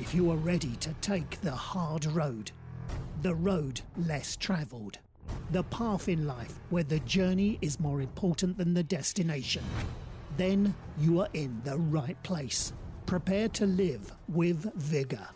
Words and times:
if 0.00 0.14
you 0.14 0.30
are 0.30 0.36
ready 0.36 0.76
to 0.76 0.92
take 1.00 1.40
the 1.40 1.50
hard 1.50 2.06
road, 2.06 2.52
the 3.22 3.34
road 3.34 3.80
less 3.96 4.36
traveled, 4.36 4.98
the 5.50 5.64
path 5.64 6.08
in 6.08 6.26
life 6.26 6.60
where 6.70 6.84
the 6.84 7.00
journey 7.00 7.58
is 7.60 7.80
more 7.80 8.00
important 8.00 8.56
than 8.56 8.74
the 8.74 8.82
destination, 8.82 9.64
then 10.36 10.72
you 10.98 11.20
are 11.20 11.28
in 11.34 11.60
the 11.64 11.76
right 11.76 12.20
place. 12.22 12.72
Prepare 13.06 13.48
to 13.48 13.66
live 13.66 14.12
with 14.28 14.72
vigor. 14.74 15.26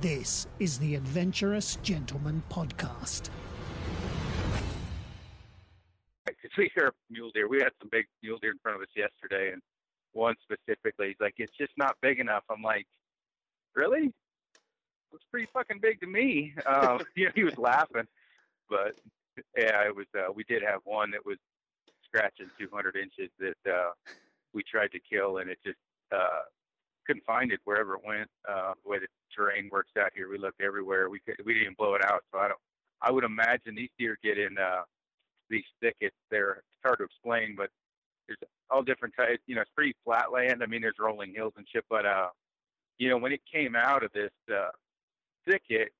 This 0.00 0.46
is 0.58 0.78
the 0.78 0.94
Adventurous 0.94 1.76
Gentlemen 1.82 2.42
Podcast. 2.50 3.28
We 6.58 6.70
hear 6.74 6.92
mule 7.10 7.30
deer. 7.32 7.48
We 7.48 7.58
had 7.58 7.70
some 7.80 7.88
big 7.90 8.04
mule 8.22 8.38
deer 8.40 8.52
in 8.52 8.58
front 8.62 8.76
of 8.76 8.82
us 8.82 8.88
yesterday, 8.94 9.52
and 9.52 9.62
one 10.12 10.34
specifically, 10.42 11.08
he's 11.08 11.16
like, 11.18 11.34
it's 11.38 11.56
just 11.56 11.72
not 11.78 11.96
big 12.02 12.20
enough. 12.20 12.42
I'm 12.50 12.62
like, 12.62 12.86
really? 13.74 14.12
Looks 15.12 15.24
pretty 15.30 15.48
fucking 15.52 15.80
big 15.80 16.00
to 16.00 16.06
me. 16.06 16.54
Um, 16.66 17.00
you 17.16 17.26
know, 17.26 17.32
he 17.34 17.44
was 17.44 17.58
laughing, 17.58 18.06
but 18.68 18.98
yeah, 19.56 19.86
it 19.86 19.94
was. 19.94 20.06
Uh, 20.16 20.32
we 20.32 20.44
did 20.44 20.62
have 20.62 20.80
one 20.84 21.10
that 21.10 21.24
was 21.24 21.38
scratching 22.06 22.50
200 22.58 22.96
inches 22.96 23.30
that 23.38 23.72
uh, 23.72 23.90
we 24.52 24.62
tried 24.62 24.92
to 24.92 25.00
kill, 25.00 25.38
and 25.38 25.50
it 25.50 25.58
just 25.64 25.78
uh, 26.14 26.42
couldn't 27.06 27.24
find 27.24 27.52
it 27.52 27.60
wherever 27.64 27.94
it 27.94 28.02
went. 28.06 28.28
Uh, 28.48 28.72
the 28.82 28.90
way 28.90 28.98
the 28.98 29.06
terrain 29.34 29.68
works 29.72 29.92
out 29.98 30.10
here, 30.14 30.28
we 30.28 30.38
looked 30.38 30.60
everywhere. 30.60 31.08
We 31.08 31.20
could, 31.20 31.36
we 31.44 31.54
didn't 31.54 31.76
blow 31.76 31.94
it 31.94 32.04
out, 32.04 32.22
so 32.32 32.38
I 32.38 32.48
don't. 32.48 32.60
I 33.04 33.10
would 33.10 33.24
imagine 33.24 33.74
these 33.74 33.90
deer 33.98 34.16
get 34.22 34.38
in 34.38 34.56
uh, 34.58 34.82
these 35.50 35.64
thickets. 35.80 36.16
They're 36.30 36.52
it's 36.52 36.84
hard 36.84 36.98
to 36.98 37.04
explain, 37.04 37.54
but 37.56 37.70
there's 38.26 38.38
all 38.70 38.82
different 38.82 39.14
types. 39.16 39.42
You 39.46 39.56
know, 39.56 39.62
it's 39.62 39.70
pretty 39.74 39.94
flat 40.04 40.32
land. 40.32 40.62
I 40.62 40.66
mean, 40.66 40.80
there's 40.80 40.98
rolling 41.00 41.34
hills 41.34 41.52
and 41.56 41.66
shit, 41.72 41.84
but 41.90 42.06
uh, 42.06 42.28
you 42.98 43.08
know, 43.08 43.18
when 43.18 43.32
it 43.32 43.40
came 43.50 43.74
out 43.76 44.02
of 44.04 44.12
this 44.12 44.32
uh, 44.52 44.68
thicket, 45.48 45.92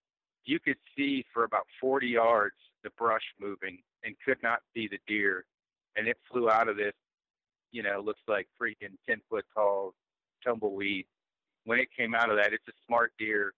you 0.44 0.58
could 0.58 0.76
see 0.96 1.24
for 1.32 1.44
about 1.44 1.66
40 1.80 2.06
yards 2.08 2.56
the 2.82 2.90
brush 2.98 3.22
moving 3.40 3.78
and 4.04 4.14
could 4.24 4.38
not 4.42 4.60
see 4.74 4.88
the 4.88 4.98
deer, 5.06 5.44
and 5.96 6.08
it 6.08 6.16
flew 6.30 6.50
out 6.50 6.68
of 6.68 6.76
this. 6.76 6.94
You 7.70 7.82
know, 7.82 8.00
looks 8.00 8.20
like 8.28 8.48
freaking 8.60 8.96
10 9.08 9.22
foot 9.30 9.44
tall 9.54 9.94
tumbleweed. 10.44 11.06
When 11.64 11.78
it 11.78 11.88
came 11.96 12.14
out 12.14 12.28
of 12.28 12.36
that, 12.36 12.52
it's 12.52 12.66
a 12.68 12.76
smart 12.86 13.12
deer 13.18 13.54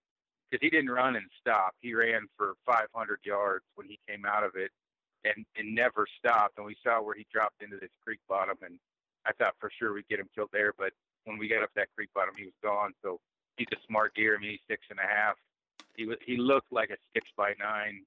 because 0.50 0.62
he 0.62 0.70
didn't 0.70 0.90
run 0.90 1.16
and 1.16 1.24
stop. 1.40 1.74
He 1.80 1.94
ran 1.94 2.26
for 2.36 2.54
500 2.66 3.18
yards 3.24 3.64
when 3.74 3.88
he 3.88 3.98
came 4.08 4.24
out 4.24 4.44
of 4.44 4.52
it 4.54 4.70
and, 5.24 5.44
and 5.56 5.74
never 5.74 6.06
stopped. 6.18 6.58
And 6.58 6.66
we 6.66 6.76
saw 6.84 7.02
where 7.02 7.14
he 7.16 7.26
dropped 7.32 7.62
into 7.62 7.76
this 7.80 7.90
creek 8.04 8.20
bottom, 8.28 8.56
and 8.62 8.78
I 9.26 9.32
thought 9.32 9.54
for 9.58 9.70
sure 9.76 9.92
we'd 9.94 10.08
get 10.08 10.20
him 10.20 10.28
killed 10.34 10.50
there. 10.52 10.72
But 10.76 10.92
when 11.24 11.38
we 11.38 11.48
got 11.48 11.62
up 11.62 11.70
that 11.76 11.88
creek 11.96 12.10
bottom, 12.14 12.34
he 12.36 12.44
was 12.44 12.54
gone. 12.62 12.92
So 13.02 13.20
he's 13.56 13.68
a 13.72 13.76
smart 13.86 14.14
deer. 14.14 14.36
I 14.36 14.40
mean, 14.40 14.52
he's 14.52 14.66
six 14.68 14.82
and 14.90 14.98
a 14.98 15.02
half. 15.02 15.36
He 15.96 16.06
was 16.06 16.18
he 16.24 16.36
looked 16.36 16.72
like 16.72 16.90
a 16.90 16.96
six 17.14 17.26
by 17.36 17.52
nine, 17.58 18.02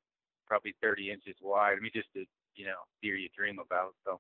probably 0.46 0.76
30 0.82 1.12
inches 1.12 1.36
wide. 1.42 1.76
I 1.78 1.82
mean, 1.82 1.92
just 1.94 2.10
a 2.16 2.26
you 2.56 2.66
know 2.66 2.80
deer 3.02 3.16
you 3.16 3.30
dream 3.36 3.60
about. 3.60 3.94
So 4.06 4.20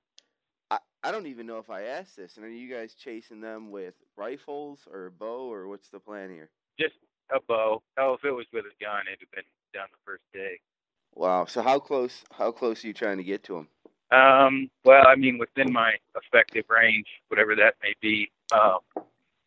I, 0.72 0.80
I 1.04 1.12
don't 1.12 1.28
even 1.28 1.48
know 1.48 1.60
if 1.60 1.70
I 1.70 1.84
asked 1.84 2.16
this. 2.16 2.38
And 2.38 2.46
are 2.46 2.50
you 2.50 2.74
guys 2.74 2.94
chasing 2.94 3.42
them 3.42 3.72
with 3.72 3.96
rifles 4.16 4.80
or 4.92 5.08
a 5.08 5.12
bow, 5.12 5.52
or 5.52 5.68
what's 5.68 5.90
the 5.90 6.00
plan 6.00 6.30
here? 6.30 6.50
just 6.80 6.96
a 7.36 7.40
bow. 7.48 7.82
Oh, 7.98 8.14
if 8.14 8.24
it 8.24 8.32
was 8.32 8.46
with 8.54 8.66
a 8.66 8.84
gun, 8.84 9.02
it'd 9.08 9.20
have 9.20 9.32
been 9.32 9.44
done 9.74 9.88
the 9.92 9.98
first 10.06 10.24
day. 10.34 10.60
Wow. 11.16 11.46
So 11.46 11.62
how 11.62 11.80
close? 11.80 12.24
How 12.32 12.52
close 12.52 12.84
are 12.84 12.88
you 12.88 12.94
trying 12.94 13.18
to 13.18 13.24
get 13.24 13.44
to 13.46 13.54
them? 13.54 13.68
Um, 14.10 14.70
well, 14.86 15.06
I 15.06 15.16
mean, 15.16 15.38
within 15.38 15.74
my 15.74 15.94
effective 16.16 16.66
range, 16.70 17.08
whatever 17.28 17.56
that 17.56 17.76
may 17.84 17.94
be. 18.02 18.32
Um, 18.54 18.80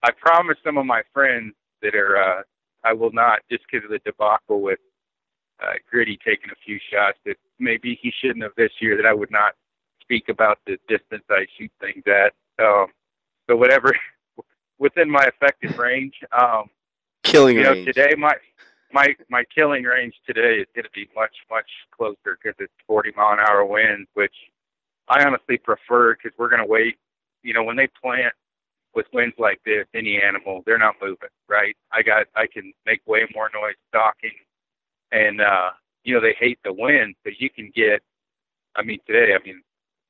I 0.03 0.11
promised 0.13 0.61
some 0.65 0.79
of 0.79 0.87
my 0.87 1.03
friends 1.13 1.55
that 1.83 1.95
are, 1.95 2.17
uh, 2.17 2.43
I 2.85 2.93
will 2.93 3.13
not, 3.13 3.41
just 3.51 3.65
because 3.71 3.85
of 3.85 3.91
the 3.91 4.01
debacle 4.05 4.61
with 4.61 4.79
uh, 5.63 5.75
Gritty 5.91 6.19
taking 6.25 6.51
a 6.51 6.57
few 6.65 6.79
shots 6.91 7.19
that 7.27 7.37
maybe 7.59 7.99
he 8.01 8.13
shouldn't 8.21 8.43
have 8.43 8.55
this 8.57 8.73
year, 8.81 8.97
that 8.97 9.07
I 9.07 9.13
would 9.13 9.31
not 9.31 9.55
speak 10.01 10.29
about 10.29 10.59
the 10.67 10.79
distance 10.89 11.25
I 11.31 11.47
shoot 11.59 11.71
things 11.81 12.03
at. 12.07 12.33
Um, 12.63 12.87
so 13.49 13.57
whatever, 13.57 13.95
within 14.79 15.11
my 15.11 15.25
effective 15.25 15.79
range. 15.79 16.15
Um, 16.33 16.71
Killing 17.23 17.57
you 17.57 17.63
know, 17.63 17.73
range. 17.73 17.87
today 17.87 18.15
my 18.17 18.35
my 18.93 19.15
my 19.29 19.45
killing 19.55 19.85
range 19.85 20.15
today 20.27 20.57
is 20.57 20.67
going 20.75 20.85
to 20.85 20.91
be 20.95 21.09
much 21.15 21.35
much 21.51 21.69
closer 21.97 22.39
because 22.43 22.57
it's 22.59 22.73
40 22.87 23.13
mile 23.17 23.35
an 23.35 23.39
hour 23.41 23.65
winds, 23.65 24.09
which 24.15 24.35
I 25.09 25.25
honestly 25.25 25.59
prefer 25.59 26.15
because 26.15 26.37
we're 26.39 26.49
going 26.49 26.63
to 26.63 26.69
wait. 26.69 26.97
You 27.43 27.55
know, 27.55 27.63
when 27.63 27.77
they 27.77 27.89
plant 28.03 28.33
with 28.95 29.07
winds 29.13 29.37
like 29.39 29.61
this, 29.65 29.87
any 29.95 30.21
animal, 30.21 30.63
they're 30.67 30.79
not 30.79 30.97
moving, 31.01 31.29
right? 31.49 31.77
I 31.93 32.03
got 32.03 32.27
I 32.37 32.47
can 32.47 32.73
make 32.87 33.01
way 33.07 33.21
more 33.35 33.51
noise 33.55 33.77
stalking, 33.89 34.35
and 35.13 35.41
uh, 35.41 35.71
you 36.05 36.15
know 36.15 36.21
they 36.21 36.35
hate 36.39 36.59
the 36.65 36.73
wind, 36.73 37.15
so 37.25 37.31
you 37.39 37.51
can 37.51 37.71
get. 37.75 38.03
I 38.77 38.83
mean, 38.83 38.99
today, 39.07 39.35
I 39.35 39.45
mean, 39.45 39.63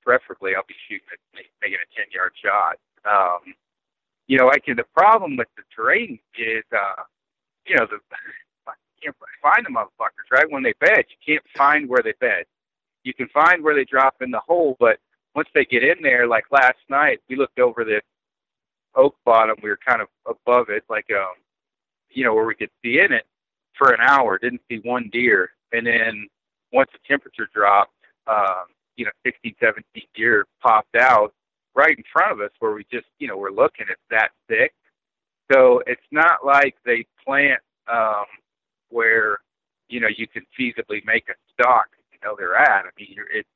preferably 0.02 0.54
I'll 0.54 0.68
be 0.68 0.74
shooting 0.88 1.06
at 1.12 1.18
making 1.62 1.78
a 1.80 1.96
10 1.96 2.06
yard 2.12 2.32
shot. 2.42 2.76
Um, 3.04 3.54
you 4.26 4.38
know, 4.38 4.50
I 4.50 4.58
can. 4.58 4.76
The 4.76 4.84
problem 4.94 5.36
with 5.36 5.48
the 5.56 5.62
terrain 5.74 6.18
is, 6.38 6.64
uh, 6.72 7.02
you 7.66 7.76
know, 7.76 7.86
the 7.86 7.98
you 9.02 9.12
can't 9.12 9.16
find 9.42 9.64
the 9.64 9.70
motherfuckers 9.70 10.30
right 10.30 10.50
when 10.50 10.62
they 10.62 10.74
bed. 10.78 11.04
You 11.08 11.34
can't 11.34 11.44
find 11.56 11.88
where 11.88 12.02
they 12.02 12.12
bed. 12.20 12.44
You 13.02 13.14
can 13.14 13.28
find 13.28 13.64
where 13.64 13.74
they 13.74 13.84
drop 13.84 14.16
in 14.20 14.30
the 14.30 14.40
hole, 14.40 14.76
but 14.78 14.98
once 15.34 15.48
they 15.54 15.64
get 15.64 15.82
in 15.82 16.02
there, 16.02 16.26
like 16.26 16.44
last 16.50 16.78
night, 16.90 17.20
we 17.28 17.36
looked 17.36 17.58
over 17.58 17.84
this 17.84 18.02
oak 18.94 19.16
bottom. 19.24 19.56
We 19.62 19.70
were 19.70 19.78
kind 19.86 20.02
of 20.02 20.08
above 20.26 20.68
it, 20.68 20.84
like 20.88 21.06
um, 21.10 21.34
you 22.10 22.24
know, 22.24 22.34
where 22.34 22.46
we 22.46 22.54
could 22.54 22.70
see 22.82 23.00
in 23.00 23.12
it 23.12 23.26
for 23.76 23.92
an 23.92 24.00
hour. 24.00 24.38
Didn't 24.38 24.62
see 24.68 24.80
one 24.84 25.08
deer, 25.12 25.50
and 25.72 25.86
then 25.86 26.28
once 26.72 26.90
the 26.92 26.98
temperature 27.08 27.48
dropped, 27.52 27.94
um, 28.26 28.66
you 28.96 29.04
know, 29.04 29.10
16, 29.24 29.54
17 29.60 29.84
deer 30.14 30.46
popped 30.62 30.96
out 30.96 31.32
right 31.74 31.96
in 31.96 32.04
front 32.12 32.32
of 32.32 32.40
us 32.40 32.50
where 32.58 32.72
we 32.72 32.84
just, 32.92 33.06
you 33.18 33.28
know, 33.28 33.36
we're 33.36 33.50
looking. 33.50 33.86
It's 33.90 34.00
that 34.10 34.30
thick. 34.48 34.72
So 35.52 35.82
it's 35.86 36.00
not 36.10 36.44
like 36.44 36.76
they 36.84 37.06
plant 37.24 37.60
um, 37.90 38.26
where, 38.88 39.38
you 39.88 40.00
know, 40.00 40.08
you 40.14 40.26
can 40.28 40.44
feasibly 40.58 41.04
make 41.04 41.28
a 41.28 41.34
stalk, 41.52 41.86
you 42.12 42.18
know, 42.22 42.36
they're 42.38 42.56
at. 42.56 42.84
I 42.84 42.90
mean, 42.98 43.08
you're, 43.10 43.30
it, 43.30 43.46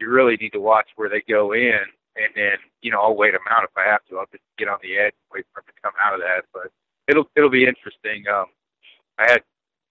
you 0.00 0.08
really 0.08 0.36
need 0.36 0.50
to 0.50 0.60
watch 0.60 0.88
where 0.96 1.08
they 1.08 1.22
go 1.28 1.52
in 1.52 1.78
and 2.18 2.32
then, 2.34 2.58
you 2.82 2.90
know, 2.90 3.00
I'll 3.00 3.16
wait 3.16 3.32
them 3.32 3.46
out 3.50 3.64
if 3.64 3.70
I 3.76 3.84
have 3.86 4.04
to. 4.10 4.18
I'll 4.18 4.30
just 4.30 4.42
get 4.58 4.68
on 4.68 4.78
the 4.82 4.96
edge 4.96 5.14
and 5.14 5.30
wait 5.32 5.46
for 5.52 5.62
them 5.62 5.70
to 5.74 5.82
come 5.82 5.94
out 6.02 6.14
of 6.14 6.20
that. 6.20 6.44
But 6.52 6.72
it'll, 7.06 7.30
it'll 7.36 7.50
be 7.50 7.66
interesting. 7.66 8.24
Um, 8.26 8.46
I 9.18 9.30
had 9.30 9.42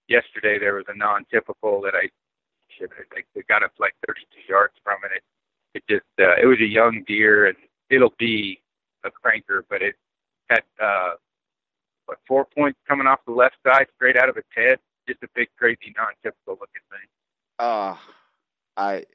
yesterday, 0.07 0.59
there 0.59 0.75
was 0.75 0.85
a 0.87 0.97
non-typical 0.97 1.81
that 1.81 1.95
I, 1.95 2.09
shit, 2.67 2.91
I 2.95 3.41
got 3.47 3.63
up 3.63 3.71
like 3.79 3.93
32 4.05 4.25
yards 4.47 4.73
from 4.83 4.97
it. 5.05 5.15
It, 5.15 5.23
it 5.75 5.83
just, 5.89 6.11
uh, 6.19 6.35
it 6.41 6.45
was 6.45 6.59
a 6.59 6.67
young 6.67 7.03
deer 7.07 7.47
and 7.47 7.57
it'll 7.89 8.13
be 8.19 8.61
a 9.05 9.09
cranker, 9.09 9.61
but 9.69 9.81
it 9.81 9.95
had, 10.49 10.63
uh, 10.81 11.11
what, 12.05 12.19
four 12.27 12.45
points 12.45 12.79
coming 12.87 13.07
off 13.07 13.19
the 13.25 13.33
left 13.33 13.55
side 13.65 13.87
straight 13.95 14.17
out 14.17 14.29
of 14.29 14.37
its 14.37 14.47
head. 14.55 14.79
Just 15.07 15.23
a 15.23 15.27
big, 15.35 15.47
crazy, 15.57 15.93
non-typical 15.95 16.53
looking 16.59 16.83
thing. 16.89 17.07
Uh, 17.59 17.95
I 18.75 19.05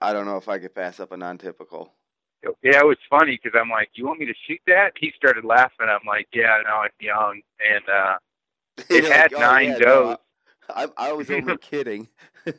I 0.00 0.12
don't 0.12 0.26
know 0.26 0.36
if 0.36 0.48
I 0.48 0.58
could 0.58 0.74
pass 0.74 1.00
up 1.00 1.12
a 1.12 1.16
non-typical. 1.16 1.92
Yeah, 2.62 2.80
it 2.80 2.86
was 2.86 2.96
funny 3.08 3.38
because 3.42 3.58
I'm 3.60 3.70
like, 3.70 3.90
"You 3.94 4.06
want 4.06 4.20
me 4.20 4.26
to 4.26 4.34
shoot 4.46 4.60
that?" 4.66 4.92
He 4.96 5.12
started 5.16 5.44
laughing. 5.44 5.88
I'm 5.88 6.06
like, 6.06 6.28
"Yeah, 6.32 6.58
no, 6.64 6.82
it's 6.82 6.94
young," 7.00 7.40
and 7.60 7.88
uh, 7.88 8.16
It 8.90 9.04
had 9.04 9.32
like, 9.32 9.34
"Oh, 9.34 9.40
nine 9.40 9.68
yeah, 9.68 9.78
no, 9.78 10.04
does. 10.04 10.18
I, 10.70 10.88
I 10.96 11.12
was 11.12 11.30
only 11.30 11.56
kidding. 11.60 12.08
uh, 12.46 12.52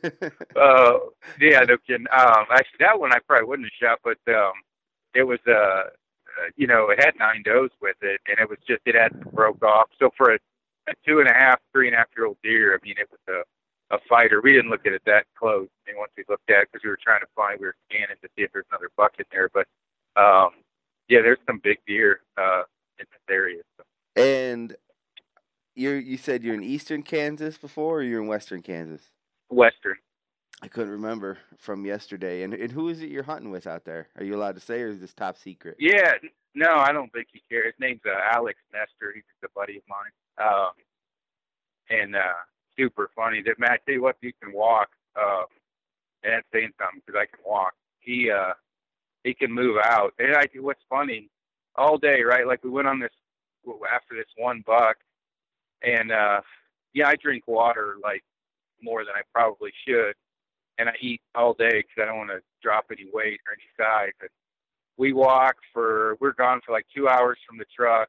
yeah, 1.40 1.60
no 1.60 1.76
kidding. 1.86 2.06
Um, 2.12 2.46
actually, 2.50 2.78
that 2.80 2.98
one 2.98 3.12
I 3.12 3.18
probably 3.26 3.46
wouldn't 3.48 3.68
have 3.80 3.88
shot, 3.88 3.98
but 4.04 4.32
um, 4.32 4.52
it 5.14 5.24
was 5.24 5.40
uh, 5.48 5.52
uh, 5.52 6.48
you 6.56 6.66
know, 6.66 6.90
it 6.90 7.02
had 7.02 7.14
nine 7.18 7.42
does 7.44 7.70
with 7.80 7.96
it, 8.02 8.20
and 8.28 8.38
it 8.38 8.48
was 8.48 8.58
just 8.66 8.82
it 8.86 8.94
hadn't 8.94 9.32
broke 9.32 9.62
off. 9.62 9.88
So 9.98 10.10
for 10.16 10.32
a, 10.34 10.38
a 10.88 10.92
two 11.06 11.20
and 11.20 11.28
a 11.28 11.34
half, 11.34 11.60
three 11.72 11.88
and 11.88 11.94
a 11.94 11.98
half 11.98 12.08
year 12.16 12.26
old 12.26 12.38
deer, 12.42 12.74
I 12.74 12.86
mean, 12.86 12.94
it 12.98 13.08
was 13.10 13.20
a 13.28 13.42
a 13.94 13.98
fighter. 14.08 14.40
We 14.42 14.52
didn't 14.52 14.70
look 14.70 14.86
at 14.86 14.92
it 14.92 15.02
that 15.06 15.26
close. 15.38 15.68
I 15.86 15.90
mean, 15.90 15.98
once 15.98 16.12
we 16.16 16.24
looked 16.28 16.50
at 16.50 16.62
it, 16.62 16.68
because 16.72 16.82
we 16.82 16.90
were 16.90 16.98
trying 17.02 17.20
to 17.20 17.26
find, 17.36 17.60
we 17.60 17.66
were 17.66 17.76
scanning 17.90 18.16
to 18.22 18.28
see 18.34 18.42
if 18.42 18.52
there's 18.52 18.64
another 18.70 18.88
buck 18.96 19.12
in 19.18 19.26
there. 19.30 19.50
But 19.52 19.66
um, 20.16 20.50
yeah, 21.08 21.20
there's 21.22 21.38
some 21.46 21.60
big 21.62 21.78
deer 21.86 22.20
uh, 22.36 22.62
in 22.98 23.06
this 23.10 23.20
area. 23.30 23.62
So. 23.76 24.22
and 24.22 24.76
you 25.74 25.90
you 25.92 26.16
said 26.16 26.42
you're 26.42 26.54
in 26.54 26.62
eastern 26.62 27.02
Kansas 27.02 27.58
before, 27.58 27.98
or 27.98 28.02
you're 28.02 28.22
in 28.22 28.28
western 28.28 28.62
Kansas? 28.62 29.02
Western. 29.50 29.96
I 30.62 30.68
couldn't 30.68 30.92
remember 30.92 31.38
from 31.58 31.84
yesterday. 31.84 32.42
And 32.42 32.54
and 32.54 32.70
who 32.70 32.88
is 32.88 33.02
it 33.02 33.10
you're 33.10 33.22
hunting 33.22 33.50
with 33.50 33.66
out 33.66 33.84
there? 33.84 34.08
Are 34.16 34.24
you 34.24 34.36
allowed 34.36 34.54
to 34.54 34.60
say, 34.60 34.80
or 34.80 34.88
is 34.88 35.00
this 35.00 35.14
top 35.14 35.36
secret? 35.36 35.76
Yeah, 35.78 36.12
no, 36.54 36.74
I 36.76 36.92
don't 36.92 37.12
think 37.12 37.28
he 37.32 37.42
cares. 37.50 37.74
His 37.74 37.80
name's 37.80 38.02
uh, 38.06 38.18
Alex 38.32 38.58
Nestor. 38.72 39.12
He's 39.14 39.24
just 39.24 39.50
a 39.50 39.58
buddy 39.58 39.78
of 39.78 39.82
mine. 39.88 40.46
Um, 40.46 40.72
and 41.90 42.16
uh, 42.16 42.40
super 42.78 43.10
funny. 43.16 43.42
That 43.42 43.58
man, 43.58 43.72
I 43.72 43.76
tell 43.84 43.94
you 43.94 44.02
what, 44.02 44.16
you 44.20 44.32
can 44.42 44.52
walk. 44.52 44.88
Um, 45.16 45.46
and 46.22 46.34
that's 46.34 46.46
saying 46.52 46.72
something 46.78 47.02
because 47.04 47.20
I 47.20 47.26
can 47.26 47.44
walk. 47.44 47.74
He 48.00 48.30
uh, 48.30 48.52
he 49.24 49.34
can 49.34 49.52
move 49.52 49.76
out. 49.82 50.14
And 50.18 50.34
I, 50.34 50.46
what's 50.60 50.82
funny, 50.88 51.28
all 51.76 51.98
day, 51.98 52.22
right? 52.22 52.46
Like 52.46 52.64
we 52.64 52.70
went 52.70 52.88
on 52.88 52.98
this 52.98 53.12
after 53.92 54.14
this 54.16 54.26
one 54.36 54.62
buck, 54.66 54.96
And 55.82 56.12
uh, 56.12 56.40
yeah, 56.94 57.08
I 57.08 57.16
drink 57.16 57.44
water 57.46 57.96
like 58.02 58.22
more 58.82 59.04
than 59.04 59.14
I 59.14 59.22
probably 59.32 59.72
should, 59.86 60.14
and 60.78 60.88
I 60.88 60.94
eat 61.00 61.20
all 61.34 61.54
day 61.54 61.82
because 61.82 62.02
I 62.02 62.06
don't 62.06 62.18
want 62.18 62.30
to 62.30 62.42
drop 62.62 62.86
any 62.90 63.06
weight 63.12 63.40
or 63.46 63.54
any 63.54 63.68
size. 63.78 64.12
And 64.20 64.30
we 64.96 65.12
walk 65.12 65.56
for 65.72 66.16
we're 66.20 66.32
gone 66.32 66.60
for 66.64 66.72
like 66.72 66.86
two 66.94 67.08
hours 67.08 67.38
from 67.48 67.58
the 67.58 67.66
truck. 67.74 68.08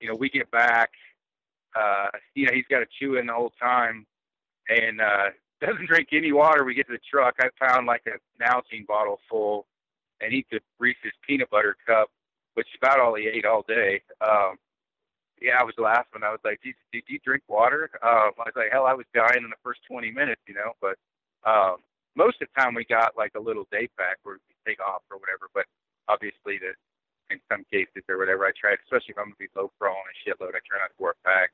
You 0.00 0.08
know, 0.08 0.16
we 0.18 0.28
get 0.28 0.50
back. 0.50 0.90
Uh, 1.76 2.08
you 2.34 2.46
know, 2.46 2.52
he's 2.54 2.66
got 2.70 2.80
to 2.80 2.86
chew 2.98 3.16
in 3.16 3.26
the 3.26 3.32
whole 3.32 3.52
time, 3.60 4.06
and 4.68 5.00
uh, 5.00 5.30
doesn't 5.60 5.86
drink 5.88 6.08
any 6.12 6.32
water. 6.32 6.64
We 6.64 6.74
get 6.74 6.86
to 6.88 6.92
the 6.92 6.98
truck. 7.10 7.36
I 7.40 7.48
found 7.58 7.86
like 7.86 8.02
a 8.06 8.42
Nalgene 8.42 8.86
bottle 8.86 9.20
full, 9.28 9.66
and 10.20 10.32
eats 10.32 10.50
a 10.52 10.60
Reese's 10.78 11.12
peanut 11.26 11.50
butter 11.50 11.76
cup, 11.86 12.10
which 12.54 12.66
is 12.66 12.78
about 12.80 13.00
all 13.00 13.14
he 13.14 13.26
ate 13.26 13.44
all 13.44 13.64
day. 13.66 14.02
Um, 14.20 14.56
yeah, 15.40 15.58
I 15.60 15.64
was 15.64 15.74
laughing. 15.78 16.22
I 16.22 16.30
was 16.30 16.40
like, 16.44 16.60
"Did, 16.62 16.74
you 17.08 17.18
drink 17.24 17.42
water?" 17.48 17.90
Um, 18.02 18.32
I 18.38 18.48
was 18.48 18.56
like, 18.56 18.72
"Hell, 18.72 18.86
I 18.86 18.94
was 18.94 19.06
dying 19.14 19.42
in 19.44 19.50
the 19.50 19.60
first 19.62 19.80
20 19.90 20.10
minutes, 20.10 20.40
you 20.46 20.54
know." 20.54 20.72
But 20.80 20.96
um, 21.44 21.76
most 22.16 22.40
of 22.40 22.48
the 22.48 22.60
time, 22.60 22.74
we 22.74 22.84
got 22.84 23.16
like 23.16 23.32
a 23.34 23.40
little 23.40 23.66
day 23.70 23.88
pack 23.98 24.18
where 24.22 24.36
we 24.36 24.54
take 24.66 24.80
off 24.80 25.02
or 25.10 25.18
whatever. 25.18 25.50
But 25.52 25.66
obviously, 26.08 26.58
that 26.58 26.76
in 27.30 27.40
some 27.50 27.64
cases 27.70 28.04
or 28.08 28.18
whatever, 28.18 28.46
I 28.46 28.52
try, 28.58 28.74
especially 28.74 29.12
if 29.12 29.18
I'm 29.18 29.34
gonna 29.34 29.36
be 29.38 29.48
low 29.56 29.70
pro 29.78 29.90
on 29.90 30.04
a 30.08 30.16
shitload, 30.22 30.54
I 30.54 30.62
try 30.64 30.78
not 30.78 30.94
to 30.96 31.02
wear 31.02 31.12
a 31.12 31.28
pack. 31.28 31.50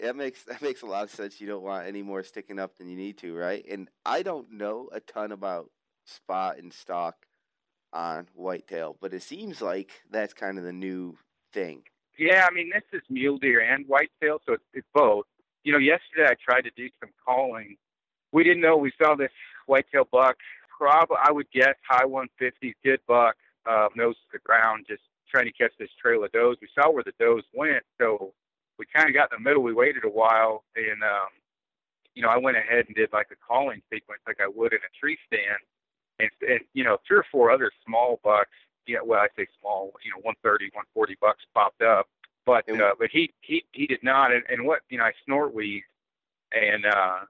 That 0.00 0.16
makes 0.16 0.44
that 0.44 0.62
makes 0.62 0.82
a 0.82 0.86
lot 0.86 1.04
of 1.04 1.10
sense. 1.10 1.40
You 1.40 1.46
don't 1.46 1.62
want 1.62 1.86
any 1.86 2.02
more 2.02 2.22
sticking 2.22 2.58
up 2.58 2.76
than 2.76 2.88
you 2.88 2.96
need 2.96 3.18
to, 3.18 3.34
right? 3.36 3.64
And 3.68 3.88
I 4.06 4.22
don't 4.22 4.52
know 4.52 4.88
a 4.92 5.00
ton 5.00 5.32
about 5.32 5.70
spot 6.06 6.58
and 6.58 6.72
stalk 6.72 7.16
on 7.94 8.26
whitetail, 8.34 8.96
but 9.00 9.14
it 9.14 9.22
seems 9.22 9.62
like 9.62 10.02
that's 10.10 10.34
kind 10.34 10.58
of 10.58 10.64
the 10.64 10.72
new 10.72 11.16
thing. 11.52 11.82
Yeah, 12.18 12.46
I 12.48 12.52
mean 12.52 12.70
this 12.72 12.82
is 12.92 13.02
mule 13.08 13.38
deer 13.38 13.60
and 13.60 13.86
whitetail, 13.86 14.40
so 14.44 14.54
it's, 14.54 14.64
it's 14.74 14.86
both. 14.92 15.24
You 15.62 15.72
know, 15.72 15.78
yesterday 15.78 16.26
I 16.28 16.34
tried 16.44 16.62
to 16.62 16.70
do 16.76 16.88
some 17.00 17.10
calling. 17.24 17.76
We 18.32 18.44
didn't 18.44 18.60
know 18.60 18.76
we 18.76 18.92
saw 19.00 19.14
this 19.14 19.30
whitetail 19.66 20.06
buck. 20.10 20.36
Probably, 20.76 21.16
I 21.22 21.30
would 21.30 21.46
guess 21.52 21.74
high 21.88 22.04
150s, 22.04 22.74
good 22.84 23.00
buck, 23.06 23.36
uh, 23.64 23.88
nose 23.96 24.16
to 24.16 24.28
the 24.32 24.38
ground, 24.40 24.86
just 24.88 25.02
trying 25.30 25.46
to 25.46 25.52
catch 25.52 25.72
this 25.78 25.88
trail 26.00 26.24
of 26.24 26.32
does. 26.32 26.56
We 26.60 26.68
saw 26.74 26.90
where 26.90 27.04
the 27.04 27.12
does 27.18 27.44
went, 27.54 27.84
so 27.98 28.34
we 28.78 28.86
kind 28.94 29.08
of 29.08 29.14
got 29.14 29.32
in 29.32 29.42
the 29.42 29.48
middle. 29.48 29.62
We 29.62 29.72
waited 29.72 30.04
a 30.04 30.08
while, 30.08 30.64
and 30.76 31.02
um, 31.02 31.30
you 32.14 32.22
know, 32.22 32.28
I 32.28 32.38
went 32.38 32.56
ahead 32.56 32.86
and 32.86 32.94
did 32.94 33.10
like 33.12 33.28
a 33.32 33.36
calling 33.36 33.82
sequence, 33.92 34.20
like 34.26 34.40
I 34.40 34.48
would 34.48 34.72
in 34.72 34.78
a 34.78 34.92
tree 35.00 35.18
stand, 35.26 35.62
and, 36.18 36.30
and 36.42 36.60
you 36.72 36.84
know, 36.84 36.98
three 37.06 37.18
or 37.18 37.26
four 37.30 37.50
other 37.50 37.70
small 37.86 38.20
bucks. 38.22 38.50
Yeah, 38.86 38.98
well, 39.02 39.20
I 39.20 39.28
say 39.36 39.46
small, 39.60 39.92
you 40.04 40.10
know, 40.10 40.18
130, 40.18 40.66
140 40.66 41.16
bucks 41.20 41.40
popped 41.54 41.80
up, 41.80 42.06
but 42.44 42.68
uh, 42.68 42.92
but 42.98 43.08
he 43.10 43.32
he 43.40 43.64
he 43.72 43.86
did 43.86 44.02
not. 44.02 44.32
And, 44.32 44.44
and 44.48 44.66
what 44.66 44.80
you 44.90 44.98
know, 44.98 45.04
I 45.04 45.12
snort 45.24 45.54
wheeze, 45.54 45.82
and 46.52 46.84
uh, 46.84 47.20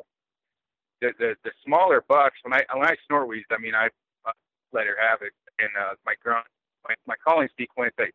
the 1.01 1.13
the 1.19 1.35
the 1.45 1.53
smaller 1.65 2.05
bucks 2.09 2.37
when 2.43 2.53
I 2.53 2.65
when 2.75 2.87
I 2.87 2.97
snort 3.07 3.29
wheeze, 3.29 3.45
I 3.51 3.59
mean 3.59 3.75
I, 3.75 3.89
I 4.27 4.33
let 4.73 4.87
her 4.87 4.97
have 5.01 5.23
it, 5.23 5.33
and 5.59 5.71
uh, 5.81 5.95
my 6.05 6.15
grunt, 6.23 6.47
my 6.89 6.95
my 7.07 7.15
calling 7.25 7.49
sequence, 7.57 7.95
I, 7.99 8.07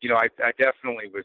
you 0.00 0.08
know, 0.08 0.16
I 0.16 0.28
I 0.42 0.52
definitely 0.56 1.10
was 1.12 1.24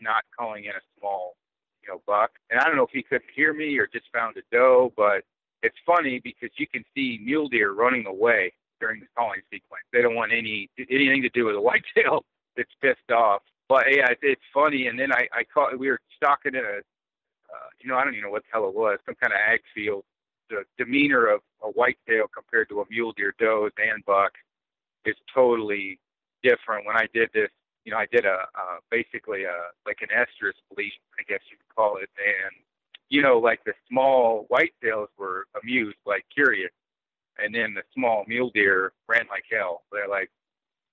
not 0.00 0.24
calling 0.36 0.64
in 0.64 0.72
a 0.72 0.82
small, 0.98 1.36
you 1.82 1.88
know, 1.88 2.02
buck. 2.06 2.30
And 2.50 2.60
I 2.60 2.64
don't 2.64 2.76
know 2.76 2.84
if 2.84 2.90
he 2.92 3.02
couldn't 3.02 3.30
hear 3.34 3.52
me 3.52 3.78
or 3.78 3.86
just 3.86 4.06
found 4.12 4.36
a 4.36 4.42
doe, 4.50 4.92
but 4.96 5.24
it's 5.62 5.76
funny 5.86 6.20
because 6.22 6.50
you 6.56 6.66
can 6.66 6.84
see 6.94 7.20
mule 7.22 7.48
deer 7.48 7.72
running 7.72 8.06
away 8.06 8.52
during 8.80 9.00
the 9.00 9.06
calling 9.16 9.40
sequence. 9.50 9.84
They 9.92 10.02
don't 10.02 10.14
want 10.14 10.32
any 10.32 10.68
anything 10.90 11.22
to 11.22 11.28
do 11.30 11.46
with 11.46 11.56
a 11.56 11.60
whitetail 11.60 12.24
that's 12.56 12.70
pissed 12.80 13.10
off. 13.10 13.42
But 13.68 13.84
yeah, 13.90 14.08
it's, 14.10 14.20
it's 14.22 14.42
funny. 14.52 14.88
And 14.88 14.98
then 14.98 15.12
I 15.12 15.28
I 15.32 15.44
caught 15.44 15.78
we 15.78 15.88
were 15.88 16.00
stalking 16.16 16.54
in 16.54 16.64
a, 16.64 16.78
uh, 16.78 17.68
you 17.80 17.88
know, 17.88 17.96
I 17.96 18.04
don't 18.04 18.14
even 18.14 18.24
know 18.24 18.30
what 18.30 18.42
the 18.42 18.48
hell 18.52 18.68
it 18.68 18.74
was, 18.74 18.98
some 19.06 19.14
kind 19.20 19.32
of 19.32 19.38
ag 19.38 19.60
field. 19.74 20.04
The 20.50 20.64
demeanor 20.76 21.26
of 21.26 21.40
a 21.62 21.68
whitetail 21.68 22.26
compared 22.34 22.68
to 22.70 22.80
a 22.80 22.84
mule 22.90 23.12
deer 23.16 23.34
doe 23.38 23.70
and 23.78 24.04
buck 24.04 24.32
is 25.04 25.16
totally 25.34 25.98
different. 26.42 26.84
When 26.84 26.96
I 26.96 27.06
did 27.14 27.30
this 27.32 27.48
you 27.84 27.90
know, 27.90 27.98
I 27.98 28.06
did 28.10 28.24
a 28.24 28.46
uh, 28.54 28.78
basically 28.90 29.44
a 29.44 29.70
like 29.86 29.98
an 30.02 30.08
estrus 30.14 30.58
bleat, 30.74 30.92
I 31.18 31.22
guess 31.28 31.40
you 31.50 31.56
could 31.56 31.74
call 31.74 31.96
it, 31.96 32.10
and 32.18 32.54
you 33.12 33.20
know, 33.20 33.38
like 33.38 33.62
the 33.64 33.74
small 33.90 34.46
whitetails 34.50 35.08
were 35.18 35.44
amused, 35.62 35.98
like 36.06 36.24
curious, 36.32 36.72
and 37.36 37.54
then 37.54 37.74
the 37.74 37.82
small 37.94 38.24
mule 38.26 38.50
deer 38.54 38.94
ran 39.06 39.26
like 39.28 39.44
hell. 39.52 39.82
They're 39.92 40.08
like, 40.08 40.30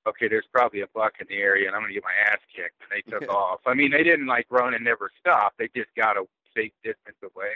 okay, 0.05 0.27
there's 0.27 0.45
probably 0.51 0.81
a 0.81 0.87
buck 0.93 1.13
in 1.21 1.27
the 1.29 1.37
area, 1.37 1.67
and 1.67 1.75
I'm 1.75 1.81
gonna 1.81 1.93
get 1.93 2.03
my 2.03 2.29
ass 2.29 2.39
kicked, 2.53 2.75
and 2.83 2.91
they 2.91 3.09
took 3.09 3.33
off. 3.33 3.61
I 3.65 3.73
mean, 3.73 3.91
they 3.91 4.03
didn't 4.03 4.27
like 4.27 4.47
run 4.49 4.73
and 4.73 4.83
never 4.83 5.09
stop. 5.17 5.53
They 5.57 5.69
just 5.73 5.95
got 5.95 6.17
a 6.17 6.25
safe 6.53 6.73
distance 6.83 7.15
away, 7.23 7.55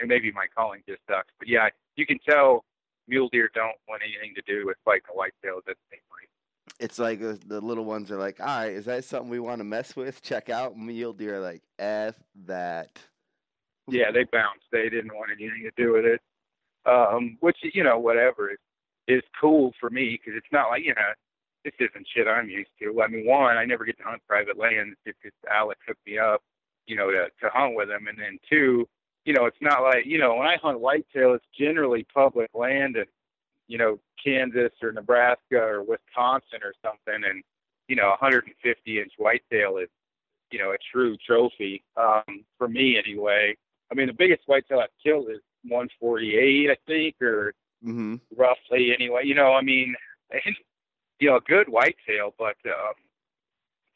and 0.00 0.08
maybe 0.08 0.32
my 0.32 0.46
calling 0.56 0.82
just 0.88 1.02
sucks, 1.06 1.28
but 1.38 1.46
yeah, 1.46 1.68
you 1.96 2.06
can 2.06 2.18
tell 2.26 2.64
mule 3.08 3.28
deer 3.30 3.50
don't 3.54 3.76
want 3.90 4.00
anything 4.02 4.34
to 4.36 4.42
do 4.46 4.64
with 4.64 4.78
fighting 4.86 5.02
a 5.12 5.16
whitetail. 5.18 5.60
That's 5.66 5.78
like 5.92 6.28
it's 6.80 6.98
like 6.98 7.46
the 7.46 7.60
little 7.60 7.84
ones 7.84 8.10
are 8.10 8.18
like, 8.18 8.40
all 8.40 8.46
right, 8.46 8.72
is 8.72 8.86
that 8.86 9.04
something 9.04 9.28
we 9.28 9.38
want 9.38 9.60
to 9.60 9.64
mess 9.64 9.94
with? 9.94 10.22
Check 10.22 10.48
out 10.48 10.78
mule 10.78 11.12
deer 11.12 11.40
like, 11.40 11.62
f 11.78 12.14
that. 12.46 12.98
Yeah, 13.88 14.10
they 14.12 14.24
bounced. 14.24 14.64
They 14.70 14.88
didn't 14.88 15.14
want 15.14 15.30
anything 15.30 15.62
to 15.64 15.82
do 15.82 15.92
with 15.92 16.04
it. 16.04 16.20
Um, 16.86 17.36
which 17.40 17.58
you 17.62 17.84
know, 17.84 17.98
whatever 17.98 18.50
is 18.50 18.58
is 19.06 19.22
cool 19.40 19.72
for 19.80 19.90
me 19.90 20.18
because 20.18 20.36
it's 20.36 20.52
not 20.52 20.68
like 20.68 20.84
you 20.84 20.94
know, 20.94 21.12
this 21.64 21.74
isn't 21.80 22.06
shit 22.14 22.26
I'm 22.26 22.48
used 22.48 22.70
to. 22.80 23.02
I 23.02 23.08
mean, 23.08 23.26
one, 23.26 23.56
I 23.56 23.64
never 23.64 23.84
get 23.84 23.98
to 23.98 24.04
hunt 24.04 24.22
private 24.28 24.58
land 24.58 24.94
because 25.04 25.32
Alex 25.50 25.80
hooked 25.86 26.06
me 26.06 26.18
up, 26.18 26.42
you 26.86 26.96
know, 26.96 27.10
to 27.10 27.26
to 27.40 27.50
hunt 27.52 27.74
with 27.74 27.90
him, 27.90 28.06
and 28.06 28.18
then 28.18 28.38
two, 28.48 28.86
you 29.24 29.34
know, 29.34 29.46
it's 29.46 29.60
not 29.60 29.82
like 29.82 30.06
you 30.06 30.18
know, 30.18 30.36
when 30.36 30.46
I 30.46 30.56
hunt 30.62 30.80
whitetail, 30.80 31.34
it's 31.34 31.44
generally 31.58 32.06
public 32.14 32.50
land 32.54 32.96
and 32.96 33.06
you 33.68 33.76
know, 33.76 33.98
Kansas 34.22 34.72
or 34.82 34.92
Nebraska 34.92 35.56
or 35.56 35.82
Wisconsin 35.82 36.60
or 36.62 36.72
something, 36.82 37.22
and 37.28 37.42
you 37.86 37.96
know, 37.96 38.08
150 38.08 39.00
inch 39.00 39.12
whitetail 39.18 39.78
is, 39.78 39.88
you 40.50 40.58
know, 40.58 40.72
a 40.72 40.76
true 40.92 41.16
trophy 41.26 41.82
um, 41.96 42.44
for 42.56 42.68
me 42.68 42.98
anyway. 42.98 43.56
I 43.90 43.94
mean, 43.94 44.06
the 44.06 44.12
biggest 44.12 44.42
whitetail 44.46 44.80
I've 44.80 44.88
killed 45.02 45.30
is 45.30 45.40
148, 45.64 46.70
I 46.70 46.76
think, 46.86 47.16
or 47.22 47.54
mm-hmm. 47.84 48.16
roughly 48.36 48.92
anyway. 48.94 49.22
You 49.24 49.34
know, 49.34 49.54
I 49.54 49.62
mean, 49.62 49.94
you 51.20 51.30
know, 51.30 51.36
a 51.36 51.40
good 51.40 51.68
whitetail, 51.68 52.34
but 52.38 52.56
um, 52.66 52.94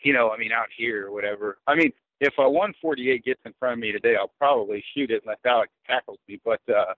you 0.03 0.13
know, 0.13 0.31
I 0.31 0.39
mean, 0.39 0.53
out 0.53 0.69
here 0.77 1.07
or 1.07 1.13
whatever. 1.13 1.59
I 1.67 1.75
mean, 1.75 1.93
if 2.21 2.35
a 2.39 2.49
148 2.49 3.25
gets 3.25 3.41
in 3.45 3.53
front 3.59 3.75
of 3.75 3.79
me 3.81 3.93
today, 3.93 4.15
I'll 4.19 4.33
probably 4.39 4.83
shoot 4.95 5.11
it 5.11 5.23
unless 5.25 5.39
Alex 5.45 5.73
tackles 5.87 6.19
me. 6.29 6.41
But 6.45 6.61
uh, 6.69 6.95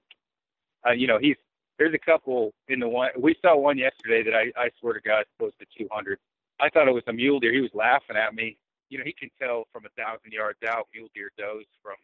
uh, 0.87 0.93
you 0.93 1.07
know, 1.07 1.19
he's 1.19 1.37
there's 1.79 1.95
a 1.95 1.99
couple 1.99 2.53
in 2.69 2.79
the 2.79 2.89
one. 2.89 3.11
We 3.19 3.35
saw 3.43 3.57
one 3.57 3.79
yesterday 3.79 4.23
that 4.23 4.35
I, 4.35 4.53
I 4.57 4.71
swear 4.81 4.95
to 4.95 5.01
God, 5.01 5.21
is 5.23 5.27
close 5.39 5.53
to 5.59 5.67
200. 5.77 6.19
I 6.61 6.69
thought 6.69 6.87
it 6.87 6.95
was 6.95 7.03
a 7.09 7.13
mule 7.13 7.41
deer. 7.41 7.53
He 7.53 7.61
was 7.61 7.75
laughing 7.75 8.17
at 8.17 8.35
me. 8.35 8.57
You 8.91 8.99
know, 8.99 9.05
he 9.05 9.13
can 9.13 9.31
tell 9.41 9.65
from 9.73 9.85
a 9.87 9.93
thousand 10.01 10.31
yards 10.31 10.59
out 10.69 10.87
mule 10.95 11.09
deer 11.15 11.31
does 11.37 11.65
from 11.83 11.97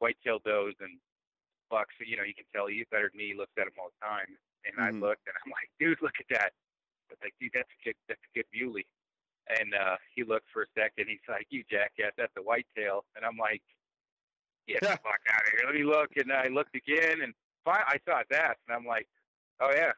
whitetail 0.00 0.42
does 0.42 0.74
and 0.80 0.98
bucks. 1.70 1.94
You 2.02 2.16
know, 2.16 2.26
you 2.26 2.34
can 2.34 2.48
tell 2.50 2.66
he's 2.66 2.88
better 2.90 3.08
than 3.12 3.20
me. 3.20 3.32
He 3.32 3.38
looks 3.38 3.54
at 3.56 3.70
them 3.70 3.78
all 3.78 3.94
the 3.94 4.02
time. 4.02 4.34
And 4.66 4.76
mm-hmm. 4.76 4.88
I 4.88 4.90
looked 4.96 5.24
and 5.28 5.36
I'm 5.38 5.52
like, 5.54 5.70
dude, 5.78 6.02
look 6.02 6.18
at 6.18 6.28
that. 6.34 6.50
I 7.08 7.16
was 7.16 7.22
like, 7.22 7.36
dude, 7.38 7.54
that's 7.54 7.70
a 7.70 7.80
good, 7.84 7.98
that's 8.10 8.24
a 8.24 8.32
good 8.34 8.48
muley. 8.50 8.86
And 9.48 9.74
uh, 9.74 9.96
he 10.14 10.22
looked 10.22 10.50
for 10.52 10.62
a 10.62 10.70
second. 10.76 11.06
He's 11.08 11.24
like, 11.28 11.46
you 11.50 11.64
jackass, 11.70 12.12
that's 12.18 12.34
a 12.36 12.42
whitetail. 12.42 13.06
And 13.16 13.24
I'm 13.24 13.38
like, 13.38 13.62
get 14.68 14.82
the 14.82 14.98
fuck 15.06 15.22
out 15.32 15.46
of 15.46 15.50
here. 15.54 15.64
Let 15.66 15.74
me 15.74 15.84
look. 15.84 16.10
And 16.16 16.30
I 16.32 16.48
looked 16.48 16.76
again 16.76 17.22
and 17.22 17.34
I 17.66 17.98
saw 18.06 18.22
that, 18.30 18.56
and 18.66 18.76
I'm 18.76 18.86
like, 18.86 19.08
oh 19.60 19.70
yeah, 19.74 19.92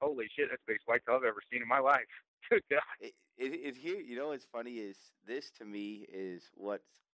holy 0.00 0.28
shit, 0.34 0.48
that's 0.50 0.62
the 0.66 0.72
biggest 0.72 0.86
white 0.86 1.00
tail 1.06 1.16
I've 1.16 1.24
ever 1.24 1.42
seen 1.50 1.62
in 1.62 1.68
my 1.68 1.78
life. 1.78 2.06
Good 2.50 2.62
God. 2.70 2.80
It, 3.00 3.14
it, 3.38 3.52
it 3.52 3.76
here, 3.76 4.00
you 4.00 4.16
know, 4.16 4.28
what's 4.28 4.46
funny 4.52 4.74
is 4.74 4.96
this 5.26 5.50
to 5.58 5.64
me 5.64 6.06
is 6.12 6.50
what's 6.54 7.05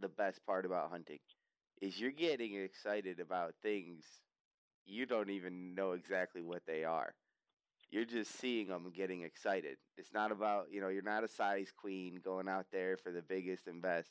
the 0.00 0.08
best 0.08 0.44
part 0.46 0.66
about 0.66 0.90
hunting 0.90 1.18
is 1.80 1.98
you're 2.00 2.10
getting 2.10 2.54
excited 2.54 3.20
about 3.20 3.54
things 3.62 4.04
you 4.86 5.06
don't 5.06 5.30
even 5.30 5.74
know 5.74 5.92
exactly 5.92 6.42
what 6.42 6.62
they 6.66 6.84
are. 6.84 7.14
You're 7.90 8.04
just 8.04 8.38
seeing 8.38 8.68
them 8.68 8.84
and 8.86 8.94
getting 8.94 9.22
excited. 9.22 9.76
It's 9.96 10.12
not 10.12 10.32
about, 10.32 10.66
you 10.70 10.80
know, 10.80 10.88
you're 10.88 11.02
not 11.02 11.24
a 11.24 11.28
size 11.28 11.72
queen 11.76 12.20
going 12.24 12.48
out 12.48 12.66
there 12.72 12.96
for 12.96 13.12
the 13.12 13.22
biggest 13.22 13.66
and 13.66 13.82
best. 13.82 14.10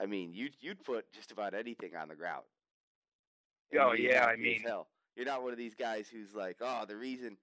I 0.00 0.06
mean, 0.06 0.32
you 0.34 0.50
you'd 0.60 0.84
put 0.84 1.12
just 1.12 1.32
about 1.32 1.54
anything 1.54 1.96
on 1.96 2.08
the 2.08 2.14
ground. 2.14 2.44
Oh 3.78 3.92
yeah, 3.92 4.24
I 4.24 4.36
mean, 4.36 4.60
hell. 4.60 4.88
You're 5.16 5.26
not 5.26 5.42
one 5.42 5.52
of 5.52 5.58
these 5.58 5.74
guys 5.74 6.08
who's 6.08 6.34
like, 6.34 6.56
oh, 6.60 6.84
the 6.86 6.96
reason, 6.96 7.36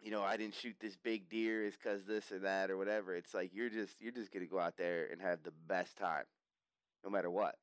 you 0.00 0.10
know, 0.10 0.22
I 0.22 0.36
didn't 0.36 0.54
shoot 0.54 0.76
this 0.80 0.96
big 0.96 1.28
deer 1.28 1.64
is 1.64 1.74
because 1.76 2.04
this 2.04 2.32
or 2.32 2.38
that 2.40 2.70
or 2.70 2.76
whatever. 2.76 3.14
It's 3.14 3.34
like 3.34 3.50
you're 3.54 3.68
just 3.70 4.00
you're 4.00 4.12
just 4.12 4.32
gonna 4.32 4.46
go 4.46 4.58
out 4.58 4.76
there 4.76 5.08
and 5.10 5.20
have 5.20 5.42
the 5.42 5.52
best 5.68 5.96
time, 5.96 6.24
no 7.04 7.10
matter 7.10 7.30
what. 7.30 7.54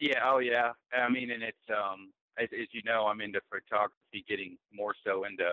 Yeah. 0.00 0.20
Oh 0.24 0.38
yeah. 0.38 0.72
I 0.92 1.08
mean, 1.08 1.30
and 1.30 1.42
it's 1.42 1.56
um, 1.70 2.12
as, 2.38 2.48
as 2.52 2.68
you 2.72 2.82
know, 2.84 3.06
I'm 3.06 3.20
into 3.20 3.40
photography, 3.50 4.24
getting 4.28 4.56
more 4.72 4.94
so 5.04 5.24
into 5.24 5.52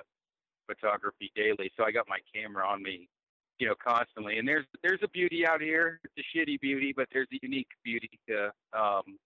photography 0.68 1.32
daily. 1.36 1.72
So 1.78 1.84
I 1.84 1.92
got 1.92 2.06
my 2.08 2.20
camera 2.34 2.68
on 2.68 2.82
me 2.84 3.10
you 3.60 3.68
know, 3.68 3.76
constantly. 3.82 4.38
And 4.38 4.48
there's 4.48 4.66
there's 4.84 5.00
a 5.04 5.08
beauty 5.10 5.46
out 5.48 5.62
here, 5.62 6.00
it's 6.04 6.14
a 6.18 6.38
shitty 6.38 6.60
beauty, 6.60 6.94
but 6.96 7.08
there's 7.12 7.28
a 7.34 7.40
unique 7.42 7.70
beauty 7.84 8.10
to 8.28 8.52
um, 8.78 9.18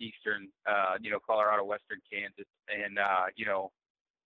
eastern, 0.00 0.48
uh, 0.68 0.94
you 1.00 1.10
know, 1.10 1.18
Colorado, 1.24 1.64
western 1.64 2.00
Kansas, 2.10 2.48
and 2.68 2.98
uh, 2.98 3.26
you 3.36 3.46
know, 3.46 3.70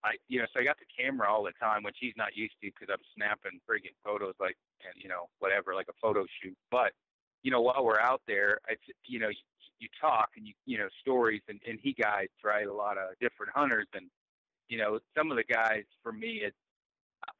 I 0.04 0.14
you 0.28 0.40
know, 0.40 0.46
so 0.52 0.60
I 0.60 0.64
got 0.64 0.76
the 0.78 0.90
camera 0.90 1.30
all 1.30 1.44
the 1.44 1.52
time, 1.60 1.82
which 1.82 1.96
he's 2.00 2.14
not 2.16 2.36
used 2.36 2.54
to 2.62 2.70
because 2.70 2.88
I'm 2.90 3.04
snapping 3.14 3.60
friggin' 3.68 3.94
photos 4.04 4.34
like, 4.40 4.56
and 4.82 5.00
you 5.00 5.08
know, 5.08 5.28
whatever, 5.38 5.74
like 5.74 5.88
a 5.88 5.98
photo 6.00 6.26
shoot. 6.42 6.56
But 6.70 6.92
you 7.46 7.52
know, 7.52 7.60
while 7.60 7.84
we're 7.84 8.00
out 8.00 8.22
there, 8.26 8.58
it's 8.68 8.82
you 9.04 9.20
know, 9.20 9.28
you, 9.28 9.36
you 9.78 9.88
talk 10.00 10.30
and 10.36 10.44
you 10.48 10.52
you 10.64 10.78
know 10.78 10.88
stories, 11.00 11.42
and 11.48 11.60
and 11.64 11.78
he 11.80 11.92
guides 11.92 12.32
right 12.44 12.66
a 12.66 12.74
lot 12.74 12.98
of 12.98 13.16
different 13.20 13.52
hunters, 13.54 13.86
and 13.94 14.06
you 14.68 14.78
know, 14.78 14.98
some 15.16 15.30
of 15.30 15.36
the 15.36 15.44
guys 15.44 15.84
for 16.02 16.10
me, 16.10 16.40
it's 16.42 16.56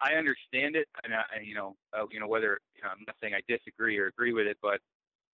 I 0.00 0.12
understand 0.12 0.76
it, 0.76 0.86
and 1.02 1.12
I, 1.12 1.25
you 1.42 1.56
know, 1.56 1.75
uh, 1.92 2.04
you 2.12 2.20
know 2.20 2.28
whether 2.28 2.60
you 2.76 2.84
know, 2.84 2.90
I'm 2.90 3.02
not 3.04 3.16
saying 3.20 3.34
I 3.34 3.40
disagree 3.48 3.98
or 3.98 4.06
agree 4.06 4.32
with 4.32 4.46
it, 4.46 4.58
but 4.62 4.78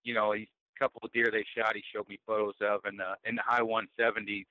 you 0.04 0.14
know, 0.14 0.32
these 0.32 0.48
couple 0.78 1.02
of 1.04 1.12
deer 1.12 1.28
they 1.30 1.44
shot, 1.54 1.76
he 1.76 1.82
showed 1.94 2.08
me 2.08 2.18
photos 2.26 2.54
of, 2.62 2.80
in 2.88 2.96
the 2.96 3.12
in 3.28 3.36
the 3.36 3.42
high 3.44 3.60
170s. 3.60 4.46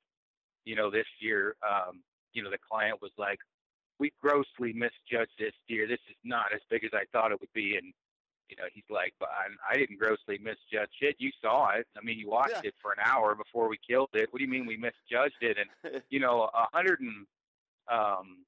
You 0.66 0.76
know, 0.76 0.92
this 0.92 1.08
year, 1.20 1.56
um, 1.68 2.04
you 2.34 2.44
know, 2.44 2.52
the 2.52 2.60
client 2.60 3.02
was 3.02 3.12
like, 3.18 3.40
"We 3.98 4.14
grossly 4.22 4.72
misjudged 4.72 5.34
this 5.40 5.56
deer. 5.68 5.88
This 5.88 6.06
is 6.08 6.16
not 6.24 6.54
as 6.54 6.62
big 6.70 6.84
as 6.84 6.92
I 6.94 7.06
thought 7.12 7.32
it 7.32 7.40
would 7.42 7.54
be." 7.56 7.76
And 7.76 7.92
you 8.52 8.58
know, 8.58 8.68
he's 8.74 8.84
like, 8.90 9.14
"But 9.20 9.30
I, 9.30 9.74
I 9.74 9.78
didn't 9.78 9.98
grossly 9.98 10.38
misjudge 10.38 10.92
it. 11.00 11.16
You 11.20 11.32
saw 11.42 11.70
it. 11.70 11.88
I 11.98 12.02
mean, 12.02 12.20
you 12.20 12.30
watched 12.30 12.52
Yeah. 12.64 12.70
it 12.70 12.76
for 12.82 12.92
an 12.92 13.00
hour 13.04 13.34
before 13.34 13.70
we 13.70 13.78
killed 13.78 14.10
it. 14.14 14.32
What 14.32 14.40
do 14.40 14.46
you 14.46 14.52
mean 14.52 14.66
we 14.66 14.78
misjudged 14.78 15.42
it?" 15.42 15.58
And 15.58 16.04
you 16.10 16.20
know, 16.20 16.50
a 16.54 16.68
hundred 16.74 17.00
and 17.00 17.26
um, 17.90 18.40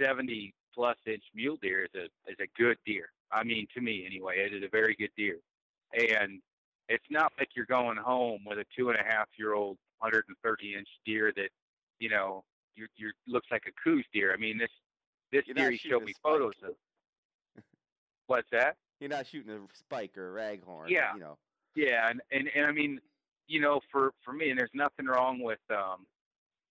seventy 0.00 0.54
plus 0.72 0.96
inch 1.06 1.24
mule 1.34 1.58
deer 1.60 1.84
is 1.84 1.94
a 1.94 2.04
is 2.30 2.38
a 2.40 2.46
good 2.56 2.78
deer. 2.86 3.08
I 3.32 3.42
mean, 3.42 3.66
to 3.74 3.80
me 3.80 4.06
anyway, 4.06 4.38
it 4.38 4.54
is 4.54 4.62
a 4.62 4.68
very 4.68 4.94
good 4.94 5.10
deer, 5.16 5.38
and 5.92 6.40
it's 6.88 7.04
not 7.10 7.32
like 7.38 7.48
you're 7.56 7.66
going 7.66 7.96
home 7.96 8.42
with 8.46 8.58
a 8.58 8.64
two 8.76 8.90
and 8.90 8.98
a 8.98 9.02
half 9.02 9.26
year 9.36 9.54
old 9.54 9.78
130 9.98 10.74
inch 10.74 10.88
deer 11.04 11.32
that 11.34 11.48
you 11.98 12.08
know 12.08 12.44
you 12.76 12.86
you 12.96 13.10
looks 13.26 13.48
like 13.50 13.64
a 13.66 13.72
Coues 13.82 14.06
deer. 14.12 14.32
I 14.32 14.36
mean, 14.36 14.58
this 14.58 14.70
this 15.32 15.42
You're 15.46 15.54
deer 15.56 15.70
he 15.72 15.78
showed 15.78 16.04
me 16.04 16.14
photos 16.22 16.54
of. 16.62 16.74
What's 18.26 18.48
that? 18.52 18.76
You're 19.04 19.10
not 19.10 19.26
shooting 19.26 19.52
a 19.52 19.58
spike 19.74 20.16
or 20.16 20.34
a 20.34 20.40
raghorn. 20.40 20.88
Yeah. 20.88 21.12
You 21.12 21.20
know. 21.20 21.36
Yeah, 21.74 22.08
and, 22.08 22.22
and 22.32 22.48
and 22.56 22.64
I 22.64 22.72
mean, 22.72 22.98
you 23.46 23.60
know, 23.60 23.80
for 23.92 24.12
for 24.24 24.32
me, 24.32 24.48
and 24.48 24.58
there's 24.58 24.70
nothing 24.72 25.04
wrong 25.04 25.42
with 25.42 25.58
um 25.68 26.06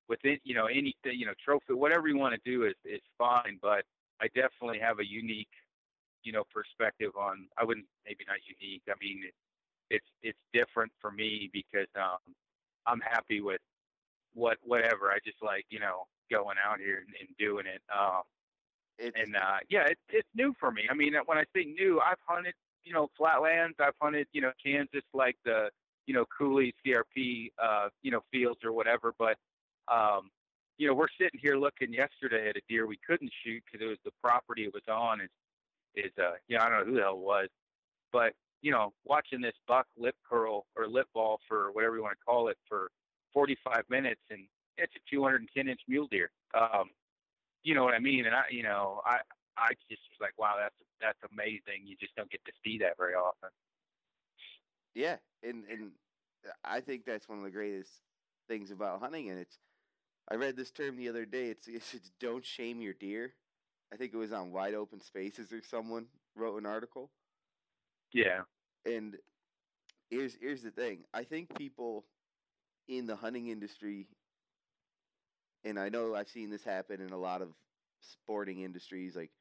with 0.10 0.18
it, 0.24 0.40
you 0.44 0.56
know, 0.56 0.66
anything, 0.66 1.14
you 1.14 1.28
know, 1.28 1.34
trophy, 1.46 1.74
whatever 1.74 2.08
you 2.08 2.18
want 2.18 2.34
to 2.34 2.42
do 2.44 2.66
is 2.66 2.74
is 2.86 3.02
fine. 3.20 3.60
But 3.62 3.84
I 4.20 4.30
definitely 4.34 4.80
have 4.80 4.98
a 4.98 5.06
unique, 5.06 5.54
you 6.24 6.32
know, 6.32 6.44
perspective 6.52 7.12
on. 7.16 7.46
I 7.56 7.66
wouldn't 7.66 7.86
maybe 8.04 8.26
not 8.28 8.38
unique. 8.60 8.82
I 8.90 8.94
mean, 9.00 9.22
it, 9.28 9.34
it's 9.92 10.08
it's 10.24 10.40
different 10.54 10.92
for 11.00 11.12
me 11.12 11.52
because 11.54 11.90
um 11.96 12.34
I'm 12.88 13.02
happy 13.02 13.42
with 13.42 13.62
what 14.34 14.58
whatever. 14.64 15.12
I 15.12 15.20
just 15.24 15.44
like 15.44 15.66
you 15.70 15.80
know 15.80 16.08
going 16.32 16.58
out 16.58 16.80
here 16.80 17.04
and, 17.06 17.14
and 17.20 17.30
doing 17.38 17.68
it. 17.68 17.84
Um, 17.96 18.24
It's 18.98 19.16
and 19.20 19.36
uh, 19.36 19.58
yeah, 19.70 19.86
it's 19.88 20.02
it's 20.10 20.28
new 20.36 20.54
for 20.60 20.72
me. 20.72 20.84
I 20.90 20.94
mean, 20.94 21.14
when 21.26 21.38
I 21.38 21.44
say 21.56 21.66
new, 21.66 22.00
I've 22.00 22.18
hunted 22.26 22.54
you 22.84 22.94
know 22.94 23.10
flatlands. 23.18 23.76
I've 23.80 23.96
hunted 24.02 24.28
you 24.34 24.42
know 24.42 24.52
Kansas, 24.64 25.04
like 25.14 25.36
the 25.46 25.70
you 26.06 26.14
know 26.14 26.26
Cooley 26.38 26.74
CRP 26.86 27.52
uh, 27.62 27.90
you 28.02 28.12
know 28.12 28.22
fields 28.32 28.60
or 28.64 28.72
whatever. 28.72 29.14
But 29.18 29.38
um, 29.92 30.30
you 30.78 30.88
know, 30.88 30.94
we're 30.94 31.08
sitting 31.20 31.40
here 31.42 31.56
looking 31.58 31.94
yesterday 31.94 32.50
at 32.50 32.58
a 32.58 32.62
deer 32.68 32.88
we 32.88 33.00
couldn't 33.08 33.32
shoot 33.44 33.64
because 33.66 33.86
it 33.86 33.90
was 33.90 34.00
the 34.06 34.12
property 34.22 34.64
it 34.64 34.74
was 34.74 34.84
on. 34.90 35.22
Is 35.22 35.30
is 35.96 36.12
uh, 36.20 36.34
yeah, 36.48 36.64
I 36.64 36.70
don't 36.70 36.80
know 36.80 36.86
who 36.86 36.96
the 36.96 37.02
hell 37.02 37.14
it 37.14 37.20
was, 37.20 37.48
but 38.12 38.34
you 38.62 38.72
know, 38.72 38.94
watching 39.06 39.42
this 39.42 39.54
buck 39.68 39.88
lip 39.98 40.16
curl 40.28 40.66
or 40.76 40.88
lip 40.88 41.08
ball 41.14 41.40
for 41.48 41.72
whatever 41.74 41.98
you 41.98 42.02
want 42.02 42.18
to 42.18 42.26
call 42.26 42.48
it 42.48 42.58
for 42.68 42.90
45 43.34 43.84
minutes, 43.90 44.22
and 44.30 44.48
it's 44.78 44.94
a 44.96 45.00
210 45.12 45.68
inch 45.68 45.82
mule 45.88 46.08
deer. 46.10 46.32
Um, 46.54 46.90
you 47.64 47.76
know 47.76 47.84
what 47.84 47.94
I 47.96 48.00
mean? 48.00 48.26
And 48.26 48.36
I, 48.36 48.44
you 48.52 48.64
know, 48.64 49.02
I, 49.06 49.20
I 49.58 49.70
just 49.90 50.04
was 50.12 50.20
like, 50.22 50.38
wow, 50.38 50.56
that's 50.60 50.76
that's 51.02 51.20
amazing. 51.32 51.86
You 51.86 51.96
just 52.00 52.16
don't 52.16 52.32
get 52.32 52.44
to 52.46 52.54
see 52.64 52.80
that 52.80 52.98
very 52.98 53.16
often. 53.16 53.50
Yeah, 54.94 55.18
and 55.44 55.66
and 55.70 55.92
I 56.64 56.82
think 56.82 57.06
that's 57.06 57.30
one 57.30 57.38
of 57.40 57.44
the 57.44 57.52
greatest 57.52 57.92
things 58.48 58.72
about 58.72 59.00
hunting. 59.00 59.30
And 59.30 59.40
it's 59.40 59.58
I 60.30 60.36
read 60.36 60.56
this 60.56 60.72
term 60.72 60.98
the 60.98 61.10
other 61.10 61.26
day. 61.26 61.50
It's 61.50 61.68
it's, 61.68 61.94
it's 61.94 62.12
don't 62.20 62.46
shame 62.46 62.82
your 62.82 62.94
deer. 62.94 63.34
I 63.94 63.98
think 63.98 64.14
it 64.14 64.18
was 64.18 64.34
on 64.34 64.52
Wide 64.52 64.74
Open 64.76 65.02
Spaces 65.02 65.52
or 65.52 65.62
someone 65.62 66.08
wrote 66.36 66.58
an 66.58 66.66
article. 66.66 67.12
Yeah, 68.14 68.44
And 68.86 69.18
here's 70.10 70.36
here's 70.36 70.64
the 70.64 70.72
thing. 70.72 71.04
I 71.14 71.24
think 71.24 71.56
people 71.58 72.06
in 72.88 73.06
the 73.08 73.16
hunting 73.16 73.48
industry, 73.48 74.08
and 75.64 75.80
I 75.80 75.90
know 75.90 76.16
I've 76.16 76.30
seen 76.30 76.50
this 76.50 76.64
happen 76.64 77.02
in 77.02 77.12
a 77.12 77.18
lot 77.18 77.42
of 77.42 77.50
sporting 78.02 78.62
industries 78.62 79.16
like 79.16 79.32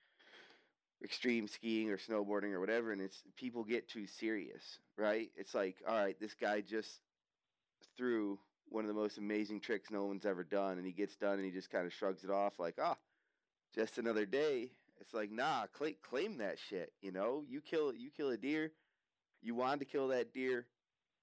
extreme 1.02 1.48
skiing 1.48 1.90
or 1.90 1.98
snowboarding 1.98 2.52
or 2.52 2.60
whatever, 2.60 2.92
and 2.92 3.00
it's 3.00 3.22
people 3.36 3.64
get 3.64 3.88
too 3.88 4.06
serious, 4.06 4.78
right? 4.96 5.30
It's 5.36 5.54
like, 5.54 5.76
all 5.86 5.96
right, 5.96 6.18
this 6.20 6.34
guy 6.34 6.60
just 6.60 7.00
threw 7.96 8.38
one 8.68 8.84
of 8.84 8.88
the 8.88 9.00
most 9.00 9.18
amazing 9.18 9.60
tricks 9.60 9.90
no 9.90 10.04
one's 10.04 10.24
ever 10.24 10.44
done, 10.44 10.78
and 10.78 10.86
he 10.86 10.92
gets 10.92 11.16
done 11.16 11.34
and 11.34 11.44
he 11.44 11.50
just 11.50 11.70
kind 11.70 11.86
of 11.86 11.92
shrugs 11.92 12.24
it 12.24 12.30
off 12.30 12.58
like, 12.58 12.76
ah, 12.80 12.96
just 13.74 13.98
another 13.98 14.26
day. 14.26 14.70
It's 15.00 15.14
like, 15.14 15.32
nah, 15.32 15.66
cla 15.72 15.90
claim 16.08 16.38
that 16.38 16.58
shit. 16.58 16.92
You 17.00 17.10
know, 17.10 17.42
you 17.48 17.60
kill 17.60 17.92
you 17.92 18.10
kill 18.16 18.30
a 18.30 18.36
deer, 18.36 18.72
you 19.42 19.54
wanted 19.54 19.80
to 19.80 19.84
kill 19.86 20.08
that 20.08 20.32
deer, 20.32 20.66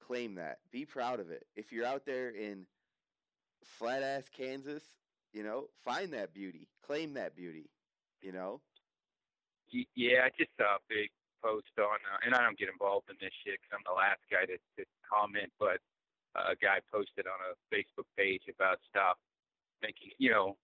claim 0.05 0.35
that. 0.35 0.59
Be 0.71 0.85
proud 0.85 1.19
of 1.19 1.31
it. 1.31 1.45
If 1.55 1.71
you're 1.71 1.85
out 1.85 2.05
there 2.05 2.29
in 2.29 2.65
flat 3.63 4.03
ass 4.03 4.29
Kansas, 4.35 4.83
you 5.33 5.43
know, 5.43 5.65
find 5.83 6.13
that 6.13 6.33
beauty, 6.33 6.67
claim 6.85 7.13
that 7.13 7.35
beauty. 7.35 7.69
You 8.21 8.33
know, 8.33 8.61
yeah. 9.95 10.25
I 10.25 10.29
just 10.37 10.51
saw 10.57 10.75
a 10.75 10.83
big 10.89 11.09
post 11.43 11.71
on, 11.79 11.99
uh, 12.03 12.19
and 12.25 12.35
I 12.35 12.43
don't 12.43 12.57
get 12.57 12.67
involved 12.67 13.09
in 13.09 13.15
this 13.21 13.31
shit 13.45 13.59
because 13.59 13.79
I'm 13.79 13.87
the 13.87 13.95
last 13.95 14.19
guy 14.27 14.43
to, 14.43 14.57
to 14.57 14.83
comment, 15.07 15.51
but 15.59 15.79
uh, 16.35 16.51
a 16.51 16.55
guy 16.59 16.83
posted 16.91 17.25
on 17.27 17.39
a 17.47 17.55
Facebook 17.71 18.07
page 18.17 18.43
about 18.51 18.79
stop 18.89 19.17
making, 19.81 20.11
you 20.17 20.31
know, 20.31 20.57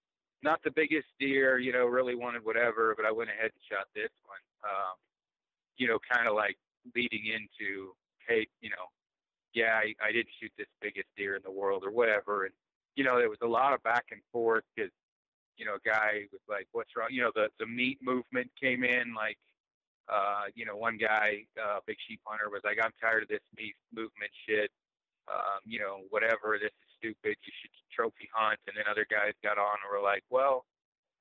not 0.44 0.60
the 0.64 0.72
biggest 0.72 1.08
deer, 1.20 1.58
you 1.58 1.72
know, 1.72 1.86
really 1.86 2.14
wanted 2.16 2.44
whatever, 2.44 2.94
but 2.96 3.06
I 3.06 3.12
went 3.12 3.30
ahead 3.30 3.56
and 3.56 3.64
shot 3.72 3.88
this 3.96 4.12
one. 4.28 4.44
Um, 4.68 4.96
you 5.78 5.88
know, 5.88 5.98
kind 6.12 6.28
of 6.28 6.36
like 6.36 6.58
leading 6.96 7.26
into, 7.32 7.96
hey, 8.28 8.48
you 8.62 8.70
know, 8.70 8.92
yeah, 9.54 9.80
I, 9.80 9.96
I 10.04 10.12
didn't 10.12 10.36
shoot 10.40 10.52
this 10.58 10.68
biggest 10.82 11.08
deer 11.16 11.36
in 11.36 11.42
the 11.44 11.52
world 11.52 11.84
or 11.86 11.92
whatever. 11.92 12.46
And, 12.46 12.54
you 12.96 13.04
know, 13.04 13.18
there 13.18 13.30
was 13.30 13.42
a 13.44 13.48
lot 13.48 13.74
of 13.74 13.84
back 13.84 14.06
and 14.12 14.22
forth 14.32 14.64
because, 14.76 14.92
you 15.58 15.66
know, 15.66 15.76
a 15.76 15.88
guy 15.88 16.28
was 16.32 16.42
like, 16.50 16.68
what's 16.72 16.92
wrong? 16.96 17.10
You 17.12 17.24
know, 17.24 17.32
the, 17.36 17.50
the 17.60 17.66
meat 17.66 18.00
movement 18.02 18.50
came 18.60 18.84
in 18.84 19.14
like, 19.14 19.38
uh, 20.08 20.52
you 20.54 20.66
know, 20.66 20.76
one 20.76 20.98
guy, 20.98 21.46
uh, 21.58 21.80
big 21.88 21.98
sheep 22.08 22.22
hunter 22.26 22.50
was 22.50 22.62
like, 22.64 22.78
I'm 22.82 22.94
tired 23.02 23.24
of 23.24 23.30
this 23.30 23.44
meat 23.58 23.76
movement 23.94 24.32
shit. 24.48 24.70
Um, 25.28 25.66
you 25.66 25.80
know, 25.80 26.06
whatever, 26.10 26.60
this 26.62 26.70
is 26.70 26.90
stupid. 27.00 27.36
You 27.42 27.54
should 27.62 27.72
trophy 27.96 28.30
hunt. 28.36 28.60
And 28.68 28.76
then 28.78 28.86
other 28.92 29.08
guys 29.10 29.34
got 29.42 29.58
on 29.58 29.80
and 29.82 29.90
were 29.90 30.04
like, 30.04 30.24
well, 30.30 30.66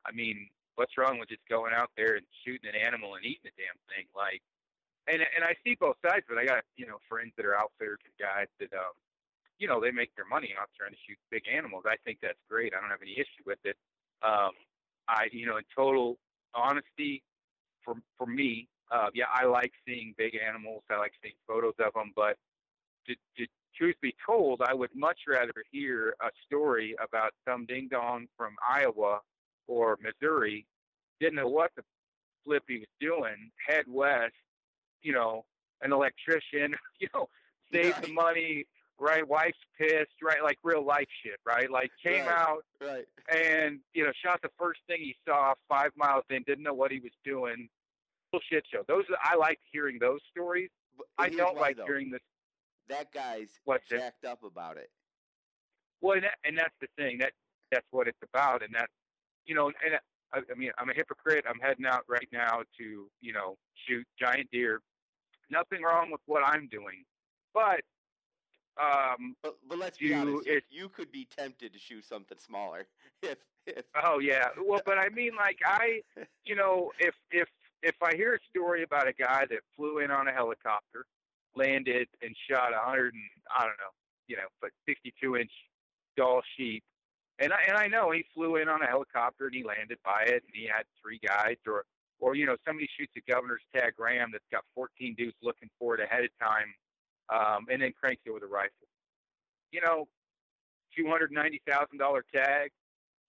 I 0.05 0.13
mean, 0.13 0.51
what's 0.75 0.99
wrong 0.99 1.19
with 1.19 1.31
just 1.31 1.47
going 1.49 1.73
out 1.73 1.91
there 1.97 2.19
and 2.19 2.27
shooting 2.45 2.69
an 2.69 2.77
animal 2.77 3.15
and 3.15 3.25
eating 3.25 3.47
the 3.47 3.57
damn 3.57 3.79
thing? 3.89 4.11
Like, 4.13 4.43
and 5.07 5.21
and 5.21 5.45
I 5.45 5.55
see 5.65 5.77
both 5.79 5.97
sides, 6.01 6.25
but 6.29 6.39
I 6.39 6.45
got 6.45 6.65
you 6.77 6.87
know 6.87 6.97
friends 7.09 7.33
that 7.37 7.45
are 7.45 7.57
outfitters 7.57 8.01
and 8.05 8.17
guys 8.17 8.49
that 8.59 8.73
um, 8.73 8.97
you 9.59 9.69
know, 9.69 9.81
they 9.81 9.91
make 9.91 10.15
their 10.17 10.27
money 10.27 10.55
off 10.61 10.69
trying 10.79 10.93
to 10.93 10.99
shoot 11.07 11.19
big 11.31 11.45
animals. 11.53 11.85
I 11.87 11.97
think 12.05 12.19
that's 12.23 12.39
great. 12.49 12.73
I 12.77 12.81
don't 12.81 12.91
have 12.91 13.03
any 13.03 13.13
issue 13.13 13.45
with 13.47 13.59
it. 13.65 13.77
Um, 14.23 14.51
I 15.09 15.29
you 15.33 15.47
know, 15.47 15.57
in 15.57 15.65
total 15.77 16.19
honesty, 16.55 17.23
for 17.85 17.97
for 18.19 18.27
me, 18.27 18.69
uh, 18.91 19.09
yeah, 19.15 19.27
I 19.33 19.47
like 19.47 19.73
seeing 19.87 20.15
big 20.17 20.37
animals. 20.37 20.83
I 20.91 20.97
like 20.99 21.13
seeing 21.23 21.35
photos 21.47 21.75
of 21.79 21.93
them, 21.95 22.13
but 22.17 22.37
to, 23.07 23.15
to 23.39 23.47
truth 23.77 23.97
be 24.01 24.15
told, 24.27 24.63
I 24.67 24.75
would 24.75 24.91
much 24.95 25.21
rather 25.29 25.53
hear 25.71 26.15
a 26.21 26.29
story 26.47 26.97
about 27.03 27.33
some 27.47 27.67
ding 27.67 27.89
dong 27.91 28.27
from 28.37 28.55
Iowa 28.69 29.21
or 29.67 29.99
Missouri 30.03 30.67
didn't 31.21 31.37
know 31.37 31.49
what 31.49 31.71
the 31.77 31.83
flip 32.45 32.65
he 32.69 32.79
was 32.79 32.89
doing, 33.01 33.51
head 33.67 33.85
west, 33.89 34.35
you 35.03 35.13
know, 35.13 35.45
an 35.83 35.93
electrician, 35.93 36.75
you 37.01 37.09
know, 37.15 37.29
save 37.73 38.01
the 38.03 38.13
money, 38.13 38.67
right? 38.99 39.27
Wife's 39.27 39.59
pissed, 39.79 40.23
right? 40.23 40.43
Like 40.43 40.59
real 40.63 40.85
life 40.85 41.07
shit, 41.25 41.39
right? 41.45 41.71
Like 41.71 41.91
came 42.03 42.27
Right. 42.27 42.39
out 42.39 42.65
right? 42.81 43.05
and, 43.35 43.81
you 43.93 44.05
know, 44.05 44.13
shot 44.25 44.41
the 44.43 44.51
first 44.59 44.81
thing 44.87 44.99
he 45.01 45.15
saw 45.27 45.55
five 45.69 45.91
miles 45.97 46.25
in, 46.31 46.43
didn't 46.45 46.65
know 46.65 46.75
what 46.75 46.91
he 46.93 47.01
was 47.01 47.13
doing. 47.25 47.69
Bullshit 48.33 48.65
show. 48.73 48.83
Those 48.89 49.05
I 49.23 49.37
like 49.37 49.59
hearing 49.73 49.99
those 50.01 50.21
stories. 50.31 50.71
But 50.97 51.07
I 51.19 51.29
don't 51.29 51.57
like 51.57 51.77
though. 51.77 51.87
hearing 51.87 52.11
this 52.11 52.21
that 52.89 53.11
guy's 53.13 53.49
What's 53.65 53.91
it? 53.91 53.99
jacked 53.99 54.25
up 54.25 54.43
about 54.45 54.77
it. 54.77 54.91
Well, 56.01 56.15
and, 56.15 56.25
that, 56.25 56.35
and 56.45 56.57
that's 56.59 56.75
the 56.81 56.89
thing 56.97 57.19
that 57.19 57.33
that's 57.73 57.87
what 57.91 58.07
it's 58.09 58.19
about, 58.23 58.63
and 58.63 58.75
that 58.75 58.89
you 59.47 59.55
know, 59.55 59.67
and 59.69 59.99
I, 60.33 60.39
I 60.51 60.55
mean, 60.57 60.71
I'm 60.79 60.89
a 60.91 60.95
hypocrite. 60.95 61.45
I'm 61.49 61.59
heading 61.61 61.87
out 61.87 62.03
right 62.09 62.29
now 62.33 62.63
to, 62.79 63.09
you 63.21 63.33
know, 63.33 63.57
shoot 63.87 64.07
giant 64.21 64.51
deer. 64.53 64.81
Nothing 65.51 65.83
wrong 65.83 66.11
with 66.11 66.21
what 66.27 66.43
I'm 66.45 66.69
doing, 66.71 67.05
but 67.53 67.81
um, 68.81 69.37
but 69.43 69.57
but 69.69 69.79
let's 69.79 69.99
be 69.99 70.07
you- 70.07 70.15
honest. 70.17 70.47
it- 70.47 70.65
you 70.71 70.89
could 70.89 71.11
be 71.13 71.27
tempted 71.37 71.73
to 71.73 71.79
shoot 71.79 72.05
something 72.05 72.39
smaller 72.39 72.87
if 73.23 73.39
if 73.67 73.85
Oh 74.05 74.19
yeah. 74.19 74.49
Well, 74.63 74.81
but 74.85 74.99
I 74.99 75.09
mean, 75.11 75.33
like 75.37 75.59
I, 75.65 76.03
you 76.45 76.55
know, 76.57 76.93
if 76.99 77.15
if 77.31 77.49
if 77.83 77.95
I 78.03 78.15
hear 78.15 78.35
a 78.35 78.39
story 78.51 78.83
about 78.83 79.07
a 79.09 79.13
guy 79.13 79.45
that 79.51 79.61
flew 79.77 79.99
in 79.99 80.11
on 80.11 80.27
a 80.29 80.33
helicopter, 80.33 81.07
landed 81.55 82.09
and 82.23 82.35
shot 82.51 82.73
a 82.73 82.79
hundred 82.79 83.15
and 83.15 83.23
I 83.55 83.61
don't 83.63 83.79
know, 83.79 83.93
you 84.29 84.37
know, 84.37 84.49
but 84.61 84.71
sixty-two 84.89 85.37
inch 85.37 85.53
Dall 86.17 86.43
sheep, 86.57 86.85
and 87.41 87.53
I 87.53 87.63
and 87.69 87.77
I 87.77 87.89
know 87.89 88.11
he 88.13 88.25
flew 88.35 88.57
in 88.57 88.69
on 88.69 88.83
a 88.83 88.87
helicopter 88.87 89.47
and 89.47 89.55
he 89.55 89.65
landed 89.65 89.99
by 90.05 90.23
it 90.27 90.43
and 90.47 90.53
he 90.55 90.65
had 90.67 90.85
three 91.03 91.19
guys, 91.27 91.57
or 91.67 91.85
or 92.21 92.37
you 92.37 92.47
know 92.47 92.57
somebody 92.67 92.89
shoots 92.99 93.13
a 93.17 93.31
governor's 93.33 93.63
tag 93.75 93.95
ram 93.99 94.31
that's 94.33 94.45
got 94.53 94.63
fourteen 94.75 95.15
dudes 95.17 95.37
looking 95.43 95.69
for 95.79 95.95
it 95.95 96.01
ahead 96.01 96.25
of 96.25 96.31
time, 96.41 96.73
um, 97.33 97.67
and 97.71 97.81
then 97.83 97.93
cranks 97.99 98.23
it 98.27 98.31
with 98.33 98.43
a 98.43 98.47
rifle. 98.47 98.89
You 99.73 99.81
know, 99.81 100.09
two 100.97 101.07
hundred 101.09 101.33
ninety 101.33 101.61
thousand 101.69 101.99
dollar 101.99 102.25
tag 102.35 102.71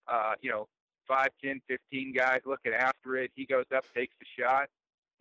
uh, 0.07 0.33
you 0.41 0.51
know, 0.51 0.67
five, 1.07 1.29
ten, 1.43 1.59
fifteen 1.67 2.13
guys 2.13 2.39
looking 2.45 2.73
after 2.73 3.15
it. 3.17 3.31
He 3.35 3.45
goes 3.45 3.65
up, 3.75 3.85
takes 3.95 4.13
the 4.19 4.25
shot. 4.39 4.69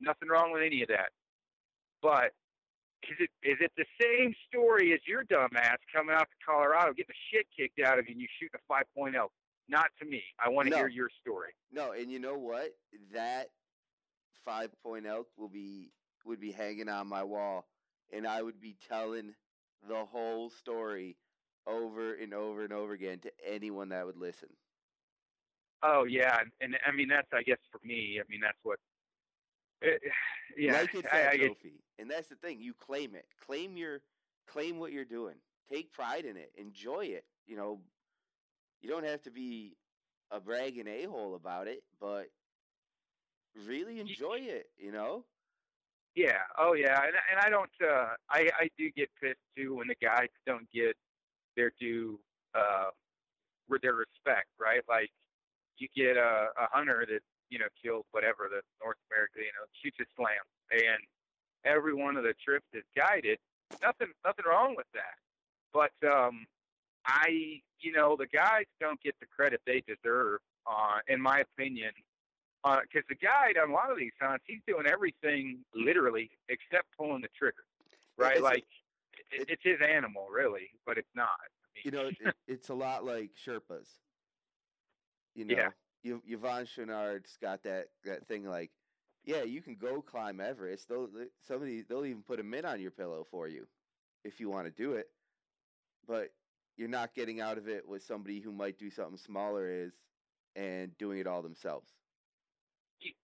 Nothing 0.00 0.28
wrong 0.28 0.52
with 0.52 0.62
any 0.62 0.82
of 0.82 0.88
that. 0.88 1.08
But 2.02 2.32
is 3.04 3.16
it 3.18 3.30
is 3.42 3.56
it 3.60 3.72
the 3.76 3.86
same 4.00 4.34
story 4.48 4.92
as 4.92 5.00
your 5.06 5.24
dumbass 5.24 5.76
coming 5.94 6.14
out 6.14 6.28
to 6.28 6.36
Colorado, 6.46 6.92
getting 6.92 7.06
the 7.08 7.36
shit 7.38 7.46
kicked 7.56 7.80
out 7.86 7.98
of 7.98 8.06
you, 8.06 8.12
and 8.12 8.20
you 8.20 8.26
shooting 8.38 8.58
a 8.68 8.72
5.0? 9.00 9.14
Not 9.68 9.86
to 10.00 10.04
me. 10.04 10.22
I 10.44 10.50
want 10.50 10.66
to 10.66 10.70
No. 10.72 10.76
hear 10.76 10.88
your 10.88 11.08
story. 11.22 11.52
no, 11.72 11.92
and 11.92 12.10
you 12.12 12.18
know 12.18 12.36
what? 12.36 12.74
That 13.14 13.48
five 14.44 14.68
point 14.82 15.06
elk 15.06 15.28
will 15.38 15.48
be 15.48 15.90
would 16.26 16.40
be 16.40 16.52
hanging 16.52 16.90
on 16.90 17.06
my 17.08 17.22
wall, 17.24 17.66
and 18.12 18.26
I 18.26 18.42
would 18.42 18.60
be 18.60 18.76
telling 18.88 19.34
the 19.88 20.04
whole 20.04 20.50
story 20.50 21.16
over 21.66 22.14
and 22.14 22.34
over 22.34 22.62
and 22.64 22.72
over 22.72 22.92
again 22.92 23.18
to 23.20 23.32
anyone 23.46 23.88
that 23.90 24.06
would 24.06 24.16
listen. 24.16 24.48
Oh 25.82 26.04
yeah, 26.04 26.40
and, 26.60 26.76
I 26.86 26.92
mean 26.92 27.08
that's 27.08 27.28
I 27.32 27.42
guess 27.42 27.58
for 27.70 27.80
me. 27.86 28.20
I 28.20 28.24
mean 28.30 28.40
that's 28.42 28.58
what. 28.62 28.78
eh, 29.82 29.98
yeah, 30.56 30.80
like 30.80 30.94
it's 30.94 31.08
I, 31.12 31.28
I 31.32 31.36
trophy, 31.36 31.82
and 31.98 32.10
that's 32.10 32.28
the 32.28 32.36
thing. 32.36 32.60
You 32.60 32.74
claim 32.74 33.14
it. 33.14 33.26
Claim 33.46 33.76
your, 33.76 34.00
claim 34.46 34.78
what 34.78 34.92
you're 34.92 35.04
doing. 35.04 35.36
Take 35.70 35.92
pride 35.92 36.24
in 36.24 36.36
it. 36.36 36.52
Enjoy 36.56 37.04
it. 37.06 37.24
You 37.46 37.56
know, 37.56 37.80
you 38.80 38.88
don't 38.88 39.04
have 39.06 39.22
to 39.22 39.30
be 39.30 39.76
a 40.30 40.40
bragging 40.40 40.88
a 40.88 41.04
hole 41.04 41.34
about 41.34 41.68
it, 41.68 41.82
but 42.00 42.28
really 43.66 44.00
enjoy 44.00 44.38
it. 44.40 44.66
You 44.78 44.92
know. 44.92 45.24
Yeah. 46.14 46.38
Oh, 46.58 46.74
yeah. 46.74 47.00
And 47.02 47.14
and 47.30 47.40
I 47.40 47.50
don't. 47.50 47.70
Uh, 47.82 48.14
I 48.30 48.48
I 48.58 48.68
do 48.78 48.90
get 48.90 49.08
pissed 49.20 49.40
too 49.56 49.76
when 49.76 49.88
the 49.88 49.96
guys 50.00 50.28
don't 50.46 50.68
get 50.72 50.96
their 51.56 51.72
due, 51.80 52.18
uh, 52.54 52.90
with 53.68 53.82
their 53.82 53.94
respect. 53.94 54.46
Right. 54.60 54.82
Like 54.88 55.10
you 55.78 55.88
get 55.96 56.16
a 56.16 56.48
a 56.56 56.68
hunter 56.72 57.04
that 57.08 57.20
you 57.50 57.58
know 57.58 57.66
kills 57.82 58.04
whatever 58.12 58.48
the 58.50 58.62
North 58.82 58.96
America, 59.10 59.38
you 59.38 59.52
know, 59.54 59.66
shoots 59.82 59.98
a 60.00 60.04
slam, 60.16 60.42
and 60.70 61.02
every 61.64 61.94
one 61.94 62.16
of 62.16 62.22
the 62.24 62.34
trips 62.44 62.66
is 62.72 62.84
guided. 62.96 63.38
Nothing 63.82 64.08
nothing 64.24 64.44
wrong 64.48 64.74
with 64.76 64.86
that. 64.94 65.18
But 65.72 65.92
um, 66.08 66.46
I 67.06 67.60
you 67.80 67.92
know 67.92 68.16
the 68.16 68.26
guys 68.26 68.66
don't 68.80 69.00
get 69.02 69.14
the 69.20 69.26
credit 69.26 69.60
they 69.66 69.82
deserve. 69.86 70.40
Uh, 70.66 70.98
in 71.08 71.20
my 71.20 71.40
opinion, 71.40 71.90
Uh, 72.64 72.80
because 72.80 73.04
the 73.10 73.14
guide 73.14 73.58
on 73.62 73.70
a 73.70 73.72
lot 73.74 73.90
of 73.90 73.98
these 73.98 74.12
hunts, 74.20 74.44
he's 74.46 74.60
doing 74.66 74.86
everything 74.86 75.58
literally 75.74 76.30
except 76.48 76.86
pulling 76.96 77.20
the 77.20 77.28
trigger, 77.38 77.64
right? 78.16 78.36
it's 78.36 78.42
like 78.42 78.64
it, 79.30 79.42
it- 79.42 79.50
it's 79.50 79.62
his 79.62 79.78
animal, 79.86 80.28
really, 80.30 80.70
but 80.86 80.96
it's 80.96 81.14
not. 81.14 81.28
I 81.76 81.80
You 81.84 81.90
know, 81.90 82.06
it, 82.06 82.34
it's 82.46 82.70
a 82.70 82.74
lot 82.74 83.04
like 83.04 83.32
Sherpas. 83.46 83.88
You 85.34 85.44
know, 85.46 85.56
Yeah. 85.56 85.68
you 86.02 86.22
Yvon 86.30 86.66
Chouinard's 86.66 87.36
got 87.36 87.62
that 87.64 87.88
that 88.04 88.26
thing 88.28 88.44
like, 88.46 88.70
yeah, 89.24 89.42
you 89.42 89.60
can 89.60 89.74
go 89.76 90.00
climb 90.00 90.40
Everest. 90.40 90.88
They'll 90.88 91.08
somebody 91.46 91.82
they'll 91.82 92.06
even 92.06 92.22
put 92.22 92.40
a 92.40 92.42
mitt 92.42 92.64
on 92.64 92.80
your 92.80 92.90
pillow 92.92 93.26
for 93.30 93.46
you 93.48 93.66
if 94.24 94.40
you 94.40 94.48
want 94.48 94.64
to 94.66 94.70
do 94.70 94.92
it, 94.94 95.08
but 96.06 96.30
you're 96.78 96.88
not 96.88 97.14
getting 97.14 97.40
out 97.42 97.58
of 97.58 97.68
it 97.68 97.86
with 97.86 98.02
somebody 98.02 98.40
who 98.40 98.52
might 98.52 98.78
do 98.78 98.90
something 98.90 99.18
smaller 99.18 99.68
is 99.68 99.92
and 100.56 100.96
doing 100.98 101.18
it 101.18 101.26
all 101.26 101.42
themselves. 101.42 101.90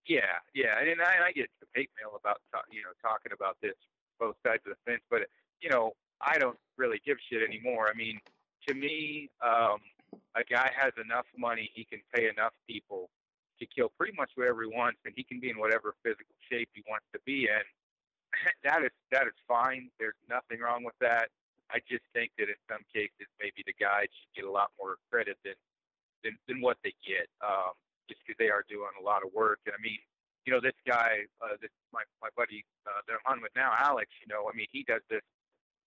Yeah, 0.06 0.42
yeah, 0.54 0.78
and, 0.80 1.00
I, 1.00 1.14
and 1.14 1.24
I 1.24 1.32
get 1.32 1.48
the 1.60 1.66
hate 1.74 1.90
mail 1.96 2.18
about 2.18 2.38
you 2.70 2.82
know 2.82 2.92
talking 3.00 3.32
about 3.32 3.56
this 3.62 3.78
both 4.18 4.36
sides 4.44 4.62
of 4.66 4.74
the 4.76 4.80
fence, 4.90 5.02
but 5.08 5.22
you 5.60 5.70
know 5.70 5.92
I 6.20 6.38
don't 6.38 6.58
really 6.76 7.00
give 7.04 7.16
shit 7.30 7.42
anymore. 7.42 7.88
I 7.88 7.96
mean, 7.96 8.20
to 8.68 8.74
me, 8.74 9.30
um, 9.40 9.78
a 10.36 10.44
guy 10.44 10.70
has 10.76 10.92
enough 11.02 11.26
money, 11.38 11.70
he 11.74 11.84
can 11.84 12.00
pay 12.14 12.28
enough 12.28 12.52
people 12.68 13.08
to 13.58 13.66
kill 13.66 13.90
pretty 13.96 14.16
much 14.16 14.30
whatever 14.34 14.62
he 14.62 14.68
wants, 14.68 14.98
and 15.04 15.14
he 15.16 15.22
can 15.22 15.40
be 15.40 15.50
in 15.50 15.58
whatever 15.58 15.94
physical 16.02 16.34
shape 16.50 16.68
he 16.74 16.82
wants 16.88 17.06
to 17.12 17.20
be 17.24 17.44
in. 17.44 17.64
that 18.64 18.82
is 18.82 18.94
that 19.12 19.26
is 19.26 19.36
fine. 19.46 19.90
There's 19.98 20.18
nothing 20.28 20.60
wrong 20.60 20.84
with 20.84 20.96
that. 21.00 21.28
I 21.70 21.78
just 21.88 22.02
think 22.12 22.32
that 22.38 22.50
in 22.50 22.58
some 22.68 22.82
cases 22.92 23.30
maybe 23.38 23.62
the 23.66 23.76
guys 23.78 24.10
should 24.10 24.42
get 24.42 24.44
a 24.48 24.50
lot 24.50 24.70
more 24.78 24.96
credit 25.10 25.38
than 25.44 25.54
than, 26.24 26.36
than 26.48 26.60
what 26.60 26.76
they 26.82 26.94
get. 27.06 27.28
Um, 27.40 27.72
just 28.10 28.18
because 28.26 28.38
they 28.42 28.50
are 28.50 28.66
doing 28.66 28.90
a 28.98 29.04
lot 29.06 29.22
of 29.22 29.30
work. 29.30 29.62
And 29.70 29.74
I 29.78 29.80
mean, 29.80 30.02
you 30.42 30.50
know, 30.50 30.58
this 30.58 30.74
guy, 30.82 31.30
uh, 31.38 31.54
this 31.62 31.70
my 31.94 32.02
my 32.18 32.28
buddy 32.34 32.66
uh, 32.90 33.06
that 33.06 33.14
I'm 33.22 33.38
on 33.38 33.38
with 33.38 33.54
now, 33.54 33.70
Alex. 33.78 34.10
You 34.18 34.26
know, 34.26 34.50
I 34.50 34.52
mean, 34.58 34.66
he 34.74 34.82
does 34.82 35.06
this. 35.06 35.22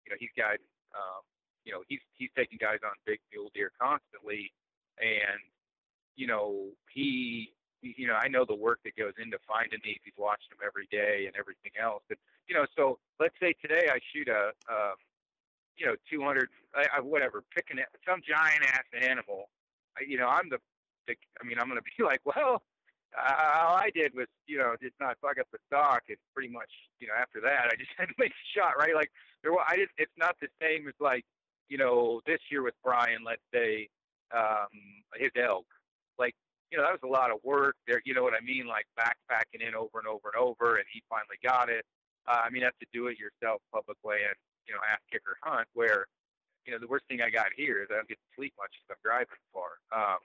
You 0.08 0.16
know, 0.16 0.18
he's 0.20 0.34
got, 0.40 0.56
um, 0.96 1.24
you 1.68 1.76
know, 1.76 1.84
he's 1.92 2.00
he's 2.16 2.32
taking 2.32 2.56
guys 2.56 2.80
on 2.88 2.96
big 3.04 3.20
mule 3.36 3.52
deer 3.52 3.76
constantly, 3.76 4.56
and 5.04 5.44
you 6.16 6.28
know, 6.28 6.70
he, 6.94 7.52
you 7.82 8.08
know, 8.08 8.14
I 8.16 8.28
know 8.28 8.46
the 8.46 8.56
work 8.56 8.80
that 8.86 8.96
goes 8.96 9.14
into 9.18 9.38
finding 9.48 9.80
these. 9.84 10.00
He's 10.04 10.18
watched 10.18 10.48
them 10.50 10.60
every 10.64 10.88
day 10.92 11.26
and 11.26 11.36
everything 11.36 11.74
else. 11.82 12.04
And 12.10 12.20
you 12.48 12.56
know, 12.56 12.66
so 12.78 13.00
let's 13.20 13.36
say 13.42 13.54
today 13.62 13.90
I 13.90 14.00
shoot 14.14 14.28
a, 14.30 14.54
um, 14.70 14.96
you 15.78 15.86
know, 15.88 15.96
200, 16.12 16.50
I, 16.76 16.86
I, 16.98 17.02
whatever, 17.02 17.44
picking 17.56 17.78
some 18.08 18.22
giant 18.22 18.62
ass 18.70 18.86
animal. 19.02 19.50
I, 19.98 20.06
you 20.08 20.18
know, 20.18 20.28
I'm 20.28 20.50
the 20.50 20.60
I 21.10 21.46
mean, 21.46 21.58
I'm 21.60 21.68
going 21.68 21.80
to 21.80 21.90
be 21.98 22.04
like, 22.04 22.22
well, 22.26 22.62
uh, 23.18 23.68
all 23.68 23.78
I 23.78 23.90
did 23.94 24.14
was, 24.16 24.28
you 24.48 24.58
know, 24.58 24.76
just 24.82 24.96
not 25.00 25.18
fuck 25.22 25.38
up 25.40 25.48
the 25.52 25.60
stalk. 25.68 26.04
And 26.10 26.18
pretty 26.34 26.50
much, 26.50 26.70
you 27.00 27.08
know, 27.08 27.14
after 27.20 27.42
that, 27.42 27.70
I 27.72 27.76
just 27.80 27.92
had 27.98 28.08
to 28.08 28.16
make 28.18 28.32
a 28.32 28.48
shot, 28.58 28.74
right? 28.78 28.96
Like, 28.96 29.12
there, 29.44 29.52
wa- 29.54 29.66
I 29.68 29.78
just, 29.78 29.92
it's 29.98 30.18
not 30.18 30.36
the 30.42 30.48
same 30.62 30.88
as 30.88 30.96
like, 31.00 31.26
you 31.70 31.78
know, 31.78 32.22
this 32.26 32.40
year 32.52 32.64
with 32.64 32.76
Brian, 32.84 33.24
let's 33.26 33.42
say, 33.54 33.90
um, 34.36 34.70
his 35.16 35.32
elk. 35.38 35.66
Like, 36.18 36.36
you 36.72 36.78
know, 36.78 36.84
that 36.84 36.98
was 36.98 37.06
a 37.06 37.12
lot 37.12 37.30
of 37.32 37.38
work 37.44 37.76
there. 37.88 38.02
You 38.06 38.14
know 38.14 38.24
what 38.24 38.34
I 38.34 38.42
mean? 38.42 38.68
Like 38.68 38.86
backpacking 39.00 39.66
in 39.66 39.76
over 39.76 40.00
and 40.00 40.08
over 40.08 40.34
and 40.34 40.42
over, 40.42 40.78
and 40.78 40.86
he 40.92 41.04
finally 41.10 41.38
got 41.44 41.70
it. 41.70 41.86
Uh, 42.28 42.42
I 42.46 42.50
mean, 42.50 42.64
that's 42.64 42.78
to 42.80 42.88
do-it-yourself 42.94 43.62
public 43.72 43.98
land, 44.04 44.34
you 44.66 44.74
know, 44.74 44.80
ass 44.90 45.00
kicker 45.12 45.38
hunt 45.44 45.68
where, 45.74 46.08
you 46.66 46.72
know, 46.72 46.80
the 46.80 46.88
worst 46.88 47.06
thing 47.10 47.22
I 47.22 47.30
got 47.30 47.52
here 47.56 47.84
is 47.84 47.90
I 47.92 48.00
don't 48.00 48.08
get 48.08 48.18
to 48.18 48.30
sleep 48.36 48.54
much 48.58 48.72
because 48.74 48.96
I'm 48.96 49.04
driving 49.04 49.44
far. 49.52 49.76
Um, 49.92 50.24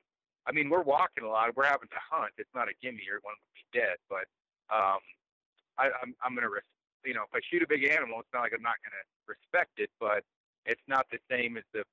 I 0.49 0.53
mean, 0.53 0.71
we're 0.71 0.83
walking 0.83 1.25
a 1.25 1.29
lot. 1.29 1.55
We're 1.55 1.69
having 1.69 1.89
to 1.93 2.01
hunt. 2.01 2.33
It's 2.39 2.51
not 2.55 2.69
a 2.69 2.75
gimme 2.81 3.05
or 3.13 3.21
one 3.23 3.37
would 3.37 3.55
be 3.55 3.67
dead. 3.79 4.01
But 4.09 4.25
um, 4.73 5.01
I, 5.77 5.93
I'm 6.03 6.17
I'm 6.25 6.35
gonna 6.35 6.49
res- 6.49 6.75
you 7.05 7.15
know 7.15 7.25
if 7.29 7.33
I 7.37 7.41
shoot 7.53 7.63
a 7.63 7.69
big 7.69 7.85
animal, 7.85 8.21
it's 8.21 8.33
not 8.33 8.43
like 8.49 8.55
I'm 8.57 8.65
not 8.65 8.81
gonna 8.81 9.05
respect 9.29 9.77
it. 9.77 9.91
But 10.01 10.25
it's 10.65 10.83
not 10.89 11.07
the 11.13 11.21
same 11.31 11.59
as 11.59 11.65
the 11.75 11.85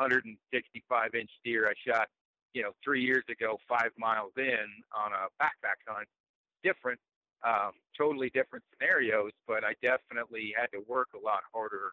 165 0.00 1.14
inch 1.14 1.30
deer 1.44 1.68
I 1.68 1.74
shot 1.86 2.08
you 2.54 2.62
know 2.62 2.72
three 2.82 3.04
years 3.04 3.24
ago, 3.28 3.58
five 3.68 3.92
miles 3.98 4.32
in 4.38 4.66
on 4.96 5.12
a 5.12 5.28
backpack 5.42 5.84
hunt. 5.86 6.08
Different, 6.64 6.98
um, 7.46 7.72
totally 7.96 8.30
different 8.32 8.64
scenarios. 8.72 9.32
But 9.46 9.64
I 9.64 9.74
definitely 9.82 10.54
had 10.56 10.72
to 10.72 10.80
work 10.88 11.08
a 11.14 11.20
lot 11.20 11.44
harder 11.52 11.92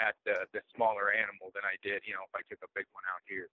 at 0.00 0.16
the 0.26 0.46
the 0.52 0.60
smaller 0.74 1.14
animal 1.14 1.54
than 1.54 1.62
I 1.62 1.78
did. 1.86 2.02
You 2.04 2.14
know, 2.18 2.26
if 2.26 2.34
I 2.34 2.42
took 2.50 2.58
a 2.66 2.70
big 2.74 2.86
one 2.92 3.04
out 3.06 3.22
here. 3.30 3.48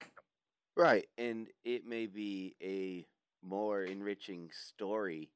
Right, 0.79 1.09
and 1.19 1.49
it 1.65 1.85
may 1.85 2.07
be 2.07 2.55
a 2.61 3.07
more 3.45 3.83
enriching 3.85 4.51
story 4.53 5.31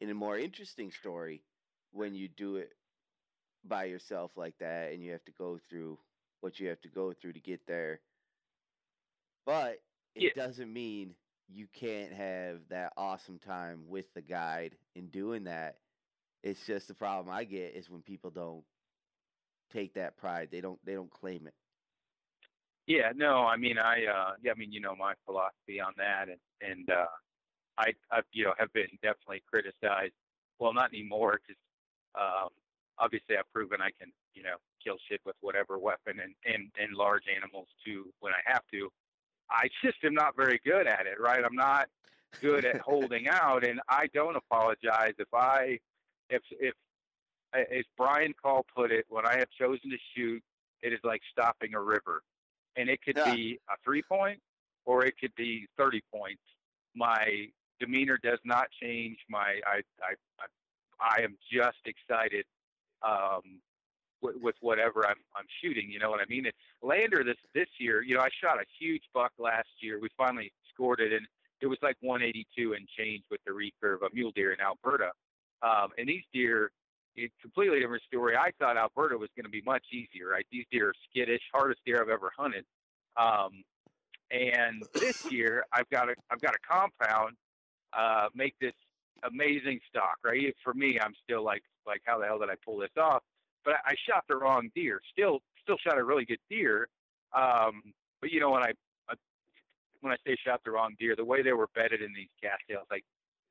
and 0.00 0.10
a 0.10 0.14
more 0.14 0.38
interesting 0.38 0.92
story 0.92 1.44
when 1.92 2.14
you 2.14 2.28
do 2.28 2.56
it 2.56 2.74
by 3.64 3.84
yourself 3.84 4.36
like 4.36 4.58
that 4.58 4.92
and 4.92 5.02
you 5.02 5.12
have 5.12 5.24
to 5.24 5.32
go 5.32 5.58
through 5.68 5.98
what 6.40 6.60
you 6.60 6.68
have 6.68 6.80
to 6.82 6.88
go 6.88 7.12
through 7.14 7.34
to 7.34 7.40
get 7.40 7.66
there. 7.66 8.00
But 9.46 9.82
it 10.14 10.26
Yeah. 10.26 10.32
doesn't 10.34 10.72
mean 10.72 11.16
you 11.48 11.68
can't 11.68 12.12
have 12.12 12.68
that 12.68 12.92
awesome 12.96 13.38
time 13.38 13.88
with 13.88 14.12
the 14.14 14.22
guide 14.22 14.76
in 14.94 15.08
doing 15.08 15.44
that. 15.44 15.78
It's 16.42 16.66
just 16.66 16.88
the 16.88 16.94
problem 16.94 17.34
I 17.34 17.44
get 17.44 17.74
is 17.76 17.90
when 17.90 18.02
people 18.02 18.30
don't 18.30 18.64
take 19.70 19.94
that 19.94 20.16
pride. 20.16 20.50
They 20.50 20.60
don't 20.60 20.84
they 20.84 20.94
don't 20.94 21.10
claim 21.10 21.46
it. 21.48 21.54
Yeah, 22.86 23.12
no, 23.14 23.44
I 23.46 23.56
mean, 23.56 23.78
I, 23.78 24.04
uh, 24.06 24.32
yeah, 24.42 24.52
I 24.52 24.58
mean, 24.58 24.72
you 24.72 24.80
know, 24.80 24.94
my 24.96 25.14
philosophy 25.24 25.80
on 25.80 25.92
that, 25.98 26.28
and 26.28 26.38
and 26.60 26.90
uh, 26.90 27.06
I, 27.78 27.92
I 28.10 28.20
you 28.32 28.44
know 28.44 28.54
have 28.58 28.72
been 28.72 28.88
definitely 29.02 29.42
criticized. 29.48 30.14
Well, 30.58 30.74
not 30.74 30.92
anymore 30.92 31.40
because 31.40 31.60
um, 32.14 32.48
obviously 32.98 33.36
I've 33.36 33.50
proven 33.52 33.80
I 33.80 33.90
can 33.98 34.12
you 34.34 34.42
know 34.42 34.56
kill 34.84 34.96
shit 35.08 35.20
with 35.24 35.36
whatever 35.40 35.78
weapon 35.78 36.20
and 36.20 36.34
and 36.44 36.70
and 36.78 36.96
large 36.96 37.24
animals 37.34 37.68
too 37.84 38.12
when 38.20 38.32
I 38.32 38.52
have 38.52 38.62
to. 38.72 38.88
I 39.50 39.68
just 39.84 39.98
am 40.04 40.14
not 40.14 40.36
very 40.36 40.60
good 40.64 40.86
at 40.86 41.06
it, 41.06 41.20
right? 41.20 41.44
I'm 41.44 41.54
not 41.54 41.88
good 42.40 42.64
at 42.64 42.80
holding 42.80 43.28
out, 43.30 43.66
and 43.66 43.80
I 43.88 44.08
don't 44.14 44.36
apologize 44.36 45.14
if 45.18 45.32
I 45.32 45.78
if 46.30 46.42
if 46.60 46.74
as 47.54 47.84
Brian 47.98 48.32
Call 48.42 48.64
put 48.74 48.90
it, 48.90 49.04
when 49.08 49.26
I 49.26 49.38
have 49.38 49.48
chosen 49.58 49.90
to 49.90 49.98
shoot, 50.16 50.42
it 50.82 50.92
is 50.92 51.00
like 51.04 51.20
stopping 51.30 51.74
a 51.74 51.80
river, 51.80 52.22
and 52.76 52.88
it 52.88 53.00
could 53.02 53.16
yeah. 53.16 53.34
be 53.34 53.58
a 53.68 53.74
three 53.84 54.02
point 54.02 54.40
or 54.84 55.04
it 55.04 55.14
could 55.20 55.34
be 55.36 55.66
thirty 55.76 56.02
points. 56.12 56.42
My 56.94 57.46
demeanor 57.80 58.18
does 58.22 58.38
not 58.44 58.66
change. 58.80 59.18
My 59.28 59.60
I 59.66 59.80
I 60.02 60.14
I, 60.40 61.18
I 61.20 61.22
am 61.22 61.36
just 61.52 61.78
excited 61.84 62.44
um, 63.02 63.60
with, 64.22 64.36
with 64.40 64.56
whatever 64.60 65.06
I'm 65.06 65.16
I'm 65.36 65.46
shooting. 65.62 65.90
You 65.90 65.98
know 65.98 66.10
what 66.10 66.20
I 66.20 66.26
mean? 66.28 66.46
It, 66.46 66.54
Lander 66.82 67.24
this 67.24 67.36
this 67.54 67.68
year, 67.78 68.02
you 68.02 68.16
know, 68.16 68.22
I 68.22 68.28
shot 68.42 68.58
a 68.58 68.64
huge 68.80 69.02
buck 69.14 69.32
last 69.38 69.68
year. 69.80 70.00
We 70.00 70.08
finally 70.16 70.52
scored 70.72 71.00
it, 71.00 71.12
and 71.12 71.26
it 71.60 71.66
was 71.66 71.78
like 71.82 71.96
182 72.00 72.74
and 72.74 72.88
change 72.98 73.22
with 73.30 73.40
the 73.46 73.52
recurve, 73.52 73.96
of 73.96 74.02
a 74.02 74.14
mule 74.14 74.32
deer 74.34 74.52
in 74.52 74.60
Alberta. 74.60 75.10
Um, 75.62 75.90
and 75.96 76.08
these 76.08 76.24
deer, 76.32 76.72
it's 77.16 77.34
completely 77.40 77.80
different 77.80 78.02
story. 78.04 78.36
I 78.36 78.50
thought 78.58 78.76
Alberta 78.76 79.16
was 79.18 79.28
going 79.36 79.44
to 79.44 79.50
be 79.50 79.62
much 79.64 79.84
easier, 79.92 80.28
right? 80.30 80.46
These 80.50 80.64
deer 80.70 80.90
are 80.90 80.94
skittish, 81.10 81.42
hardest 81.52 81.80
deer 81.84 82.02
I've 82.02 82.08
ever 82.08 82.30
hunted. 82.36 82.64
Um, 83.16 83.62
and 84.30 84.82
this 84.94 85.30
year, 85.30 85.64
I've 85.72 85.88
got 85.90 86.08
a 86.08 86.14
I've 86.30 86.40
got 86.40 86.54
a 86.54 86.58
compound 86.66 87.36
uh, 87.92 88.28
make 88.34 88.54
this 88.60 88.72
amazing 89.24 89.80
stalk, 89.88 90.16
right? 90.24 90.54
For 90.64 90.74
me, 90.74 90.98
I'm 91.00 91.12
still 91.22 91.44
like 91.44 91.62
like 91.86 92.00
how 92.04 92.18
the 92.18 92.26
hell 92.26 92.38
did 92.38 92.48
I 92.48 92.54
pull 92.64 92.78
this 92.78 92.90
off? 92.98 93.22
But 93.64 93.74
I, 93.74 93.92
I 93.92 93.94
shot 94.08 94.24
the 94.28 94.36
wrong 94.36 94.70
deer. 94.74 95.00
Still 95.12 95.40
still 95.62 95.76
shot 95.78 95.98
a 95.98 96.04
really 96.04 96.24
good 96.24 96.40
deer. 96.50 96.88
Um, 97.34 97.82
but 98.20 98.30
you 98.30 98.40
know 98.40 98.50
when 98.50 98.62
I 98.62 98.70
uh, 99.10 99.16
when 100.00 100.12
I 100.12 100.16
say 100.26 100.36
shot 100.44 100.60
the 100.64 100.70
wrong 100.70 100.94
deer, 100.98 101.14
the 101.14 101.24
way 101.24 101.42
they 101.42 101.52
were 101.52 101.68
bedded 101.74 102.00
in 102.00 102.12
these 102.14 102.30
cattails, 102.42 102.86
like 102.90 103.04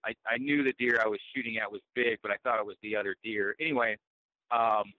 I, 0.06 0.14
I 0.28 0.38
knew 0.38 0.64
the 0.64 0.74
deer 0.80 1.00
I 1.04 1.08
was 1.08 1.20
shooting 1.36 1.58
at 1.58 1.72
was 1.72 1.82
big, 1.94 2.18
but 2.22 2.32
I 2.32 2.38
thought 2.44 2.60
it 2.60 2.66
was 2.66 2.78
the 2.82 2.96
other 2.96 3.16
deer. 3.24 3.56
Anyway, 3.60 3.98
um, 4.52 4.94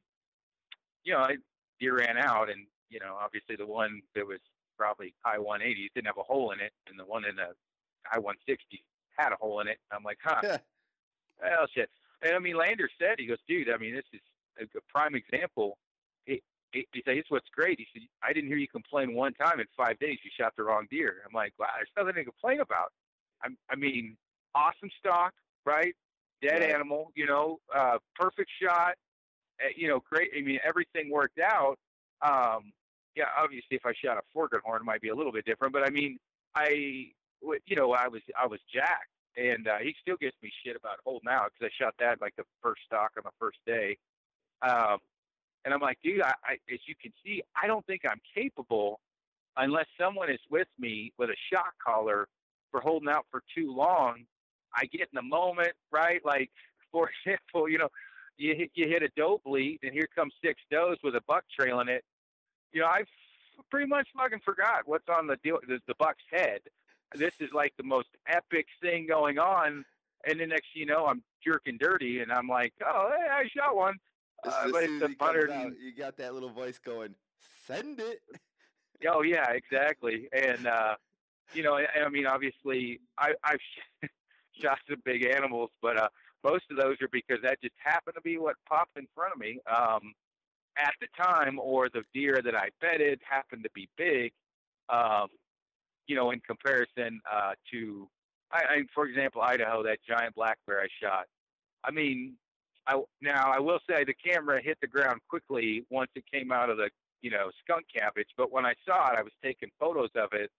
you 1.04 1.12
know, 1.12 1.20
I, 1.20 1.36
deer 1.80 1.96
ran 1.96 2.16
out, 2.16 2.48
and 2.48 2.66
you 2.88 3.00
know, 3.00 3.16
obviously 3.20 3.56
the 3.56 3.66
one 3.66 4.00
that 4.14 4.26
was 4.26 4.38
probably 4.78 5.14
high 5.24 5.38
180s 5.38 5.88
didn't 5.94 6.06
have 6.06 6.18
a 6.18 6.22
hole 6.22 6.52
in 6.52 6.60
it, 6.60 6.72
and 6.88 6.98
the 6.98 7.04
one 7.04 7.24
in 7.24 7.36
the 7.36 7.48
high 8.04 8.18
160s 8.18 8.82
had 9.16 9.32
a 9.32 9.36
hole 9.36 9.60
in 9.60 9.68
it. 9.68 9.78
I'm 9.90 10.02
like, 10.04 10.18
huh, 10.22 10.40
well, 11.40 11.66
shit. 11.74 11.90
And 12.22 12.34
I 12.34 12.38
mean, 12.38 12.56
Lander 12.56 12.88
said, 12.98 13.16
he 13.18 13.26
goes, 13.26 13.38
dude, 13.48 13.70
I 13.70 13.76
mean, 13.78 13.94
this 13.94 14.04
is 14.12 14.20
a, 14.60 14.64
a 14.78 14.80
prime 14.88 15.14
example. 15.14 15.78
He, 16.24 16.40
he, 16.72 16.86
he 16.92 17.02
said, 17.04 17.16
"It's 17.16 17.30
what's 17.30 17.48
great." 17.54 17.78
He 17.78 17.86
said, 17.92 18.02
"I 18.22 18.32
didn't 18.32 18.48
hear 18.48 18.56
you 18.56 18.68
complain 18.68 19.14
one 19.14 19.34
time 19.34 19.60
in 19.60 19.66
five 19.76 19.98
days. 19.98 20.18
You 20.24 20.30
shot 20.38 20.54
the 20.56 20.62
wrong 20.62 20.86
deer." 20.90 21.22
I'm 21.26 21.34
like, 21.34 21.52
"Wow, 21.58 21.68
there's 21.76 21.90
nothing 21.96 22.14
to 22.14 22.30
complain 22.30 22.60
about." 22.60 22.92
I'm, 23.42 23.56
I 23.70 23.76
mean, 23.76 24.16
awesome 24.54 24.90
stalk, 24.98 25.32
right? 25.64 25.94
Dead 26.42 26.62
animal, 26.62 27.12
you 27.14 27.26
know, 27.26 27.58
uh, 27.74 27.98
perfect 28.16 28.50
shot, 28.60 28.94
uh, 29.60 29.68
you 29.76 29.88
know, 29.88 30.02
great. 30.10 30.30
I 30.36 30.42
mean, 30.42 30.58
everything 30.66 31.10
worked 31.10 31.38
out. 31.38 31.76
Um, 32.20 32.72
yeah, 33.14 33.24
obviously, 33.38 33.76
if 33.76 33.86
I 33.86 33.92
shot 34.04 34.16
a 34.16 34.22
forked 34.32 34.54
horn, 34.64 34.82
it 34.82 34.84
might 34.84 35.00
be 35.00 35.08
a 35.08 35.14
little 35.14 35.32
bit 35.32 35.44
different. 35.44 35.72
But 35.72 35.86
I 35.86 35.90
mean, 35.90 36.18
I, 36.54 37.06
you 37.66 37.76
know, 37.76 37.92
I 37.92 38.08
was 38.08 38.22
I 38.40 38.46
was 38.46 38.60
jacked, 38.72 39.10
and 39.36 39.68
uh, 39.68 39.78
he 39.82 39.94
still 40.00 40.16
gives 40.16 40.34
me 40.42 40.50
shit 40.64 40.76
about 40.76 40.98
holding 41.04 41.28
out 41.28 41.52
because 41.52 41.70
I 41.72 41.82
shot 41.82 41.94
that 42.00 42.20
like 42.20 42.34
the 42.36 42.44
first 42.62 42.82
stalk 42.86 43.12
on 43.16 43.24
the 43.24 43.30
first 43.38 43.58
day. 43.66 43.96
Um, 44.62 44.98
and 45.64 45.72
I'm 45.72 45.80
like, 45.80 45.98
dude, 46.02 46.22
I, 46.22 46.32
I, 46.44 46.52
as 46.72 46.80
you 46.86 46.94
can 47.00 47.12
see, 47.24 47.42
I 47.60 47.66
don't 47.66 47.86
think 47.86 48.02
I'm 48.08 48.20
capable 48.34 49.00
unless 49.56 49.86
someone 50.00 50.30
is 50.30 50.40
with 50.50 50.68
me 50.78 51.12
with 51.18 51.30
a 51.30 51.36
shock 51.52 51.74
collar 51.84 52.26
for 52.70 52.80
holding 52.80 53.08
out 53.08 53.26
for 53.30 53.42
too 53.54 53.72
long. 53.72 54.24
I 54.74 54.86
get 54.86 55.02
in 55.02 55.14
the 55.14 55.22
moment, 55.22 55.72
right? 55.90 56.24
Like, 56.24 56.50
for 56.92 57.10
example, 57.26 57.68
you 57.68 57.78
know, 57.78 57.88
you 58.36 58.54
hit, 58.54 58.70
you 58.74 58.88
hit 58.88 59.02
a 59.02 59.08
doe 59.16 59.40
bleat, 59.44 59.80
and 59.82 59.92
here 59.92 60.08
comes 60.14 60.32
six 60.44 60.60
does 60.70 60.98
with 61.02 61.14
a 61.14 61.22
buck 61.26 61.44
trailing 61.58 61.88
it. 61.88 62.04
You 62.72 62.80
know, 62.80 62.86
I've 62.86 63.06
pretty 63.70 63.86
much 63.86 64.08
fucking 64.16 64.40
forgot 64.44 64.82
what's 64.86 65.08
on 65.08 65.26
the 65.26 65.36
deal, 65.44 65.58
the, 65.68 65.78
the 65.86 65.94
buck's 65.98 66.24
head. 66.30 66.60
This 67.14 67.34
is 67.40 67.50
like 67.52 67.74
the 67.76 67.84
most 67.84 68.08
epic 68.26 68.66
thing 68.80 69.06
going 69.06 69.38
on, 69.38 69.84
and 70.26 70.40
the 70.40 70.46
next 70.46 70.68
you 70.74 70.86
know, 70.86 71.06
I'm 71.06 71.22
jerking 71.44 71.76
dirty, 71.78 72.20
and 72.20 72.32
I'm 72.32 72.48
like, 72.48 72.72
oh, 72.84 73.10
hey, 73.10 73.26
I 73.30 73.44
shot 73.54 73.76
one. 73.76 73.96
Uh, 74.44 74.70
but 74.72 74.84
it's 74.84 75.02
a 75.02 75.24
hundred. 75.24 75.50
You 75.80 75.94
got 75.96 76.16
that 76.16 76.34
little 76.34 76.48
voice 76.48 76.78
going. 76.78 77.14
Send 77.66 78.00
it. 78.00 78.20
oh 79.08 79.22
yeah, 79.22 79.50
exactly. 79.50 80.28
And 80.32 80.66
uh, 80.66 80.94
you 81.52 81.62
know, 81.62 81.74
I, 81.74 81.86
I 82.04 82.08
mean, 82.08 82.26
obviously, 82.26 83.00
I, 83.18 83.34
I've 83.44 83.60
shot 84.60 84.78
some 84.88 85.00
big 85.04 85.26
animals, 85.26 85.70
but 85.80 85.96
uh, 85.98 86.08
most 86.44 86.64
of 86.70 86.76
those 86.76 86.96
are 87.00 87.08
because 87.12 87.38
that 87.42 87.60
just 87.62 87.74
happened 87.82 88.14
to 88.16 88.20
be 88.20 88.38
what 88.38 88.56
popped 88.68 88.96
in 88.96 89.06
front 89.14 89.32
of 89.32 89.40
me 89.40 89.58
um, 89.70 90.12
at 90.76 90.92
the 91.00 91.06
time, 91.20 91.58
or 91.58 91.88
the 91.88 92.02
deer 92.14 92.40
that 92.44 92.54
I 92.54 92.68
bedded 92.80 93.20
happened 93.28 93.64
to 93.64 93.70
be 93.74 93.88
big. 93.96 94.32
Um, 94.88 95.28
you 96.06 96.16
know, 96.16 96.30
in 96.32 96.40
comparison 96.40 97.20
uh, 97.30 97.52
to, 97.70 98.08
I, 98.50 98.56
I, 98.56 98.82
for 98.94 99.06
example, 99.06 99.40
Idaho, 99.40 99.82
that 99.84 99.98
giant 100.06 100.34
black 100.34 100.58
bear 100.66 100.80
I 100.80 100.88
shot. 101.00 101.26
I 101.84 101.90
mean, 101.90 102.34
I 102.86 103.00
now 103.20 103.52
I 103.52 103.60
will 103.60 103.78
say 103.88 104.04
the 104.04 104.14
camera 104.14 104.60
hit 104.62 104.78
the 104.80 104.88
ground 104.88 105.20
quickly 105.28 105.84
once 105.90 106.10
it 106.16 106.24
came 106.32 106.50
out 106.50 106.70
of 106.70 106.76
the 106.76 106.90
you 107.20 107.30
know 107.30 107.50
skunk 107.62 107.86
cabbage, 107.94 108.28
but 108.36 108.50
when 108.50 108.66
I 108.66 108.74
saw 108.86 109.12
it, 109.12 109.18
I 109.18 109.22
was 109.22 109.32
taking 109.42 109.70
photos 109.78 110.10
of 110.16 110.30
it, 110.32 110.50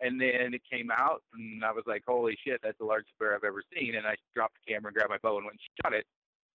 and 0.00 0.20
then 0.20 0.52
it 0.52 0.62
came 0.70 0.90
out, 0.90 1.22
and 1.34 1.64
I 1.64 1.72
was 1.72 1.84
like, 1.86 2.02
holy 2.06 2.36
shit, 2.44 2.60
that's 2.62 2.78
the 2.78 2.84
largest 2.84 3.12
bear 3.18 3.34
I've 3.34 3.44
ever 3.44 3.62
seen, 3.74 3.94
and 3.94 4.06
I 4.06 4.14
dropped 4.34 4.54
the 4.54 4.72
camera 4.72 4.88
and 4.88 4.94
grabbed 4.94 5.10
my 5.10 5.18
bow 5.22 5.36
and 5.36 5.46
went 5.46 5.58
and 5.58 5.84
shot 5.84 5.94
it. 5.94 6.06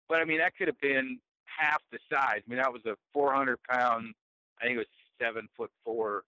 But 0.08 0.20
I 0.20 0.26
mean, 0.26 0.40
that 0.40 0.56
could 0.58 0.68
have 0.68 0.80
been 0.82 1.20
half 1.46 1.82
the 1.92 2.00
size. 2.12 2.42
I 2.46 2.50
mean, 2.50 2.60
that 2.60 2.72
was 2.72 2.86
a 2.86 2.96
400 3.14 3.58
pound, 3.70 4.14
I 4.62 4.66
think 4.66 4.76
it 4.76 4.80
was 4.80 4.88
seven 5.22 5.48
foot 5.56 5.72
four 5.84 6.24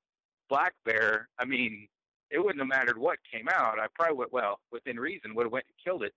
black 0.49 0.73
bear. 0.85 1.29
I 1.39 1.45
mean, 1.45 1.87
it 2.29 2.39
wouldn't 2.39 2.59
have 2.59 2.67
mattered 2.67 2.97
what 2.97 3.17
came 3.31 3.47
out. 3.49 3.79
I 3.79 3.87
probably 3.93 4.17
would, 4.17 4.31
well, 4.31 4.59
within 4.71 4.99
reason, 4.99 5.35
would 5.35 5.45
have 5.45 5.51
went 5.51 5.65
and 5.67 5.75
killed 5.83 6.03
it. 6.03 6.13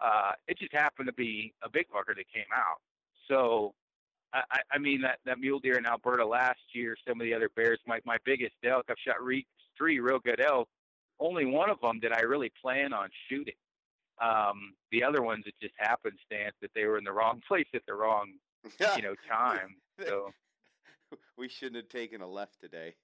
Uh, 0.00 0.32
it 0.46 0.58
just 0.58 0.72
happened 0.72 1.06
to 1.06 1.12
be 1.12 1.52
a 1.62 1.68
big 1.68 1.86
fucker 1.88 2.14
that 2.16 2.32
came 2.32 2.50
out. 2.54 2.80
So, 3.28 3.74
I, 4.32 4.60
I 4.72 4.78
mean, 4.78 5.00
that, 5.02 5.18
that 5.24 5.38
mule 5.38 5.58
deer 5.58 5.78
in 5.78 5.86
Alberta 5.86 6.24
last 6.24 6.60
year, 6.72 6.96
some 7.06 7.20
of 7.20 7.24
the 7.24 7.34
other 7.34 7.48
bears, 7.56 7.80
my, 7.86 7.98
my 8.04 8.18
biggest 8.24 8.54
elk, 8.62 8.84
I've 8.90 8.96
shot 9.04 9.22
re- 9.22 9.46
three 9.78 10.00
real 10.00 10.18
good 10.18 10.40
elk. 10.40 10.68
Only 11.20 11.46
one 11.46 11.70
of 11.70 11.80
them 11.80 12.00
did 12.00 12.12
I 12.12 12.20
really 12.20 12.52
plan 12.60 12.92
on 12.92 13.08
shooting. 13.28 13.54
Um, 14.20 14.74
the 14.90 15.04
other 15.04 15.22
ones, 15.22 15.44
it 15.46 15.54
just 15.62 15.74
happenstance 15.78 16.54
that 16.60 16.70
they 16.74 16.84
were 16.84 16.98
in 16.98 17.04
the 17.04 17.12
wrong 17.12 17.40
place 17.48 17.68
at 17.74 17.82
the 17.86 17.94
wrong, 17.94 18.32
you 18.96 19.02
know, 19.02 19.14
time. 19.28 19.76
So 20.04 20.30
we 21.36 21.48
shouldn't 21.48 21.76
have 21.76 21.88
taken 21.88 22.20
a 22.20 22.28
left 22.28 22.60
today. 22.60 22.94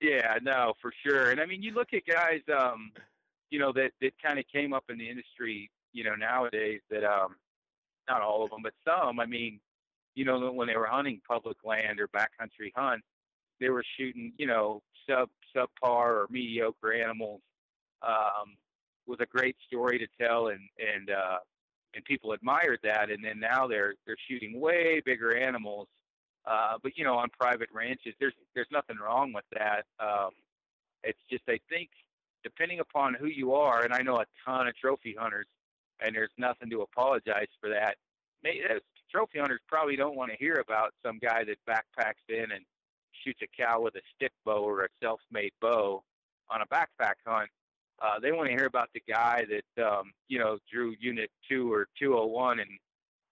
Yeah, 0.00 0.38
no, 0.42 0.72
for 0.80 0.92
sure. 1.06 1.30
And 1.30 1.40
I 1.40 1.46
mean, 1.46 1.62
you 1.62 1.72
look 1.72 1.92
at 1.92 2.06
guys, 2.06 2.40
um, 2.58 2.90
you 3.50 3.58
know, 3.58 3.72
that 3.72 3.92
that 4.00 4.12
kind 4.22 4.38
of 4.38 4.46
came 4.52 4.72
up 4.72 4.84
in 4.88 4.98
the 4.98 5.08
industry 5.08 5.70
you 5.92 6.04
know, 6.04 6.14
nowadays 6.14 6.80
that 6.90 7.04
um, 7.04 7.36
not 8.08 8.22
all 8.22 8.44
of 8.44 8.50
them, 8.50 8.60
but 8.62 8.74
some. 8.86 9.20
I 9.20 9.26
mean, 9.26 9.60
you 10.14 10.24
know, 10.24 10.50
when 10.52 10.68
they 10.68 10.76
were 10.76 10.86
hunting 10.86 11.20
public 11.26 11.56
land 11.64 12.00
or 12.00 12.08
backcountry 12.08 12.72
hunt, 12.74 13.02
they 13.60 13.68
were 13.68 13.84
shooting, 13.98 14.32
you 14.38 14.46
know, 14.46 14.82
sub 15.10 15.28
subpar 15.56 16.06
or 16.06 16.26
mediocre 16.30 16.92
animals 16.92 17.40
um, 18.06 18.56
with 19.06 19.20
a 19.20 19.26
great 19.26 19.56
story 19.66 19.98
to 19.98 20.06
tell, 20.20 20.48
and 20.48 20.60
and 20.78 21.10
uh, 21.10 21.38
and 21.94 22.04
people 22.04 22.32
admired 22.32 22.78
that. 22.82 23.10
And 23.10 23.24
then 23.24 23.40
now 23.40 23.66
they're 23.66 23.94
they're 24.06 24.16
shooting 24.28 24.60
way 24.60 25.02
bigger 25.04 25.36
animals, 25.36 25.88
uh, 26.46 26.74
but 26.82 26.96
you 26.96 27.04
know, 27.04 27.16
on 27.16 27.28
private 27.38 27.68
ranches. 27.72 28.14
There's 28.20 28.34
there's 28.54 28.68
nothing 28.70 28.96
wrong 28.96 29.32
with 29.32 29.46
that. 29.52 29.84
Um, 29.98 30.30
it's 31.02 31.18
just 31.30 31.44
I 31.48 31.58
think 31.68 31.90
depending 32.44 32.80
upon 32.80 33.14
who 33.14 33.26
you 33.26 33.54
are, 33.54 33.82
and 33.82 33.92
I 33.92 34.00
know 34.00 34.16
a 34.16 34.24
ton 34.46 34.68
of 34.68 34.76
trophy 34.76 35.14
hunters 35.18 35.46
and 36.02 36.14
there's 36.14 36.30
nothing 36.38 36.70
to 36.70 36.82
apologize 36.82 37.48
for 37.60 37.68
that. 37.70 37.96
Maybe, 38.42 38.60
trophy 39.10 39.38
hunters 39.38 39.60
probably 39.68 39.96
don't 39.96 40.16
want 40.16 40.30
to 40.30 40.36
hear 40.38 40.62
about 40.66 40.92
some 41.04 41.18
guy 41.18 41.44
that 41.44 41.56
backpacks 41.68 42.24
in 42.28 42.52
and 42.52 42.64
shoots 43.24 43.40
a 43.42 43.62
cow 43.62 43.80
with 43.80 43.94
a 43.96 44.00
stick 44.14 44.32
bow 44.44 44.62
or 44.62 44.84
a 44.84 44.88
self-made 45.02 45.52
bow 45.60 46.02
on 46.50 46.62
a 46.62 46.66
backpack 46.66 47.14
hunt. 47.26 47.48
Uh, 48.02 48.18
they 48.20 48.32
want 48.32 48.48
to 48.48 48.54
hear 48.54 48.66
about 48.66 48.88
the 48.94 49.02
guy 49.08 49.44
that 49.48 49.84
um, 49.84 50.12
you 50.28 50.38
know 50.38 50.58
drew 50.72 50.94
Unit 51.00 51.30
Two 51.48 51.72
or 51.72 51.86
201 51.98 52.60
in 52.60 52.66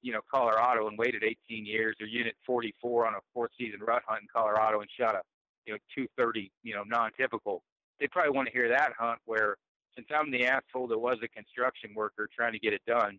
you 0.03 0.13
know 0.13 0.21
Colorado 0.33 0.89
and 0.89 0.99
waited 0.99 1.25
18 1.25 1.65
years, 1.65 1.97
or 2.01 2.07
Unit 2.07 2.37
44 2.47 3.07
on 3.07 3.15
a 3.15 3.19
four-season 3.33 3.81
rut 3.81 4.03
hunt 4.07 4.23
in 4.23 4.29
Colorado 4.33 4.81
and 4.81 4.89
shot 4.99 5.15
a 5.15 5.23
you 5.67 5.73
know 5.73 5.79
230 5.95 6.51
you 6.63 6.75
know 6.75 6.83
non-typical. 6.87 7.63
They 7.99 8.07
probably 8.09 8.33
want 8.33 8.47
to 8.47 8.53
hear 8.53 8.69
that 8.69 8.93
hunt 8.99 9.19
where 9.25 9.57
since 9.97 10.07
I'm 10.15 10.31
the 10.31 10.47
asshole 10.47 10.87
that 10.89 10.99
was 10.99 11.19
a 11.23 11.29
construction 11.29 11.91
worker 11.95 12.29
trying 12.35 12.53
to 12.53 12.59
get 12.59 12.73
it 12.73 12.83
done, 12.87 13.19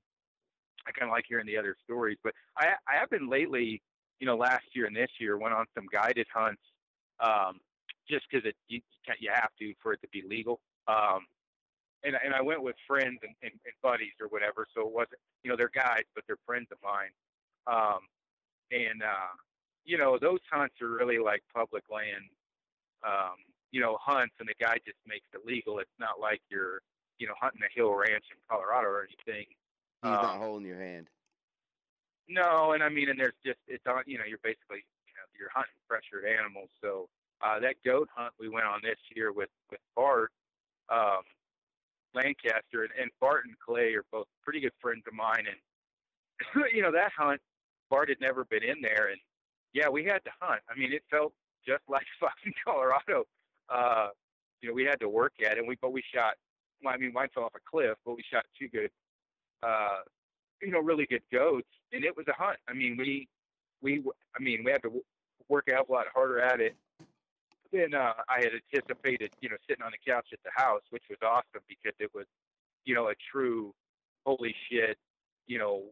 I 0.88 0.92
kind 0.92 1.10
of 1.10 1.14
like 1.14 1.26
hearing 1.28 1.46
the 1.46 1.58
other 1.58 1.76
stories. 1.84 2.18
But 2.24 2.34
I 2.58 2.68
I 2.88 3.00
have 3.00 3.10
been 3.10 3.28
lately, 3.28 3.82
you 4.20 4.28
know, 4.28 4.36
last 4.36 4.66
year 4.74 4.86
and 4.86 4.96
this 4.96 5.10
year 5.20 5.38
went 5.38 5.54
on 5.54 5.66
some 5.76 5.86
guided 5.92 6.28
hunts, 6.34 6.62
um, 7.20 7.60
just 8.10 8.26
because 8.30 8.46
it 8.46 8.56
you 8.68 8.82
you 9.20 9.32
have 9.34 9.50
to 9.60 9.74
for 9.82 9.94
it 9.94 10.02
to 10.02 10.08
be 10.10 10.24
legal. 10.28 10.60
Um, 10.88 11.26
and 12.04 12.16
and 12.24 12.34
I 12.34 12.42
went 12.42 12.64
with 12.64 12.76
friends 12.88 13.20
and, 13.24 13.34
and, 13.42 13.52
and 13.52 13.74
buddies 13.82 14.14
or 14.22 14.28
whatever, 14.28 14.68
so 14.74 14.82
it 14.82 14.94
wasn't 14.94 15.20
you 15.44 15.50
know 15.50 15.58
they're 15.58 15.72
guys, 15.74 16.04
but 16.16 16.24
they're 16.28 16.44
friends 16.46 16.68
of 16.72 16.78
mine. 16.84 17.12
Um, 17.68 18.00
and 18.72 19.02
uh, 19.04 19.34
you 19.86 19.98
know 19.98 20.18
those 20.20 20.40
hunts 20.52 20.76
are 20.82 20.90
really 20.90 21.20
like 21.20 21.44
public 21.54 21.84
land, 21.90 22.30
um, 23.08 23.36
you 23.72 23.82
know 23.82 23.98
hunts, 24.02 24.36
and 24.40 24.48
the 24.48 24.56
guy 24.60 24.78
just 24.86 25.00
makes 25.08 25.28
it 25.34 25.46
legal. 25.46 25.80
It's 25.80 25.90
not 26.00 26.20
like 26.20 26.42
you're 26.50 26.82
you 27.20 27.28
know 27.28 27.34
hunting 27.40 27.62
a 27.64 27.72
hill 27.80 27.94
ranch 27.94 28.26
in 28.32 28.38
Colorado 28.50 28.88
or 28.88 29.08
anything. 29.08 29.46
He's 30.04 30.12
um, 30.12 30.22
not 30.22 30.38
holding 30.38 30.68
your 30.68 30.80
hand. 30.80 31.08
No, 32.30 32.74
and 32.74 32.84
I 32.84 32.90
mean, 32.90 33.10
and 33.10 33.20
there's 33.20 33.38
just 33.44 33.58
it's 33.68 33.84
on. 33.88 34.04
You 34.06 34.20
know, 34.20 34.26
you're 34.26 34.44
basically 34.44 34.86
you 35.10 35.14
know 35.18 35.26
you're 35.38 35.50
hunting 35.50 35.74
pressured 35.90 36.30
animals. 36.30 36.70
So 36.80 37.10
uh, 37.42 37.60
that 37.60 37.76
goat 37.84 38.08
hunt 38.14 38.34
we 38.40 38.50
went 38.50 38.68
on 38.68 38.80
this 38.84 39.00
year 39.16 39.34
with 39.34 39.50
with 39.72 39.80
Bart 39.96 40.32
um, 40.90 41.26
Lancaster 42.14 42.84
and, 42.86 42.94
and 43.02 43.12
Bart 43.20 43.46
and 43.46 43.58
Clay 43.60 43.94
are 43.94 44.06
both 44.12 44.28
pretty 44.44 44.60
good 44.62 44.78
friends 44.80 45.04
of 45.08 45.14
mine, 45.14 45.46
and 45.50 46.66
you 46.74 46.82
know 46.82 46.92
that 46.92 47.12
hunt 47.18 47.42
Bart 47.90 48.10
had 48.10 48.22
never 48.22 48.46
been 48.46 48.64
in 48.64 48.82
there, 48.82 49.10
and 49.10 49.20
yeah, 49.74 49.90
we 49.90 50.06
had 50.06 50.24
to 50.26 50.32
hunt. 50.40 50.62
I 50.70 50.78
mean, 50.78 50.94
it 50.94 51.04
felt 51.10 51.34
just 51.66 51.84
like 51.90 52.06
fucking 52.20 52.54
Colorado. 52.66 53.26
Uh, 53.70 54.10
you 54.62 54.70
know, 54.70 54.76
we 54.76 54.84
had 54.84 55.00
to 55.00 55.10
work 55.10 55.34
at 55.44 55.54
it, 55.54 55.60
and 55.60 55.68
we 55.68 55.78
but 55.82 55.92
we 55.92 56.04
shot. 56.14 56.36
I 56.88 56.98
mean, 56.98 57.12
mine 57.12 57.28
fell 57.34 57.44
off 57.44 57.56
a 57.56 57.60
cliff, 57.70 57.98
but 58.06 58.16
we 58.16 58.24
shot 58.32 58.46
two 58.58 58.70
good, 58.70 58.90
uh, 59.64 60.00
you 60.62 60.72
know, 60.72 60.80
really 60.80 61.06
good 61.06 61.24
goats, 61.32 61.68
and 61.92 62.04
it 62.04 62.16
was 62.16 62.26
a 62.28 62.34
hunt. 62.34 62.58
I 62.68 62.74
mean, 62.74 62.98
we, 62.98 63.28
we, 63.82 64.04
I 64.38 64.42
mean, 64.42 64.64
we 64.64 64.72
had 64.72 64.82
to 64.84 65.04
work 65.48 65.70
of 65.70 65.90
a 65.90 65.92
lot 65.92 66.06
harder 66.14 66.40
at 66.42 66.60
it 66.60 66.76
than 67.72 67.94
uh, 67.94 68.14
I 68.28 68.38
had 68.38 68.52
anticipated. 68.74 69.32
You 69.42 69.50
know, 69.50 69.58
sitting 69.68 69.84
on 69.84 69.92
the 69.92 70.12
couch 70.12 70.28
at 70.34 70.40
the 70.44 70.52
house, 70.54 70.82
which 70.90 71.04
was 71.10 71.20
awesome 71.24 71.64
because 71.68 71.94
it 72.00 72.12
was, 72.14 72.26
you 72.86 72.96
know, 72.96 73.08
a 73.08 73.14
true, 73.32 73.74
holy 74.26 74.56
shit, 74.70 74.98
you 75.48 75.60
know, 75.60 75.84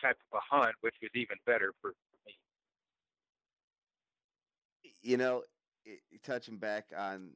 type 0.00 0.16
of 0.32 0.38
a 0.38 0.56
hunt, 0.56 0.74
which 0.80 0.94
was 1.00 1.10
even 1.14 1.36
better 1.46 1.72
for, 1.80 1.92
me. 2.26 2.34
You 5.02 5.16
know, 5.16 5.42
it, 5.84 6.00
touching 6.24 6.58
back 6.58 6.86
on 6.96 7.30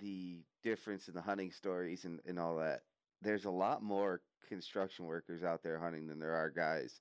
the 0.00 0.42
difference 0.62 1.08
in 1.08 1.14
the 1.14 1.22
hunting 1.22 1.50
stories 1.50 2.04
and, 2.04 2.20
and 2.26 2.38
all 2.38 2.56
that, 2.56 2.82
there's 3.22 3.44
a 3.44 3.50
lot 3.50 3.82
more 3.82 4.20
construction 4.48 5.06
workers 5.06 5.42
out 5.42 5.62
there 5.62 5.78
hunting 5.78 6.06
than 6.06 6.18
there 6.18 6.34
are 6.34 6.50
guys 6.50 7.00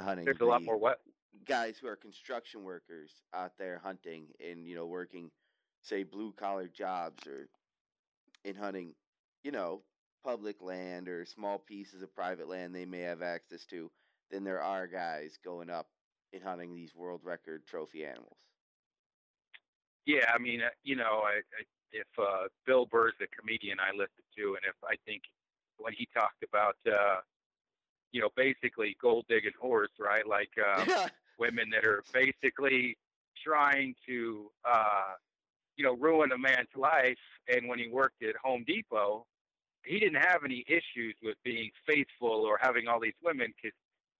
hunting. 0.00 0.24
There's 0.24 0.38
the, 0.38 0.44
a 0.44 0.46
lot 0.46 0.62
more 0.62 0.78
what? 0.78 1.00
Guys 1.46 1.76
who 1.80 1.88
are 1.88 1.96
construction 1.96 2.64
workers 2.64 3.10
out 3.34 3.52
there 3.58 3.80
hunting 3.82 4.26
and, 4.40 4.66
you 4.66 4.74
know, 4.74 4.86
working, 4.86 5.30
say, 5.82 6.02
blue 6.02 6.32
collar 6.32 6.68
jobs 6.68 7.26
or 7.26 7.48
in 8.44 8.54
hunting, 8.54 8.94
you 9.42 9.52
know, 9.52 9.82
public 10.24 10.60
land 10.60 11.08
or 11.08 11.24
small 11.24 11.58
pieces 11.58 12.02
of 12.02 12.14
private 12.14 12.48
land 12.48 12.74
they 12.74 12.84
may 12.84 13.00
have 13.00 13.22
access 13.22 13.64
to 13.66 13.90
than 14.30 14.42
there 14.42 14.62
are 14.62 14.86
guys 14.86 15.38
going 15.44 15.70
up 15.70 15.86
and 16.32 16.42
hunting 16.42 16.74
these 16.74 16.94
world 16.94 17.20
record 17.22 17.64
trophy 17.66 18.04
animals. 18.04 18.36
Yeah, 20.04 20.30
I 20.32 20.38
mean, 20.38 20.62
uh, 20.62 20.70
you 20.84 20.96
know, 20.96 21.22
I, 21.24 21.38
I, 21.38 21.64
if 21.92 22.06
uh, 22.18 22.48
Bill 22.66 22.86
Burr's 22.86 23.14
the 23.18 23.26
comedian 23.38 23.78
I 23.80 23.92
listen 23.92 24.24
to, 24.36 24.54
and 24.54 24.64
if 24.68 24.76
I 24.84 24.94
think 25.04 25.22
when 25.78 25.92
he 25.92 26.08
talked 26.14 26.42
about, 26.48 26.76
uh, 26.86 27.20
you 28.12 28.20
know, 28.20 28.30
basically 28.36 28.96
gold 29.00 29.24
digging 29.28 29.52
horse, 29.60 29.90
right? 29.98 30.26
Like 30.26 30.50
uh, 30.64 31.08
women 31.38 31.70
that 31.70 31.84
are 31.84 32.02
basically 32.12 32.96
trying 33.44 33.94
to, 34.08 34.50
uh, 34.64 35.14
you 35.76 35.84
know, 35.84 35.94
ruin 35.96 36.32
a 36.32 36.38
man's 36.38 36.68
life. 36.74 37.18
And 37.48 37.68
when 37.68 37.78
he 37.78 37.88
worked 37.88 38.22
at 38.22 38.36
Home 38.42 38.64
Depot, 38.66 39.26
he 39.84 40.00
didn't 40.00 40.20
have 40.20 40.44
any 40.44 40.64
issues 40.68 41.14
with 41.22 41.36
being 41.44 41.70
faithful 41.86 42.44
or 42.44 42.58
having 42.60 42.88
all 42.88 43.00
these 43.00 43.14
women 43.22 43.52
because 43.56 43.76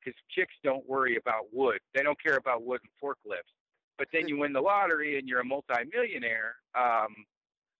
because 0.06 0.20
chicks 0.30 0.54
don't 0.62 0.88
worry 0.88 1.16
about 1.16 1.46
wood. 1.52 1.80
They 1.94 2.02
don't 2.02 2.20
care 2.22 2.36
about 2.36 2.62
wood 2.64 2.80
and 2.80 2.90
forklifts. 3.02 3.50
But 3.98 4.06
then 4.12 4.28
you 4.28 4.36
win 4.38 4.52
the 4.52 4.60
lottery 4.60 5.18
and 5.18 5.28
you're 5.28 5.40
a 5.40 5.44
multimillionaire. 5.44 6.54
Um, 6.78 7.14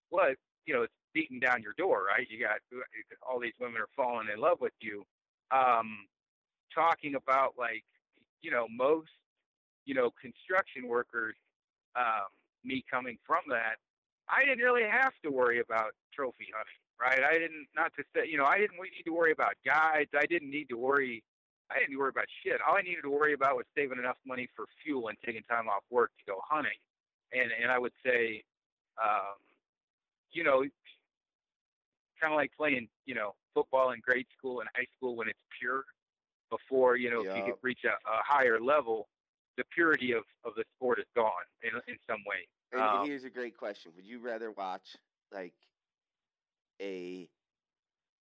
what 0.09 0.35
you 0.65 0.73
know, 0.73 0.81
it's 0.83 0.93
beating 1.13 1.39
down 1.39 1.61
your 1.61 1.73
door, 1.77 2.05
right? 2.07 2.27
You 2.29 2.39
got 2.39 2.59
all 3.27 3.39
these 3.39 3.57
women 3.59 3.81
are 3.81 3.89
falling 3.95 4.27
in 4.33 4.39
love 4.39 4.59
with 4.61 4.73
you. 4.81 5.03
Um, 5.51 6.07
talking 6.73 7.15
about 7.15 7.53
like, 7.57 7.83
you 8.41 8.51
know, 8.51 8.67
most, 8.69 9.09
you 9.85 9.95
know, 9.95 10.11
construction 10.21 10.87
workers. 10.87 11.35
Um, 11.95 12.29
me 12.63 12.83
coming 12.91 13.17
from 13.25 13.41
that, 13.49 13.77
I 14.29 14.45
didn't 14.45 14.63
really 14.63 14.83
have 14.83 15.13
to 15.23 15.31
worry 15.31 15.59
about 15.59 15.93
trophy 16.13 16.45
hunting 16.53 16.77
right? 16.99 17.21
I 17.23 17.37
didn't 17.37 17.67
not 17.75 17.93
to 17.97 18.03
say 18.13 18.27
you 18.29 18.37
know 18.37 18.45
I 18.45 18.57
didn't 18.57 18.77
need 18.77 19.05
to 19.05 19.13
worry 19.13 19.31
about 19.31 19.53
guides. 19.65 20.09
I 20.17 20.25
didn't 20.25 20.49
need 20.49 20.69
to 20.69 20.77
worry. 20.77 21.23
I 21.69 21.79
didn't 21.79 21.97
worry 21.97 22.09
about 22.09 22.25
shit. 22.43 22.59
All 22.67 22.77
I 22.77 22.81
needed 22.81 23.03
to 23.03 23.09
worry 23.09 23.33
about 23.33 23.55
was 23.57 23.65
saving 23.75 23.99
enough 23.99 24.17
money 24.25 24.47
for 24.55 24.65
fuel 24.83 25.09
and 25.09 25.17
taking 25.25 25.43
time 25.43 25.67
off 25.67 25.83
work 25.91 26.11
to 26.19 26.23
go 26.31 26.39
hunting. 26.43 26.79
And 27.33 27.51
and 27.61 27.71
I 27.71 27.79
would 27.79 27.93
say, 28.05 28.43
um, 29.01 29.37
you 30.31 30.43
know, 30.43 30.63
kind 32.21 32.33
of 32.33 32.37
like 32.37 32.51
playing 32.57 32.87
you 33.05 33.15
know 33.15 33.35
football 33.53 33.91
in 33.91 33.99
grade 33.99 34.27
school 34.37 34.59
and 34.61 34.69
high 34.75 34.87
school 34.95 35.15
when 35.15 35.27
it's 35.27 35.39
pure. 35.59 35.83
Before 36.49 36.95
you 36.95 37.09
know, 37.11 37.21
if 37.21 37.35
you 37.35 37.43
could 37.43 37.59
reach 37.61 37.81
a, 37.83 37.89
a 37.89 38.23
higher 38.25 38.59
level, 38.59 39.09
the 39.57 39.65
purity 39.73 40.13
of, 40.13 40.23
of 40.45 40.53
the 40.55 40.63
sport 40.77 40.99
is 40.99 41.05
gone 41.13 41.31
in 41.61 41.71
in 41.91 41.97
some 42.09 42.23
way. 42.25 42.47
And 42.71 42.81
um, 42.81 43.05
here's 43.05 43.25
a 43.25 43.29
great 43.29 43.57
question: 43.57 43.91
Would 43.95 44.05
you 44.05 44.19
rather 44.19 44.51
watch 44.51 44.95
like 45.33 45.53
a 46.81 47.27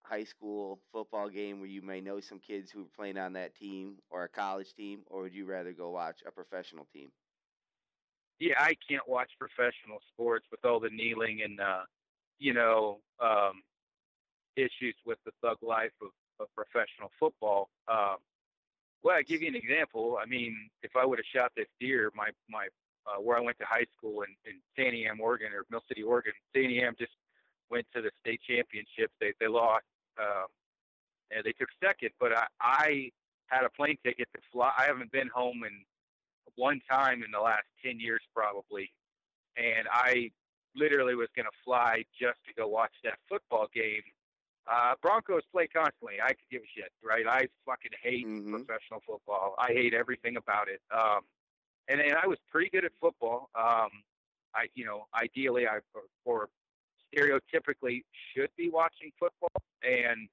high 0.03 0.25
school 0.25 0.81
football 0.93 1.29
game 1.29 1.59
where 1.61 1.69
you 1.69 1.83
may 1.83 2.01
know 2.01 2.21
some 2.21 2.39
kids 2.39 2.71
who 2.71 2.83
are 2.83 2.97
playing 2.97 3.19
on 3.19 3.33
that 3.35 3.55
team 3.55 3.97
or 4.11 4.25
a 4.25 4.29
college 4.29 4.75
team, 4.75 5.01
or 5.07 5.23
would 5.23 5.35
you 5.35 5.45
rather 5.45 5.73
go 5.73 5.91
watch 5.91 6.21
a 6.27 6.31
professional 6.31 6.87
team? 6.93 7.11
Yeah, 8.39 8.55
I 8.59 8.75
can't 8.89 9.09
watch 9.09 9.31
professional 9.39 9.99
sports 10.13 10.47
with 10.51 10.65
all 10.65 10.79
the 10.79 10.91
kneeling 10.91 11.41
and 11.43 11.61
uh, 11.61 11.83
you 12.39 12.55
know 12.55 12.99
um, 13.21 13.63
issues 14.57 14.97
with 15.05 15.19
the 15.25 15.33
thug 15.43 15.59
life 15.63 15.93
of, 16.03 16.09
of 16.41 16.49
professional 16.55 17.11
football. 17.19 17.69
Um, 17.89 18.17
well, 19.03 19.17
I 19.17 19.23
give 19.23 19.43
you 19.43 19.49
an 19.49 19.55
example. 19.55 20.19
I 20.21 20.27
mean, 20.27 20.57
if 20.83 20.97
I 20.97 21.05
would 21.07 21.19
have 21.19 21.27
shot 21.33 21.53
this 21.57 21.69
deer, 21.79 22.11
my 22.15 22.29
my 22.49 22.69
uh, 23.07 23.21
where 23.21 23.37
I 23.37 23.41
went 23.41 23.59
to 23.59 23.65
high 23.65 23.87
school 23.97 24.23
in, 24.23 24.35
in 24.45 24.59
Santiam, 24.77 25.21
Oregon, 25.21 25.53
or 25.53 25.65
Mill 25.71 25.83
City, 25.87 26.03
Oregon, 26.03 26.33
Santiam 26.55 26.99
just 26.99 27.13
went 27.71 27.87
to 27.95 28.03
the 28.03 28.11
state 28.21 28.41
championship. 28.49 29.11
They 29.21 29.33
they 29.39 29.47
lost, 29.47 29.85
um, 30.19 30.47
and 31.31 31.45
they 31.45 31.53
took 31.53 31.69
second. 31.83 32.11
But 32.19 32.37
I, 32.37 32.47
I 32.61 33.11
had 33.47 33.65
a 33.65 33.71
plane 33.71 33.99
ticket 34.05 34.29
to 34.35 34.41
fly. 34.53 34.73
I 34.77 34.85
haven't 34.85 35.13
been 35.13 35.29
home 35.33 35.63
in 35.65 35.85
one 36.57 36.81
time 36.91 37.23
in 37.23 37.31
the 37.31 37.41
last 37.41 37.67
ten 37.85 38.01
years 38.01 38.23
probably, 38.35 38.91
and 39.57 39.87
I 39.91 40.31
literally 40.75 41.15
was 41.15 41.29
going 41.35 41.47
to 41.47 41.57
fly 41.65 42.05
just 42.21 42.39
to 42.47 42.55
go 42.55 42.69
watch 42.69 42.93
that 43.05 43.19
football 43.29 43.69
game. 43.75 44.03
Uh, 44.69 44.95
Broncos 45.01 45.43
play 45.53 45.69
constantly. 45.69 46.15
I 46.23 46.29
could 46.29 46.49
give 46.51 46.63
a 46.63 46.71
shit, 46.75 46.91
right? 47.03 47.27
I 47.27 47.47
fucking 47.65 47.93
hate 48.03 48.27
mm-hmm. 48.27 48.51
professional 48.51 49.01
football. 49.07 49.55
I 49.59 49.69
hate 49.73 49.95
everything 49.95 50.37
about 50.37 50.69
it. 50.69 50.81
Um, 50.93 51.21
and 51.89 52.01
and 52.01 52.15
I 52.15 52.27
was 52.27 52.39
pretty 52.51 52.69
good 52.71 52.85
at 52.85 52.93
football. 53.01 53.49
Um, 53.55 53.91
I 54.55 54.67
you 54.75 54.85
know 54.85 55.07
ideally 55.15 55.67
I 55.69 55.79
or 56.25 56.49
stereotypically 57.15 58.03
should 58.35 58.51
be 58.57 58.71
watching 58.71 59.13
football, 59.19 59.63
and 59.83 60.29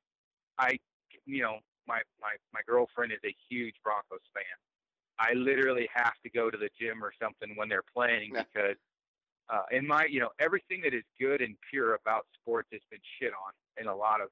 I, 0.58 0.78
you 1.26 1.42
know, 1.44 1.60
my 1.88 2.02
my 2.22 2.36
my 2.54 2.62
girlfriend 2.66 3.12
is 3.12 3.20
a 3.26 3.36
huge 3.50 3.76
Broncos 3.84 4.26
fan. 4.34 4.44
I 5.20 5.34
literally 5.34 5.88
have 5.94 6.14
to 6.24 6.30
go 6.30 6.50
to 6.50 6.58
the 6.58 6.70
gym 6.80 7.04
or 7.04 7.14
something 7.22 7.56
when 7.56 7.70
they're 7.70 7.86
playing 7.96 8.32
yeah. 8.34 8.44
because, 8.52 8.78
uh, 9.48 9.62
in 9.72 9.86
my, 9.86 10.06
you 10.10 10.20
know, 10.20 10.30
everything 10.40 10.82
that 10.82 10.94
is 10.94 11.04
good 11.20 11.40
and 11.40 11.56
pure 11.70 11.94
about 11.94 12.26
sports 12.42 12.70
has 12.72 12.82
been 12.90 13.00
shit 13.20 13.32
on 13.32 13.54
in 13.80 13.88
a 13.88 13.96
lot 13.96 14.22
of 14.22 14.30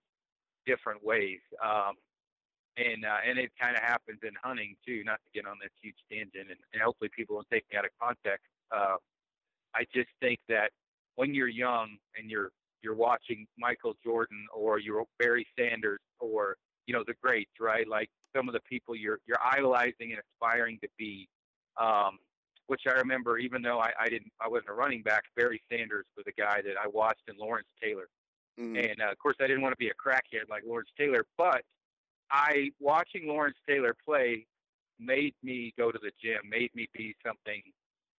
different 0.65 1.03
ways. 1.03 1.39
Um, 1.63 1.95
and 2.77 3.03
uh, 3.05 3.17
and 3.27 3.37
it 3.37 3.51
kind 3.59 3.75
of 3.75 3.83
happens 3.83 4.19
in 4.23 4.31
hunting 4.41 4.75
too. 4.85 5.03
Not 5.03 5.19
to 5.25 5.39
get 5.41 5.47
on 5.47 5.57
this 5.61 5.71
huge 5.81 5.97
tangent, 6.11 6.49
and, 6.49 6.59
and 6.73 6.81
hopefully 6.81 7.09
people 7.15 7.35
won't 7.35 7.47
take 7.51 7.65
me 7.71 7.77
out 7.77 7.85
of 7.85 7.91
context. 8.01 8.47
Uh, 8.71 8.95
I 9.75 9.85
just 9.93 10.09
think 10.21 10.39
that 10.47 10.71
when 11.15 11.33
you're 11.33 11.49
young 11.49 11.97
and 12.17 12.29
you're 12.29 12.51
you're 12.81 12.95
watching 12.95 13.45
Michael 13.57 13.93
Jordan 14.03 14.45
or 14.55 14.79
you're 14.79 15.03
Barry 15.19 15.45
Sanders 15.59 15.99
or 16.19 16.55
you 16.87 16.93
know 16.93 17.03
the 17.05 17.13
greats, 17.21 17.51
right? 17.59 17.87
Like 17.87 18.09
some 18.35 18.47
of 18.47 18.53
the 18.53 18.61
people 18.69 18.95
you're 18.95 19.19
you're 19.27 19.41
idolizing 19.43 20.13
and 20.13 20.21
aspiring 20.33 20.79
to 20.81 20.87
be. 20.97 21.27
Um, 21.79 22.19
which 22.67 22.83
I 22.87 22.91
remember, 22.91 23.37
even 23.37 23.61
though 23.61 23.79
I, 23.79 23.91
I 23.99 24.07
didn't, 24.07 24.31
I 24.39 24.47
wasn't 24.47 24.69
a 24.69 24.73
running 24.73 25.01
back. 25.01 25.23
Barry 25.35 25.61
Sanders 25.69 26.05
was 26.15 26.25
a 26.25 26.41
guy 26.41 26.61
that 26.61 26.75
I 26.81 26.87
watched, 26.87 27.23
and 27.27 27.37
Lawrence 27.37 27.67
Taylor. 27.83 28.07
Mhm. 28.59 28.77
and 28.91 29.01
uh, 29.01 29.11
of 29.11 29.17
course 29.19 29.37
I 29.39 29.47
didn't 29.47 29.61
want 29.61 29.73
to 29.73 29.77
be 29.77 29.89
a 29.89 29.93
crackhead 29.93 30.49
like 30.49 30.63
Lawrence 30.65 30.89
Taylor, 30.97 31.25
but 31.37 31.63
I 32.31 32.71
watching 32.79 33.27
Lawrence 33.27 33.57
Taylor 33.67 33.95
play 34.05 34.47
made 34.99 35.35
me 35.43 35.73
go 35.77 35.91
to 35.91 35.99
the 36.01 36.11
gym, 36.21 36.41
made 36.49 36.73
me 36.75 36.87
be 36.93 37.15
something, 37.25 37.61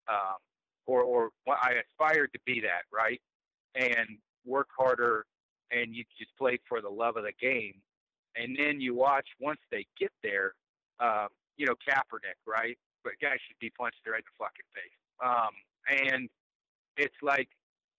um, 0.08 0.36
or 0.86 1.02
or 1.02 1.30
I 1.48 1.74
aspired 1.88 2.32
to 2.34 2.40
be 2.46 2.60
that 2.60 2.84
right, 2.92 3.20
and 3.74 4.18
work 4.44 4.68
harder, 4.76 5.26
and 5.70 5.94
you 5.94 6.04
just 6.18 6.36
play 6.36 6.58
for 6.68 6.80
the 6.80 6.88
love 6.90 7.16
of 7.16 7.24
the 7.24 7.32
game, 7.40 7.82
and 8.36 8.56
then 8.58 8.80
you 8.80 8.94
watch 8.94 9.28
once 9.40 9.60
they 9.70 9.86
get 9.98 10.12
there, 10.22 10.54
um, 11.00 11.28
you 11.56 11.66
know 11.66 11.74
Kaepernick 11.88 12.38
right, 12.46 12.78
but 13.04 13.12
guys 13.20 13.38
should 13.46 13.58
be 13.60 13.70
punched 13.70 14.00
right 14.06 14.18
in 14.18 14.24
the 14.38 14.44
fucking 14.44 14.66
face, 14.74 14.98
um, 15.24 15.52
and 15.88 16.28
it's 16.96 17.16
like, 17.22 17.48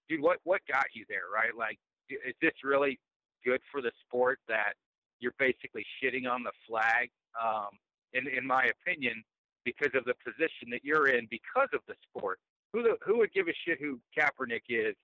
dude, 0.09 0.21
what 0.21 0.39
what 0.43 0.61
got 0.67 0.85
you 0.93 1.05
there, 1.09 1.29
right? 1.33 1.55
Like 1.55 1.79
is 2.09 2.35
this 2.41 2.53
really 2.63 2.99
good 3.45 3.61
for 3.71 3.81
the 3.81 3.91
sport 4.05 4.39
that 4.47 4.73
you're 5.19 5.35
basically 5.39 5.85
shitting 6.01 6.29
on 6.29 6.43
the 6.43 6.51
flag? 6.67 7.09
Um, 7.41 7.69
in 8.13 8.27
in 8.27 8.45
my 8.45 8.65
opinion, 8.65 9.23
because 9.65 9.91
of 9.95 10.05
the 10.05 10.13
position 10.23 10.69
that 10.71 10.83
you're 10.83 11.07
in, 11.07 11.27
because 11.29 11.69
of 11.73 11.81
the 11.87 11.95
sport. 12.09 12.39
Who 12.73 12.83
the, 12.83 12.95
who 13.05 13.17
would 13.19 13.31
give 13.33 13.47
a 13.47 13.53
shit 13.65 13.79
who 13.79 13.99
Kaepernick 14.17 14.63
is 14.69 14.95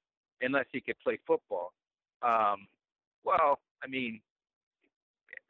unless 0.41 0.65
he 0.71 0.81
could 0.81 0.99
play 1.03 1.19
football? 1.27 1.71
Um, 2.21 2.67
well, 3.23 3.59
I 3.83 3.87
mean, 3.87 4.21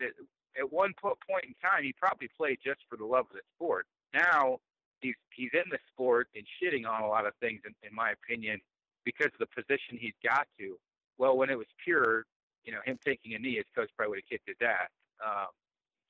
at, 0.02 0.72
one 0.72 0.94
po- 1.02 1.18
point 1.30 1.46
in 1.46 1.56
time, 1.64 1.84
he 1.84 1.94
probably 1.94 2.30
played 2.38 2.58
just 2.64 2.80
for 2.90 2.98
the 2.98 3.06
love 3.06 3.26
of 3.30 3.34
the 3.34 3.42
sport. 3.56 3.88
Now 4.14 4.60
he's 5.02 5.16
he's 5.34 5.52
in 5.54 5.70
the 5.72 5.80
sport 5.92 6.28
and 6.36 6.44
shitting 6.62 6.88
on 6.88 7.04
a 7.04 7.08
lot 7.08 7.26
of 7.26 7.34
things, 7.40 7.62
in, 7.66 7.74
in 7.88 7.96
my 7.96 8.12
opinion, 8.12 8.60
because 9.06 9.32
of 9.34 9.40
the 9.40 9.48
position 9.56 9.98
he's 10.00 10.18
got 10.24 10.48
to. 10.60 10.78
Well, 11.20 11.38
when 11.38 11.50
it 11.50 11.58
was 11.58 11.68
pure, 11.84 12.26
you 12.64 12.72
know, 12.72 12.80
him 12.86 12.98
taking 13.06 13.36
a 13.36 13.40
knee, 13.40 13.58
his 13.58 13.66
coach 13.76 13.90
probably 13.96 14.12
would 14.12 14.24
have 14.24 14.30
kicked 14.30 14.48
his 14.48 14.58
ass. 14.62 14.90
Um, 15.24 15.48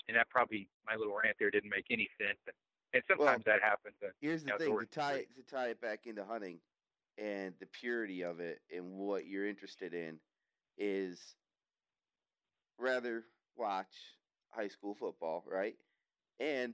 and 0.07 0.15
that 0.15 0.29
probably 0.29 0.69
my 0.87 0.95
little 0.95 1.13
rant 1.21 1.35
there 1.39 1.51
didn't 1.51 1.69
make 1.69 1.85
any 1.91 2.07
sense. 2.19 2.39
And, 2.45 2.55
and 2.93 3.03
sometimes 3.09 3.43
that 3.45 3.61
happens. 3.61 3.95
And, 4.01 4.11
Here's 4.21 4.43
the 4.43 4.53
thing 4.57 4.77
to 4.79 4.85
tie 4.85 5.13
it, 5.13 5.27
to 5.35 5.43
tie 5.43 5.67
it 5.67 5.81
back 5.81 6.05
into 6.05 6.23
hunting 6.23 6.59
and 7.17 7.53
the 7.59 7.65
purity 7.65 8.21
of 8.23 8.39
it 8.39 8.61
and 8.75 8.93
what 8.93 9.27
you're 9.27 9.47
interested 9.47 9.93
in 9.93 10.19
is 10.77 11.19
rather 12.77 13.25
watch 13.57 13.93
high 14.51 14.67
school 14.67 14.95
football, 14.95 15.43
right? 15.51 15.75
And 16.39 16.73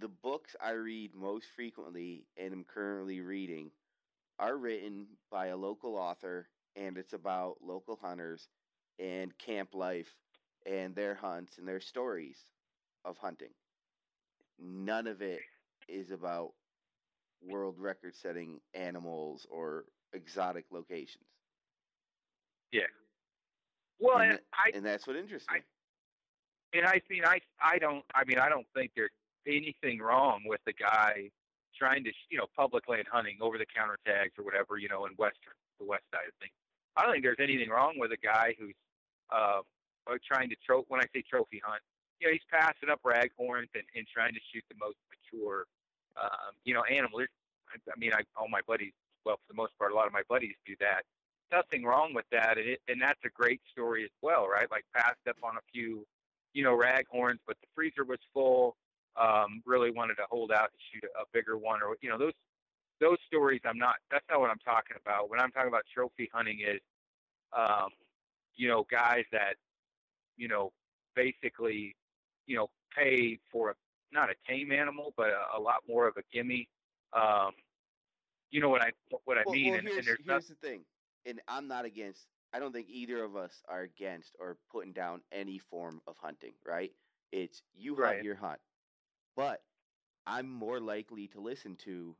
the 0.00 0.08
books 0.08 0.56
I 0.62 0.72
read 0.72 1.14
most 1.14 1.46
frequently 1.54 2.26
and 2.36 2.52
am 2.52 2.64
currently 2.64 3.20
reading 3.20 3.70
are 4.38 4.56
written 4.56 5.06
by 5.30 5.46
a 5.46 5.56
local 5.56 5.96
author 5.96 6.48
and 6.76 6.96
it's 6.98 7.12
about 7.12 7.56
local 7.62 7.98
hunters 8.00 8.48
and 8.98 9.36
camp 9.38 9.74
life 9.74 10.14
and 10.66 10.94
their 10.94 11.14
hunts 11.14 11.58
and 11.58 11.66
their 11.68 11.80
stories 11.80 12.38
of 13.04 13.16
hunting. 13.18 13.52
None 14.58 15.06
of 15.06 15.22
it 15.22 15.40
is 15.88 16.10
about 16.10 16.52
world 17.42 17.76
record 17.78 18.14
setting 18.16 18.60
animals 18.74 19.46
or 19.50 19.84
exotic 20.12 20.66
locations. 20.70 21.24
Yeah. 22.72 22.82
Well, 24.00 24.18
and, 24.18 24.32
and 24.32 24.40
I 24.52 24.70
and 24.76 24.84
that's 24.84 25.06
what 25.06 25.16
interests 25.16 25.48
I- 25.50 25.56
me. 25.56 25.60
and 26.74 26.86
I 26.86 27.00
mean, 27.10 27.24
I 27.24 27.40
I 27.60 27.78
don't. 27.78 28.04
I 28.14 28.24
mean, 28.24 28.38
I 28.38 28.48
don't 28.48 28.66
think 28.74 28.92
there's 28.94 29.10
anything 29.46 29.98
wrong 30.00 30.42
with 30.46 30.60
the 30.66 30.72
guy 30.72 31.30
trying 31.76 32.04
to, 32.04 32.10
you 32.30 32.38
know, 32.38 32.46
public 32.56 32.88
land 32.88 33.06
hunting, 33.10 33.38
over 33.40 33.58
the 33.58 33.66
counter 33.66 33.98
tags 34.04 34.32
or 34.38 34.44
whatever, 34.44 34.78
you 34.78 34.88
know, 34.88 35.06
in 35.06 35.12
western 35.12 35.54
the 35.78 35.86
west 35.86 36.04
side 36.12 36.26
of 36.26 36.34
things. 36.40 36.52
I 36.96 37.02
don't 37.02 37.12
think 37.12 37.24
there's 37.24 37.40
anything 37.40 37.70
wrong 37.70 37.94
with 37.96 38.12
a 38.12 38.18
guy 38.18 38.54
who's 38.58 38.74
uh, 39.30 39.62
uh, 40.08 40.18
trying 40.26 40.48
to 40.50 40.56
tro- 40.64 40.84
when 40.88 41.00
I 41.00 41.06
say 41.14 41.22
trophy 41.22 41.60
hunt, 41.64 41.82
you 42.20 42.26
know, 42.26 42.32
he's 42.32 42.46
passing 42.50 42.90
up 42.90 43.00
raghorns 43.04 43.70
and, 43.74 43.86
and 43.94 44.06
trying 44.12 44.34
to 44.34 44.40
shoot 44.52 44.64
the 44.68 44.76
most 44.80 44.98
mature, 45.10 45.66
um, 46.20 46.54
you 46.64 46.74
know, 46.74 46.82
animal. 46.84 47.20
I, 47.20 47.98
mean, 47.98 48.12
I 48.12 48.22
all 48.36 48.48
my 48.48 48.60
buddies, 48.66 48.92
well, 49.24 49.36
for 49.36 49.52
the 49.52 49.56
most 49.56 49.76
part, 49.78 49.92
a 49.92 49.94
lot 49.94 50.06
of 50.06 50.12
my 50.12 50.22
buddies 50.28 50.54
do 50.66 50.74
that. 50.80 51.02
Nothing 51.52 51.84
wrong 51.84 52.12
with 52.12 52.26
that, 52.32 52.58
and 52.58 52.68
it, 52.68 52.80
and 52.88 53.00
that's 53.00 53.20
a 53.24 53.30
great 53.30 53.60
story 53.70 54.04
as 54.04 54.10
well, 54.20 54.48
right? 54.48 54.70
Like 54.70 54.84
passed 54.94 55.20
up 55.28 55.36
on 55.42 55.56
a 55.56 55.64
few, 55.72 56.04
you 56.52 56.62
know, 56.62 56.76
raghorns, 56.76 57.38
but 57.46 57.56
the 57.60 57.68
freezer 57.74 58.04
was 58.04 58.18
full. 58.34 58.76
Um, 59.16 59.62
really 59.66 59.90
wanted 59.90 60.14
to 60.16 60.26
hold 60.30 60.52
out 60.52 60.70
and 60.70 60.80
shoot 60.92 61.04
a 61.18 61.24
bigger 61.32 61.56
one, 61.56 61.80
or 61.82 61.96
you 62.00 62.08
know, 62.08 62.18
those 62.18 62.34
those 63.00 63.18
stories. 63.26 63.60
I'm 63.64 63.78
not. 63.78 63.96
That's 64.10 64.24
not 64.30 64.40
what 64.40 64.50
I'm 64.50 64.58
talking 64.58 64.96
about. 65.00 65.30
When 65.30 65.40
I'm 65.40 65.50
talking 65.50 65.68
about 65.68 65.84
trophy 65.92 66.28
hunting, 66.32 66.60
is 66.60 66.80
um, 67.56 67.88
you 68.56 68.68
know, 68.68 68.86
guys 68.90 69.24
that 69.32 69.54
you 70.36 70.48
know 70.48 70.72
basically 71.14 71.96
you 72.46 72.56
know 72.56 72.68
pay 72.96 73.38
for 73.50 73.70
a, 73.70 73.74
not 74.12 74.30
a 74.30 74.34
tame 74.48 74.72
animal, 74.72 75.12
but 75.16 75.28
a, 75.28 75.58
a 75.58 75.60
lot 75.60 75.76
more 75.88 76.08
of 76.08 76.16
a 76.16 76.22
gimme. 76.32 76.68
Um, 77.12 77.52
you 78.50 78.60
know 78.60 78.68
what 78.68 78.82
I 78.82 78.90
what 79.24 79.38
I 79.38 79.42
well, 79.46 79.54
mean, 79.54 79.70
well, 79.70 79.78
and, 79.78 79.88
here's, 79.88 79.98
and 79.98 80.06
there's 80.06 80.18
here's 80.26 80.48
not, 80.48 80.48
the 80.48 80.66
thing, 80.68 80.80
and 81.26 81.40
I'm 81.48 81.68
not 81.68 81.84
against. 81.84 82.26
I 82.52 82.58
don't 82.58 82.72
think 82.72 82.88
either 82.88 83.22
of 83.22 83.36
us 83.36 83.62
are 83.68 83.82
against 83.82 84.34
or 84.40 84.56
putting 84.72 84.92
down 84.92 85.20
any 85.32 85.58
form 85.58 86.00
of 86.06 86.16
hunting. 86.18 86.54
Right? 86.66 86.92
It's 87.32 87.62
you 87.74 87.94
hunt 87.94 88.02
Right. 88.02 88.24
your 88.24 88.36
hunt, 88.36 88.60
but 89.36 89.62
I'm 90.26 90.48
more 90.50 90.80
likely 90.80 91.28
to 91.28 91.40
listen 91.40 91.76
to 91.84 92.16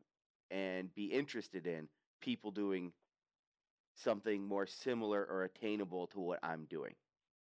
and 0.50 0.94
be 0.94 1.06
interested 1.12 1.66
in 1.66 1.90
people 2.20 2.50
doing 2.52 2.94
something 3.94 4.44
more 4.46 4.66
similar 4.66 5.24
or 5.24 5.44
attainable 5.44 6.06
to 6.08 6.20
what 6.20 6.40
I'm 6.42 6.66
doing, 6.66 6.96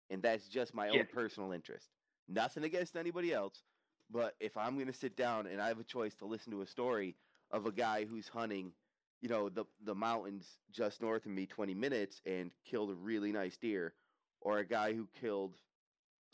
and 0.10 0.24
that's 0.24 0.48
just 0.50 0.74
my 0.74 0.90
Yeah. 0.90 1.04
own 1.04 1.08
personal 1.08 1.52
interest. 1.52 1.92
Nothing 2.28 2.64
against 2.64 2.96
anybody 2.98 3.34
else, 3.34 3.66
but 4.10 4.36
if 4.40 4.58
I'm 4.58 4.76
going 4.76 4.88
to 4.88 4.94
sit 4.94 5.16
down 5.16 5.48
and 5.48 5.62
I 5.62 5.68
have 5.70 5.80
a 5.80 5.84
choice 5.86 6.16
to 6.18 6.26
listen 6.26 6.52
to 6.54 6.62
a 6.62 6.68
story 6.68 7.18
of 7.52 7.66
a 7.66 7.72
guy 7.72 8.06
who's 8.06 8.30
hunting, 8.30 8.76
you 9.22 9.30
know, 9.30 9.50
the 9.50 9.66
the 9.82 9.96
mountains 9.96 10.60
just 10.72 11.02
north 11.02 11.26
of 11.26 11.32
me 11.32 11.48
20 11.48 11.76
minutes 11.76 12.22
and 12.26 12.54
killed 12.66 12.92
a 12.92 12.96
really 12.96 13.32
nice 13.32 13.58
deer, 13.58 13.96
or 14.42 14.60
a 14.60 14.66
guy 14.66 14.94
who 14.94 15.08
killed, 15.08 15.62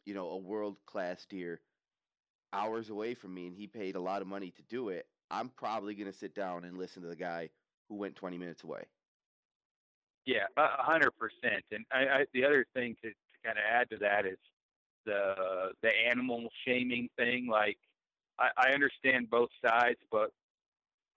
you 0.05 0.13
know, 0.13 0.29
a 0.31 0.37
world 0.37 0.85
class 0.85 1.25
deer 1.25 1.61
hours 2.53 2.89
away 2.89 3.15
from 3.15 3.33
me 3.33 3.47
and 3.47 3.55
he 3.55 3.67
paid 3.67 3.95
a 3.95 4.01
lot 4.01 4.21
of 4.21 4.27
money 4.27 4.51
to 4.51 4.63
do 4.63 4.89
it, 4.89 5.10
I'm 5.31 5.49
probably 5.49 5.95
going 5.95 6.11
to 6.11 6.17
sit 6.17 6.35
down 6.35 6.65
and 6.65 6.77
listen 6.77 7.01
to 7.03 7.07
the 7.07 7.15
guy 7.15 7.49
who 7.89 7.95
went 7.95 8.15
20 8.15 8.37
minutes 8.37 8.63
away. 8.63 8.83
Yeah, 10.25 10.45
a 10.55 10.83
hundred 10.83 11.11
percent. 11.17 11.63
And 11.71 11.83
I, 11.91 11.97
I, 11.99 12.25
the 12.33 12.45
other 12.45 12.65
thing 12.75 12.95
to, 13.01 13.09
to 13.09 13.15
kind 13.43 13.57
of 13.57 13.63
add 13.67 13.89
to 13.89 13.97
that 13.97 14.25
is 14.27 14.37
the 15.05 15.71
the 15.81 15.89
animal 15.89 16.47
shaming 16.65 17.09
thing. 17.17 17.47
Like, 17.47 17.77
I, 18.37 18.49
I 18.55 18.69
understand 18.71 19.31
both 19.31 19.49
sides, 19.65 19.97
but 20.11 20.29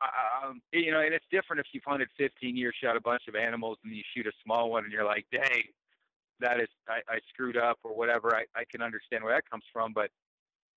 um, 0.00 0.62
you 0.72 0.90
know, 0.90 1.00
and 1.00 1.12
it's 1.12 1.26
different 1.30 1.60
if 1.60 1.66
you've 1.72 1.84
hunted 1.86 2.08
15 2.18 2.56
years, 2.56 2.74
shot 2.82 2.96
a 2.96 3.00
bunch 3.00 3.22
of 3.28 3.34
animals, 3.34 3.76
and 3.84 3.94
you 3.94 4.02
shoot 4.14 4.26
a 4.26 4.32
small 4.42 4.70
one, 4.70 4.84
and 4.84 4.92
you're 4.92 5.04
like, 5.04 5.26
dang, 5.30 5.64
that 6.40 6.60
is 6.60 6.68
I, 6.88 7.00
I 7.08 7.18
screwed 7.28 7.58
up 7.58 7.78
or 7.84 7.94
whatever. 7.94 8.34
I, 8.34 8.44
I 8.58 8.64
can 8.70 8.80
understand 8.80 9.22
where 9.22 9.34
that 9.34 9.48
comes 9.50 9.64
from, 9.72 9.92
but 9.92 10.10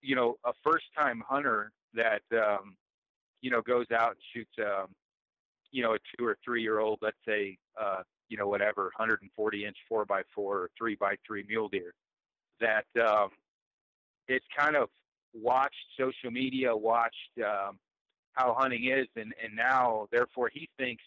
you 0.02 0.16
know, 0.16 0.36
a 0.46 0.52
first 0.64 0.86
time 0.98 1.24
hunter 1.28 1.72
that 1.94 2.22
um, 2.34 2.76
you 3.42 3.52
know 3.52 3.62
goes 3.62 3.86
out 3.92 4.12
and 4.12 4.20
shoots 4.34 4.52
um, 4.60 4.88
you 5.72 5.84
know, 5.84 5.94
a 5.94 5.98
two 6.18 6.26
or 6.26 6.38
three 6.44 6.62
year 6.62 6.80
old, 6.80 7.00
let's 7.02 7.18
say, 7.28 7.58
uh, 7.80 8.02
you 8.30 8.38
know, 8.38 8.48
whatever, 8.48 8.84
140 8.98 9.66
inch 9.66 9.78
four 9.88 10.06
by 10.06 10.22
four 10.34 10.58
or 10.58 10.70
three 10.78 10.96
by 10.96 11.16
three 11.26 11.46
mule 11.48 11.70
deer, 11.70 11.94
that 12.60 12.86
um, 13.00 13.30
it's 14.28 14.46
kind 14.58 14.76
of 14.76 14.90
watched 15.34 15.76
social 15.98 16.32
media, 16.32 16.76
watched 16.76 17.14
um, 17.40 17.78
how 18.34 18.56
hunting 18.58 18.86
is, 18.86 19.08
and 19.16 19.34
and 19.44 19.56
now 19.56 20.08
therefore 20.12 20.50
he 20.54 20.70
thinks, 20.78 21.04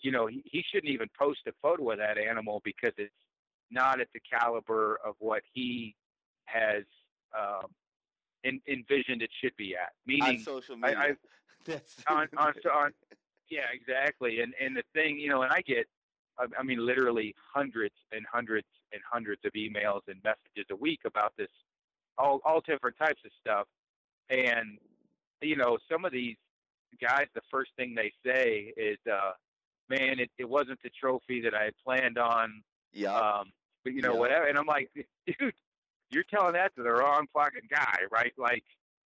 you 0.00 0.10
know, 0.10 0.26
he, 0.26 0.42
he 0.44 0.64
shouldn't 0.70 0.92
even 0.92 1.08
post 1.18 1.40
a 1.46 1.52
photo 1.62 1.90
of 1.90 1.98
that 1.98 2.18
animal 2.18 2.60
because 2.64 2.92
it's 2.96 3.12
not 3.70 4.00
at 4.00 4.08
the 4.14 4.20
caliber 4.20 4.98
of 5.04 5.14
what 5.18 5.42
he 5.52 5.94
has 6.46 6.84
um, 7.38 7.66
en- 8.44 8.60
envisioned 8.68 9.22
it 9.22 9.30
should 9.40 9.56
be 9.56 9.74
at. 9.74 9.92
Meaning, 10.06 10.22
on 10.22 10.38
social 10.40 10.76
media. 10.76 10.98
I- 10.98 11.16
That's 11.66 11.96
on 12.08 12.28
on 12.38 12.54
on 12.72 12.92
yeah 13.50 13.66
exactly 13.74 14.40
and 14.40 14.54
and 14.60 14.74
the 14.76 14.82
thing 14.94 15.18
you 15.18 15.28
know 15.28 15.42
and 15.42 15.52
i 15.52 15.60
get 15.60 15.86
I, 16.38 16.46
I 16.58 16.62
mean 16.62 16.78
literally 16.84 17.34
hundreds 17.54 17.94
and 18.12 18.24
hundreds 18.30 18.66
and 18.92 19.02
hundreds 19.10 19.42
of 19.44 19.52
emails 19.52 20.00
and 20.06 20.16
messages 20.22 20.66
a 20.70 20.76
week 20.76 21.00
about 21.04 21.32
this 21.36 21.48
all 22.16 22.40
all 22.44 22.60
different 22.60 22.96
types 22.96 23.20
of 23.24 23.32
stuff 23.40 23.66
and 24.30 24.78
you 25.42 25.56
know 25.56 25.78
some 25.90 26.04
of 26.04 26.12
these 26.12 26.36
guys 27.00 27.26
the 27.34 27.42
first 27.50 27.70
thing 27.76 27.94
they 27.94 28.12
say 28.24 28.72
is 28.76 28.98
uh 29.12 29.32
man 29.90 30.18
it, 30.20 30.30
it 30.38 30.48
wasn't 30.48 30.78
the 30.82 30.90
trophy 30.98 31.40
that 31.40 31.54
i 31.54 31.64
had 31.64 31.74
planned 31.84 32.18
on 32.18 32.62
yeah. 32.94 33.14
um 33.14 33.50
but 33.84 33.92
you 33.92 34.00
know 34.00 34.14
Yeah. 34.14 34.20
whatever 34.20 34.46
and 34.46 34.56
i'm 34.56 34.66
like 34.66 34.90
dude 35.26 35.52
you're 36.10 36.24
telling 36.24 36.54
that 36.54 36.74
to 36.76 36.82
the 36.82 36.90
wrong 36.92 37.26
fucking 37.34 37.68
guy 37.70 37.98
right 38.10 38.32
like 38.38 38.64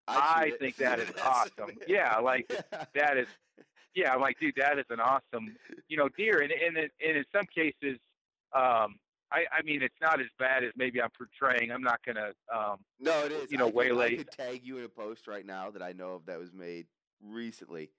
I 0.06 0.52
it. 0.54 0.58
think 0.58 0.76
that 0.78 0.98
is 1.00 1.10
awesome. 1.24 1.76
Yeah, 1.86 2.16
like, 2.18 2.48
that 2.94 3.16
is 3.18 3.28
yeah, 3.94 4.14
I'm 4.14 4.20
like, 4.20 4.38
dude, 4.38 4.54
that 4.56 4.78
is 4.78 4.84
an 4.90 5.00
awesome, 5.00 5.56
you 5.88 5.96
know, 5.96 6.08
deer. 6.16 6.40
And 6.40 6.52
and, 6.52 6.76
and 6.78 6.90
in 7.16 7.24
some 7.32 7.46
cases, 7.54 7.98
Um, 8.54 8.96
I, 9.30 9.44
I 9.52 9.62
mean, 9.62 9.82
it's 9.82 9.94
not 10.00 10.20
as 10.20 10.26
bad 10.38 10.64
as 10.64 10.72
maybe 10.76 11.02
I'm 11.02 11.10
portraying. 11.10 11.70
I'm 11.70 11.82
not 11.82 12.00
gonna. 12.06 12.32
Um, 12.54 12.78
No, 12.98 13.24
it 13.26 13.32
is. 13.32 13.52
you 13.52 13.58
know, 13.58 13.66
I 13.66 13.70
could, 13.70 13.98
I 14.00 14.16
could 14.16 14.30
tag 14.30 14.60
you 14.64 14.78
in 14.78 14.84
a 14.84 14.88
post 14.88 15.26
right 15.26 15.44
now 15.44 15.70
that 15.70 15.82
I 15.82 15.92
know 15.92 16.14
of 16.14 16.26
that 16.26 16.38
was 16.38 16.52
made 16.54 16.86
recently. 17.22 17.90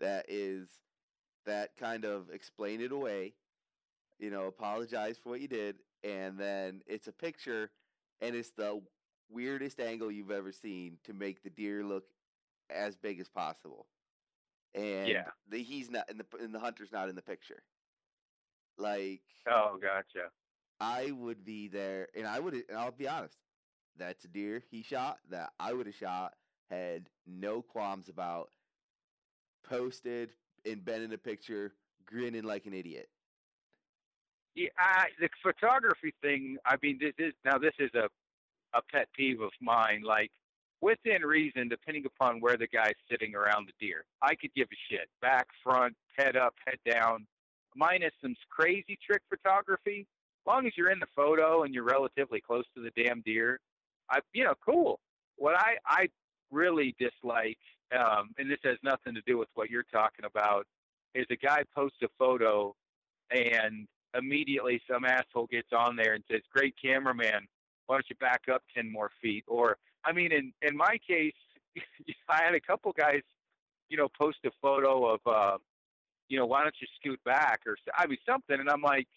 That 0.00 0.24
is 0.28 0.68
that 1.44 1.76
kind 1.76 2.04
of 2.06 2.30
explain 2.30 2.80
it 2.80 2.92
away. 2.92 3.34
You 4.18 4.30
know, 4.30 4.46
apologize 4.46 5.18
for 5.18 5.30
what 5.30 5.40
you 5.42 5.48
did, 5.48 5.76
and 6.04 6.38
then 6.38 6.82
it's 6.86 7.06
a 7.08 7.12
picture, 7.12 7.70
and 8.20 8.34
it's 8.34 8.50
the 8.50 8.80
weirdest 9.30 9.80
angle 9.80 10.10
you've 10.10 10.30
ever 10.30 10.52
seen 10.52 10.98
to 11.04 11.12
make 11.12 11.42
the 11.42 11.50
deer 11.50 11.84
look 11.84 12.04
as 12.70 12.96
big 12.96 13.20
as 13.20 13.28
possible. 13.28 13.86
And 14.74 15.08
Yeah. 15.08 15.30
the, 15.48 15.62
he's 15.62 15.90
not, 15.90 16.08
and 16.10 16.20
the 16.20 16.26
and 16.38 16.54
the 16.54 16.60
hunter's 16.60 16.92
not 16.92 17.08
in 17.08 17.16
the 17.16 17.22
picture. 17.22 17.62
Like 18.78 19.22
oh, 19.48 19.78
gotcha. 19.80 20.30
I 20.80 21.10
would 21.12 21.44
be 21.44 21.68
there, 21.68 22.08
and 22.14 22.26
I 22.26 22.40
would. 22.40 22.54
And 22.54 22.76
I'll 22.78 22.90
be 22.92 23.08
honest, 23.08 23.38
that's 23.96 24.24
a 24.24 24.28
deer 24.28 24.62
he 24.70 24.82
shot 24.82 25.18
that 25.30 25.52
I 25.58 25.72
would 25.72 25.86
have 25.86 25.94
shot. 25.94 26.34
Had 26.70 27.08
no 27.26 27.62
qualms 27.62 28.08
about. 28.08 28.50
Posted 29.62 30.34
and 30.64 30.84
been 30.84 31.02
in 31.02 31.12
a 31.12 31.18
picture, 31.18 31.74
grinning 32.06 32.44
like 32.44 32.66
an 32.66 32.74
idiot. 32.74 33.08
Yeah, 34.58 34.70
I, 34.76 35.04
the 35.20 35.28
photography 35.40 36.12
thing. 36.20 36.56
I 36.66 36.74
mean, 36.82 36.98
this 37.00 37.12
is 37.16 37.32
now 37.44 37.58
this 37.58 37.74
is 37.78 37.90
a 37.94 38.08
a 38.76 38.82
pet 38.92 39.06
peeve 39.16 39.40
of 39.40 39.52
mine. 39.60 40.02
Like 40.04 40.32
within 40.80 41.22
reason, 41.22 41.68
depending 41.68 42.04
upon 42.06 42.40
where 42.40 42.56
the 42.56 42.66
guy's 42.66 42.98
sitting 43.08 43.36
around 43.36 43.68
the 43.68 43.86
deer, 43.86 44.04
I 44.20 44.34
could 44.34 44.52
give 44.56 44.66
a 44.72 44.78
shit. 44.90 45.08
Back, 45.22 45.46
front, 45.62 45.94
head 46.18 46.36
up, 46.36 46.54
head 46.66 46.78
down. 46.90 47.24
Minus 47.76 48.10
some 48.20 48.34
crazy 48.50 48.98
trick 49.06 49.22
photography. 49.28 50.00
As 50.42 50.46
long 50.52 50.66
as 50.66 50.72
you're 50.76 50.90
in 50.90 50.98
the 50.98 51.06
photo 51.14 51.62
and 51.62 51.72
you're 51.72 51.84
relatively 51.84 52.40
close 52.40 52.64
to 52.74 52.82
the 52.82 52.90
damn 53.00 53.20
deer, 53.20 53.60
I 54.10 54.18
you 54.32 54.42
know 54.42 54.54
cool. 54.66 54.98
What 55.36 55.54
I 55.54 55.76
I 55.86 56.08
really 56.50 56.96
dislike, 56.98 57.58
um, 57.96 58.30
and 58.38 58.50
this 58.50 58.58
has 58.64 58.78
nothing 58.82 59.14
to 59.14 59.22
do 59.24 59.38
with 59.38 59.50
what 59.54 59.70
you're 59.70 59.86
talking 59.92 60.24
about, 60.24 60.66
is 61.14 61.26
a 61.30 61.36
guy 61.36 61.62
posts 61.76 61.98
a 62.02 62.08
photo 62.18 62.74
and 63.30 63.86
immediately 64.14 64.80
some 64.90 65.04
asshole 65.04 65.46
gets 65.46 65.72
on 65.72 65.96
there 65.96 66.14
and 66.14 66.24
says, 66.30 66.40
"Great 66.52 66.74
cameraman, 66.82 67.46
why 67.86 67.96
don't 67.96 68.08
you 68.08 68.16
back 68.16 68.42
up 68.52 68.62
ten 68.74 68.90
more 68.90 69.10
feet?" 69.20 69.44
Or, 69.46 69.76
I 70.04 70.12
mean, 70.12 70.32
in 70.32 70.52
in 70.62 70.76
my 70.76 70.98
case, 71.06 71.34
I 72.28 72.42
had 72.44 72.54
a 72.54 72.60
couple 72.60 72.92
guys, 72.92 73.22
you 73.88 73.96
know, 73.96 74.08
post 74.18 74.38
a 74.44 74.50
photo 74.60 75.14
of, 75.14 75.20
uh, 75.26 75.58
you 76.28 76.38
know, 76.38 76.46
why 76.46 76.62
don't 76.62 76.74
you 76.80 76.86
scoot 77.00 77.22
back 77.24 77.60
or 77.66 77.76
I 77.96 78.06
mean 78.06 78.18
something, 78.26 78.58
and 78.58 78.70
I'm 78.70 78.82
like, 78.82 79.08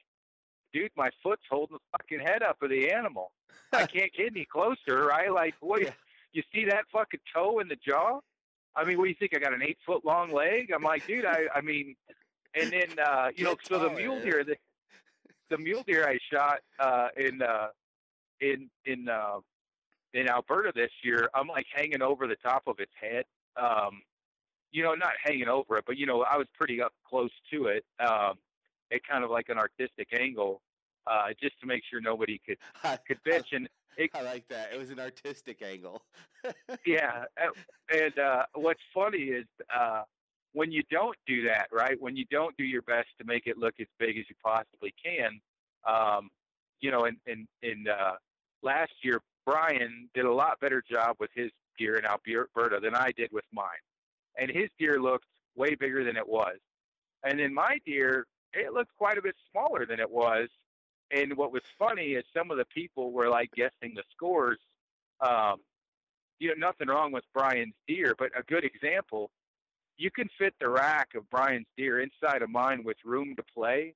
dude, 0.73 0.91
my 0.95 1.09
foot's 1.23 1.43
holding 1.49 1.77
the 1.77 1.97
fucking 1.97 2.25
head 2.25 2.43
up 2.43 2.61
of 2.61 2.69
the 2.69 2.91
animal. 2.91 3.31
I 3.73 3.85
can't 3.85 4.11
get 4.13 4.27
any 4.27 4.45
closer, 4.45 5.05
right? 5.05 5.31
Like, 5.31 5.55
what? 5.59 5.81
Yeah. 5.81 5.91
You 6.33 6.43
see 6.53 6.63
that 6.63 6.85
fucking 6.93 7.19
toe 7.35 7.59
in 7.59 7.67
the 7.67 7.75
jaw? 7.75 8.21
I 8.73 8.85
mean, 8.85 8.97
what 8.97 9.03
do 9.03 9.09
you 9.09 9.15
think? 9.19 9.35
I 9.35 9.39
got 9.39 9.53
an 9.53 9.61
eight 9.61 9.77
foot 9.85 10.05
long 10.05 10.31
leg? 10.31 10.71
I'm 10.73 10.81
like, 10.81 11.05
dude, 11.05 11.25
I, 11.25 11.47
I 11.53 11.59
mean, 11.59 11.93
and 12.55 12.71
then, 12.71 12.87
uh, 13.05 13.31
you 13.35 13.43
know, 13.43 13.55
so 13.63 13.79
the 13.79 13.89
mule 13.89 14.21
deer, 14.21 14.45
the, 14.45 14.55
the 15.51 15.57
mule 15.57 15.83
deer 15.85 16.07
I 16.07 16.17
shot, 16.33 16.59
uh, 16.79 17.09
in, 17.15 17.41
uh, 17.41 17.67
in, 18.39 18.69
in, 18.85 19.07
uh, 19.07 19.39
in 20.13 20.27
Alberta 20.27 20.71
this 20.75 20.91
year, 21.03 21.29
I'm 21.35 21.47
like 21.47 21.67
hanging 21.73 22.01
over 22.01 22.27
the 22.27 22.37
top 22.37 22.63
of 22.67 22.79
its 22.79 22.91
head. 22.99 23.25
Um, 23.61 24.01
you 24.71 24.83
know, 24.83 24.93
not 24.93 25.11
hanging 25.23 25.49
over 25.49 25.77
it, 25.77 25.83
but 25.85 25.97
you 25.97 26.05
know, 26.05 26.23
I 26.23 26.37
was 26.37 26.47
pretty 26.57 26.81
up 26.81 26.93
close 27.07 27.31
to 27.51 27.65
it, 27.65 27.83
um, 27.99 28.35
at 28.91 29.01
kind 29.07 29.23
of 29.23 29.29
like 29.29 29.49
an 29.49 29.57
artistic 29.57 30.07
angle, 30.17 30.61
uh, 31.05 31.27
just 31.41 31.59
to 31.59 31.67
make 31.67 31.83
sure 31.89 31.99
nobody 32.01 32.41
could, 32.45 32.57
could 33.07 33.19
bitch. 33.27 33.51
And 33.51 33.67
it, 33.97 34.09
I 34.15 34.21
like 34.21 34.47
that. 34.47 34.71
It 34.73 34.79
was 34.79 34.89
an 34.89 34.99
artistic 34.99 35.61
angle. 35.61 36.01
yeah 36.85 37.25
and 37.93 38.17
uh 38.17 38.43
what's 38.55 38.81
funny 38.93 39.23
is 39.23 39.45
uh 39.75 40.03
when 40.53 40.71
you 40.71 40.83
don't 40.91 41.15
do 41.27 41.43
that 41.43 41.67
right 41.71 41.99
when 41.99 42.15
you 42.15 42.25
don't 42.31 42.55
do 42.57 42.63
your 42.63 42.81
best 42.83 43.07
to 43.19 43.25
make 43.25 43.47
it 43.47 43.57
look 43.57 43.75
as 43.79 43.87
big 43.99 44.17
as 44.17 44.25
you 44.29 44.35
possibly 44.43 44.93
can 45.03 45.39
um 45.87 46.29
you 46.79 46.91
know 46.91 47.05
in 47.05 47.17
in 47.25 47.47
in 47.63 47.85
uh 47.87 48.13
last 48.63 48.91
year 49.03 49.21
brian 49.45 50.09
did 50.13 50.25
a 50.25 50.33
lot 50.33 50.59
better 50.59 50.83
job 50.89 51.15
with 51.19 51.29
his 51.35 51.51
deer 51.77 51.97
in 51.97 52.05
alberta 52.05 52.79
than 52.81 52.95
i 52.95 53.11
did 53.17 53.29
with 53.31 53.45
mine. 53.51 53.65
And 54.37 54.49
his 54.49 54.69
deer 54.79 55.01
looked 55.01 55.25
way 55.55 55.75
bigger 55.75 56.03
than 56.03 56.15
it 56.15 56.27
was. 56.27 56.57
And 57.23 57.39
then 57.39 57.53
my 57.53 57.77
deer 57.85 58.25
it 58.53 58.73
looked 58.73 58.91
quite 58.97 59.17
a 59.17 59.21
bit 59.21 59.35
smaller 59.51 59.85
than 59.85 59.99
it 59.99 60.09
was. 60.09 60.49
And 61.11 61.35
what 61.37 61.53
was 61.53 61.61
funny 61.79 62.13
is 62.13 62.23
some 62.35 62.51
of 62.51 62.57
the 62.57 62.65
people 62.73 63.11
were 63.11 63.29
like 63.29 63.49
guessing 63.55 63.93
the 63.95 64.03
scores. 64.13 64.59
Um 65.19 65.57
you 66.39 66.47
know, 66.47 66.67
nothing 66.67 66.87
wrong 66.87 67.11
with 67.11 67.23
Brian's 67.35 67.75
deer, 67.87 68.15
but 68.17 68.31
a 68.35 68.41
good 68.43 68.65
example, 68.65 69.29
you 70.01 70.09
can 70.09 70.27
fit 70.37 70.55
the 70.59 70.67
rack 70.67 71.09
of 71.15 71.29
Brian's 71.29 71.67
deer 71.77 72.01
inside 72.01 72.41
of 72.41 72.49
mine 72.49 72.83
with 72.83 72.97
room 73.05 73.35
to 73.35 73.43
play, 73.53 73.93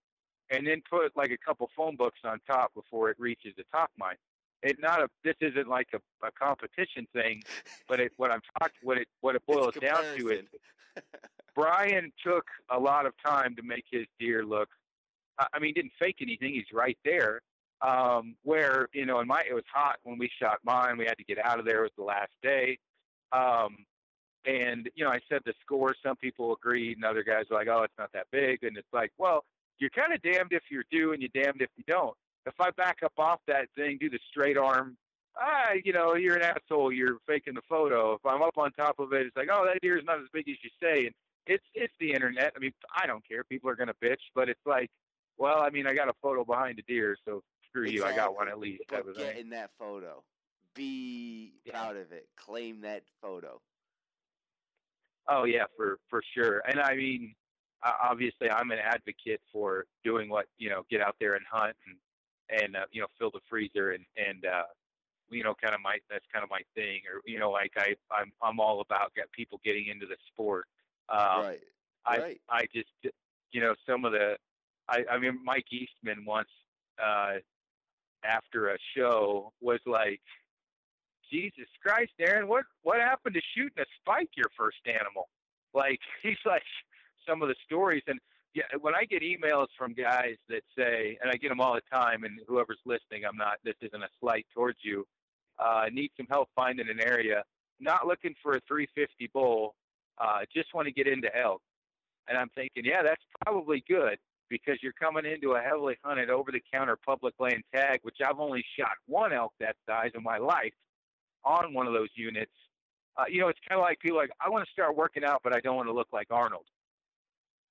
and 0.52 0.68
then 0.68 0.84
put 0.88 1.18
like 1.18 1.32
a 1.32 1.38
couple 1.38 1.68
phone 1.76 1.96
books 1.96 2.20
on 2.24 2.40
top 2.46 2.74
before 2.76 3.10
it 3.10 3.20
reaches 3.20 3.54
the 3.58 3.64
top 3.74 3.90
mine. 3.98 4.18
It 4.62 4.80
not 4.80 5.02
a 5.02 5.08
this 5.24 5.36
isn't 5.42 5.68
like 5.68 5.90
a, 5.94 6.26
a 6.26 6.32
competition 6.32 7.08
thing, 7.12 7.42
but 7.88 8.00
it 8.00 8.12
what 8.18 8.32
I'm 8.32 8.42
talking 8.60 8.78
what 8.84 9.00
it 9.00 9.08
what 9.22 9.36
it 9.36 9.42
boils 9.48 9.74
down 9.82 10.04
to 10.18 10.30
is. 10.30 10.46
Brian 11.56 12.12
took 12.24 12.46
a 12.70 12.78
lot 12.78 13.06
of 13.06 13.14
time 13.26 13.56
to 13.56 13.64
make 13.64 13.86
his 13.90 14.06
deer 14.20 14.46
look. 14.46 14.70
I 15.40 15.60
mean, 15.60 15.70
he 15.70 15.74
didn't 15.74 15.94
fake 15.98 16.18
anything. 16.22 16.54
He's 16.54 16.72
right 16.72 16.98
there. 17.04 17.42
Um, 17.82 18.36
where 18.44 18.90
you 18.94 19.06
know, 19.06 19.20
in 19.22 19.28
my 19.28 19.44
it 19.50 19.54
was 19.54 19.64
hot 19.74 19.98
when 20.04 20.20
we 20.20 20.30
shot 20.40 20.60
mine. 20.64 20.98
We 20.98 21.06
had 21.06 21.18
to 21.18 21.24
get 21.24 21.44
out 21.44 21.60
of 21.60 21.66
there. 21.66 21.80
It 21.80 21.84
was 21.84 21.92
the 21.98 22.04
last 22.04 22.32
day. 22.44 22.78
Um, 23.32 23.86
and 24.46 24.90
you 24.96 25.04
know, 25.04 25.12
I 25.12 25.20
said 25.30 25.42
the 25.46 25.54
score. 25.62 25.96
Some 26.04 26.16
people 26.18 26.54
agreed, 26.54 26.98
and 26.98 27.06
other 27.06 27.24
guys 27.24 27.46
were 27.50 27.58
like, 27.58 27.68
"Oh, 27.68 27.84
it's 27.84 27.98
not 27.98 28.12
that 28.14 28.28
big." 28.32 28.64
And 28.64 28.78
it's 28.78 28.92
like, 28.94 29.12
well, 29.18 29.44
you're 29.80 29.90
kind 29.90 30.14
of 30.14 30.22
damned 30.22 30.52
if 30.52 30.64
you 30.70 30.82
do, 30.92 31.14
and 31.14 31.22
you're 31.22 31.44
damned 31.44 31.62
if 31.62 31.70
you 31.78 31.84
don't. 31.88 32.16
If 32.46 32.54
I 32.60 32.70
back 32.72 32.98
up 33.04 33.14
off 33.18 33.40
that 33.48 33.68
thing, 33.76 33.98
do 34.00 34.10
the 34.10 34.20
straight 34.30 34.58
arm, 34.58 34.98
ah, 35.40 35.72
you 35.84 35.92
know, 35.94 36.16
you're 36.16 36.36
an 36.36 36.44
asshole. 36.44 36.92
You're 36.92 37.18
faking 37.28 37.56
the 37.56 37.62
photo. 37.68 38.14
If 38.14 38.26
I'm 38.26 38.42
up 38.42 38.58
on 38.58 38.72
top 38.74 39.00
of 39.00 39.14
it, 39.14 39.26
it's 39.26 39.36
like, 39.36 39.50
oh, 39.52 39.66
that 39.66 39.82
deer's 39.82 40.04
not 40.06 40.20
as 40.20 40.28
big 40.32 40.48
as 40.48 40.56
you 40.64 40.70
say. 40.82 41.08
And 41.08 41.16
it's 41.48 41.64
it's 41.74 41.94
the 42.00 42.14
internet. 42.14 42.54
I 42.56 42.60
mean, 42.60 42.72
I 42.96 43.08
don't 43.08 43.28
care. 43.28 43.44
People 43.44 43.70
are 43.70 43.76
gonna 43.76 43.96
bitch, 44.02 44.22
but 44.34 44.50
it's 44.50 44.66
like, 44.66 44.90
well, 45.38 45.60
I 45.62 45.70
mean, 45.72 45.88
I 45.88 45.94
got 45.94 46.08
a 46.08 46.14
photo 46.22 46.46
behind 46.46 46.80
a 46.80 46.84
deer, 46.84 47.18
so 47.26 47.42
screw 47.68 47.86
you. 47.88 48.04
I 48.06 48.16
got 48.16 48.36
one 48.36 48.48
at 48.48 48.60
least. 48.60 48.84
But 48.90 49.16
get 49.18 49.38
in 49.38 49.50
that 49.50 49.72
photo. 49.78 50.24
Be 50.76 51.54
Yeah. 51.64 51.72
proud 51.74 51.98
of 51.98 52.12
it. 52.12 52.28
Claim 52.36 52.82
that 52.82 53.04
photo. 53.22 53.62
Oh 55.28 55.46
yeah, 55.46 55.66
for 55.76 55.98
for 56.10 56.22
sure. 56.36 56.62
And 56.68 56.80
I 56.80 56.96
mean, 56.96 57.36
obviously, 57.84 58.50
I'm 58.50 58.72
an 58.72 58.80
advocate 58.80 59.42
for 59.52 59.86
doing 60.04 60.30
what 60.30 60.46
you 60.58 60.70
know, 60.70 60.84
get 60.90 61.02
out 61.02 61.16
there 61.20 61.36
and 61.36 61.46
hunt 61.52 61.76
and 61.88 62.62
and 62.62 62.76
uh, 62.76 62.86
you 62.92 63.02
know, 63.02 63.08
fill 63.18 63.32
the 63.32 63.40
freezer 63.50 63.92
and 63.92 64.06
and 64.18 64.46
uh, 64.46 64.64
you 65.30 65.44
know, 65.44 65.56
kind 65.62 65.74
of 65.74 65.82
my 65.82 65.98
that's 66.10 66.26
kind 66.32 66.44
of 66.44 66.50
my 66.50 66.62
thing. 66.76 67.02
Or 67.12 67.22
you 67.26 67.40
know, 67.40 67.52
like 67.52 67.74
I 67.78 67.96
I'm 68.12 68.32
I'm 68.42 68.60
all 68.60 68.82
about 68.82 69.14
get 69.16 69.32
people 69.32 69.60
getting 69.64 69.88
into 69.88 70.06
the 70.06 70.18
sport. 70.28 70.66
Um, 71.10 71.46
right. 71.46 71.60
I 72.06 72.18
right. 72.18 72.42
I 72.50 72.62
just 72.74 73.16
you 73.52 73.62
know 73.62 73.76
some 73.88 74.06
of 74.06 74.12
the 74.12 74.38
I 74.88 75.04
I 75.12 75.18
mean 75.18 75.40
Mike 75.44 75.68
Eastman 75.72 76.24
once 76.26 76.50
uh 77.04 77.36
after 78.24 78.70
a 78.70 78.78
show 78.96 79.52
was 79.62 79.80
like 79.86 80.22
Jesus 81.32 81.68
Christ 81.82 82.12
Aron 82.20 82.48
what 82.48 82.66
what 82.84 83.00
happened 83.00 83.36
to 83.36 83.42
shooting 83.56 83.80
a 83.80 83.86
spike 84.00 84.30
your 84.36 84.50
first 84.58 84.78
animal? 84.86 85.28
Like 85.74 86.00
he's 86.24 86.38
like 86.46 86.64
some 87.28 87.42
of 87.42 87.50
the 87.50 87.56
stories 87.66 88.04
and 88.08 88.20
yeah 88.54 88.64
when 88.82 88.96
I 88.96 89.06
get 89.06 89.22
emails 89.22 89.68
from 89.78 89.94
guys 89.94 90.36
that 90.50 90.62
say 90.78 91.18
and 91.22 91.32
I 91.32 91.36
get 91.36 91.50
them 91.50 91.60
all 91.60 91.74
the 91.74 91.82
time 91.92 92.24
and 92.24 92.40
whoever's 92.48 92.80
listening 92.86 93.26
I'm 93.28 93.38
not 93.38 93.58
this 93.64 93.76
isn't 93.82 94.04
a 94.04 94.10
slight 94.20 94.46
towards 94.54 94.80
you 94.84 95.06
uh 95.60 95.86
need 95.92 96.12
some 96.18 96.28
help 96.30 96.50
finding 96.56 96.90
an 96.90 97.00
area 97.02 97.44
not 97.80 98.08
looking 98.08 98.36
for 98.42 98.56
a 98.56 98.62
350 98.68 99.30
bull 99.34 99.76
uh 100.20 100.40
just 100.54 100.74
want 100.74 100.88
to 100.88 100.94
get 100.94 101.08
into 101.08 101.30
elk. 101.36 101.62
And 102.28 102.38
I'm 102.38 102.50
thinking, 102.56 102.86
yeah, 102.86 103.04
that's 103.04 103.22
probably 103.44 103.84
good 103.88 104.18
because 104.50 104.78
you're 104.82 104.94
coming 104.94 105.26
into 105.26 105.54
a 105.54 105.62
heavily 105.62 105.98
hunted 106.04 106.30
over 106.30 106.52
the 106.52 106.62
counter 106.74 106.98
public 107.06 107.34
land 107.40 107.64
tag, 107.76 108.00
which 108.04 108.18
I've 108.26 108.40
only 108.40 108.64
shot 108.78 108.92
one 109.08 109.34
elk 109.34 109.54
that 109.60 109.76
size 109.88 110.12
in 110.16 110.24
my 110.24 110.38
life 110.38 110.74
on 111.46 111.74
one 111.74 111.88
of 111.88 111.94
those 111.94 112.10
units. 112.16 112.52
Uh, 113.18 113.24
you 113.30 113.40
know, 113.40 113.48
it's 113.48 113.60
kind 113.68 113.80
of 113.80 113.84
like 113.84 114.00
people 114.00 114.18
like, 114.18 114.32
I 114.46 114.50
want 114.50 114.66
to 114.66 114.72
start 114.72 114.96
working 114.98 115.24
out, 115.24 115.42
but 115.44 115.56
I 115.56 115.60
don't 115.62 115.76
want 115.76 115.88
to 115.88 115.94
look 115.94 116.10
like 116.12 116.28
Arnold. 116.32 116.66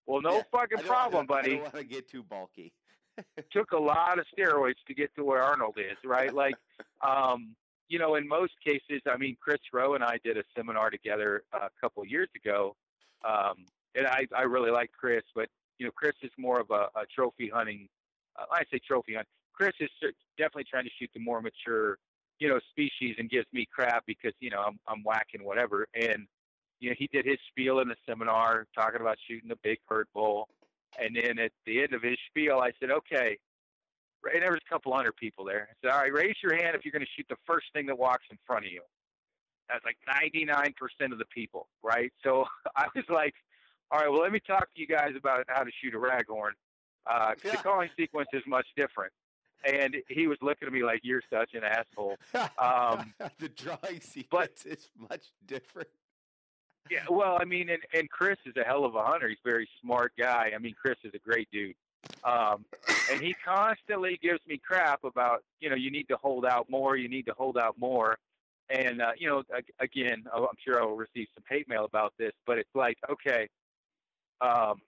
Well, 0.06 0.22
no 0.22 0.36
Yeah, 0.36 0.42
fucking 0.52 0.78
I 0.78 0.82
I 0.82 0.84
problem, 0.84 1.26
I 1.28 1.34
buddy. 1.34 1.50
don't 1.54 1.62
want 1.62 1.74
to 1.74 1.84
get 1.84 2.08
too 2.10 2.22
bulky. 2.22 2.72
Took 3.52 3.72
a 3.72 3.78
lot 3.78 4.18
of 4.18 4.26
steroids 4.36 4.82
to 4.88 4.94
get 4.94 5.14
to 5.16 5.24
where 5.24 5.42
Arnold 5.42 5.76
is, 5.78 5.96
right? 6.04 6.32
Like, 6.32 6.54
um, 7.06 7.54
you 7.88 7.98
know, 7.98 8.14
in 8.14 8.26
most 8.26 8.54
cases, 8.64 9.02
I 9.06 9.16
mean, 9.18 9.36
Chris 9.40 9.60
Rowe 9.72 9.94
and 9.94 10.02
I 10.02 10.18
did 10.24 10.36
a 10.38 10.44
seminar 10.56 10.90
together 10.90 11.42
a 11.52 11.68
couple 11.80 12.04
years 12.06 12.28
ago. 12.34 12.74
Um, 13.24 13.66
and 13.94 14.06
I, 14.06 14.26
I 14.36 14.42
really 14.42 14.70
like 14.70 14.90
Chris, 14.98 15.22
but 15.34 15.48
you 15.78 15.86
know, 15.86 15.92
Chris 15.92 16.14
is 16.22 16.30
more 16.38 16.60
of 16.60 16.70
a, 16.70 16.88
a 16.98 17.06
trophy 17.14 17.50
hunting 17.52 17.88
uh, 18.36 18.44
I 18.50 18.62
say 18.72 18.80
trophy 18.86 19.14
hunt. 19.14 19.28
Chris 19.52 19.72
is 19.80 19.90
definitely 20.36 20.64
trying 20.68 20.84
to 20.84 20.90
shoot 20.98 21.10
the 21.14 21.20
more 21.20 21.40
mature, 21.40 21.98
you 22.38 22.48
know, 22.48 22.58
species 22.70 23.16
and 23.18 23.30
gives 23.30 23.46
me 23.52 23.66
crap 23.72 24.04
because 24.06 24.32
you 24.40 24.50
know 24.50 24.62
I'm 24.66 24.78
I'm 24.88 25.02
whacking 25.02 25.44
whatever. 25.44 25.86
And 25.94 26.26
you 26.80 26.90
know 26.90 26.96
he 26.98 27.08
did 27.12 27.24
his 27.24 27.38
spiel 27.48 27.80
in 27.80 27.88
the 27.88 27.96
seminar 28.08 28.66
talking 28.74 29.00
about 29.00 29.16
shooting 29.28 29.48
the 29.48 29.58
big 29.62 29.78
herd 29.88 30.06
bull, 30.14 30.48
and 31.00 31.16
then 31.16 31.38
at 31.38 31.52
the 31.66 31.82
end 31.82 31.92
of 31.92 32.02
his 32.02 32.18
spiel, 32.28 32.60
I 32.60 32.72
said, 32.80 32.90
okay. 32.90 33.38
And 34.32 34.42
there 34.42 34.52
was 34.52 34.60
a 34.66 34.72
couple 34.72 34.94
hundred 34.94 35.16
people 35.16 35.44
there. 35.44 35.68
I 35.70 35.74
said, 35.82 35.92
all 35.92 36.00
right, 36.00 36.12
raise 36.12 36.36
your 36.42 36.56
hand 36.56 36.74
if 36.74 36.84
you're 36.84 36.92
going 36.92 37.04
to 37.04 37.10
shoot 37.14 37.26
the 37.28 37.36
first 37.46 37.66
thing 37.74 37.84
that 37.86 37.98
walks 37.98 38.24
in 38.30 38.38
front 38.46 38.64
of 38.64 38.72
you. 38.72 38.80
That's 39.68 39.84
like 39.84 39.98
99% 40.08 41.12
of 41.12 41.18
the 41.18 41.26
people, 41.26 41.68
right? 41.82 42.10
So 42.22 42.46
I 42.76 42.86
was 42.94 43.04
like, 43.10 43.34
all 43.90 44.00
right, 44.00 44.10
well, 44.10 44.22
let 44.22 44.32
me 44.32 44.40
talk 44.46 44.72
to 44.74 44.80
you 44.80 44.86
guys 44.86 45.12
about 45.16 45.44
how 45.48 45.62
to 45.62 45.70
shoot 45.82 45.94
a 45.94 45.98
raghorn. 45.98 46.52
Uh, 47.06 47.32
yeah. 47.44 47.50
The 47.52 47.56
calling 47.58 47.90
sequence 47.98 48.28
is 48.32 48.42
much 48.46 48.66
different. 48.76 49.12
And 49.66 49.96
he 50.08 50.26
was 50.26 50.38
looking 50.42 50.66
at 50.66 50.72
me 50.72 50.82
like, 50.82 51.00
you're 51.02 51.22
such 51.30 51.54
an 51.54 51.62
asshole. 51.64 52.16
Um, 52.58 53.14
the 53.38 53.48
drawing 53.48 54.00
sequence 54.00 54.64
but, 54.64 54.72
is 54.72 54.88
much 55.10 55.26
different. 55.46 55.88
Yeah, 56.90 57.04
well, 57.08 57.38
I 57.40 57.44
mean, 57.44 57.70
and, 57.70 57.80
and 57.94 58.10
Chris 58.10 58.36
is 58.44 58.54
a 58.56 58.64
hell 58.64 58.84
of 58.84 58.94
a 58.94 59.02
hunter. 59.02 59.28
He's 59.28 59.38
a 59.44 59.48
very 59.48 59.68
smart 59.80 60.12
guy. 60.18 60.52
I 60.54 60.58
mean, 60.58 60.74
Chris 60.80 60.96
is 61.02 61.12
a 61.14 61.18
great 61.18 61.48
dude. 61.50 61.74
Um, 62.24 62.66
and 63.10 63.22
he 63.22 63.34
constantly 63.44 64.18
gives 64.22 64.40
me 64.46 64.58
crap 64.58 65.04
about, 65.04 65.42
you 65.60 65.70
know, 65.70 65.76
you 65.76 65.90
need 65.90 66.08
to 66.08 66.16
hold 66.16 66.44
out 66.44 66.68
more, 66.68 66.96
you 66.96 67.08
need 67.08 67.24
to 67.26 67.32
hold 67.32 67.56
out 67.56 67.78
more. 67.78 68.18
And, 68.68 69.00
uh, 69.00 69.12
you 69.16 69.28
know, 69.28 69.42
again, 69.80 70.24
I'm 70.34 70.46
sure 70.62 70.82
I'll 70.82 70.96
receive 70.96 71.28
some 71.34 71.44
hate 71.48 71.68
mail 71.68 71.84
about 71.86 72.12
this, 72.18 72.32
but 72.46 72.58
it's 72.58 72.74
like, 72.74 72.98
okay, 73.10 73.48
um, 74.40 74.80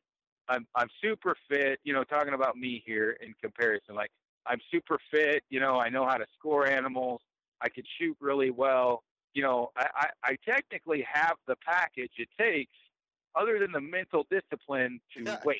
I'm 0.48 0.66
I'm 0.74 0.88
super 1.02 1.36
fit. 1.48 1.80
You 1.84 1.92
know, 1.92 2.04
talking 2.04 2.34
about 2.34 2.56
me 2.56 2.82
here 2.86 3.16
in 3.20 3.34
comparison, 3.42 3.94
like 3.94 4.10
I'm 4.48 4.60
super 4.70 4.98
fit. 5.10 5.42
You 5.50 5.60
know, 5.60 5.78
I 5.78 5.88
know 5.88 6.06
how 6.06 6.16
to 6.16 6.26
score 6.38 6.66
animals. 6.66 7.20
I 7.60 7.68
can 7.68 7.84
shoot 7.98 8.16
really 8.20 8.50
well. 8.50 9.02
You 9.34 9.42
know, 9.42 9.70
I, 9.76 9.86
I, 9.94 10.08
I 10.24 10.36
technically 10.48 11.06
have 11.10 11.36
the 11.46 11.56
package 11.64 12.12
it 12.18 12.28
takes, 12.38 12.76
other 13.34 13.58
than 13.58 13.72
the 13.72 13.80
mental 13.80 14.26
discipline 14.30 15.00
to 15.16 15.40
wait. 15.44 15.58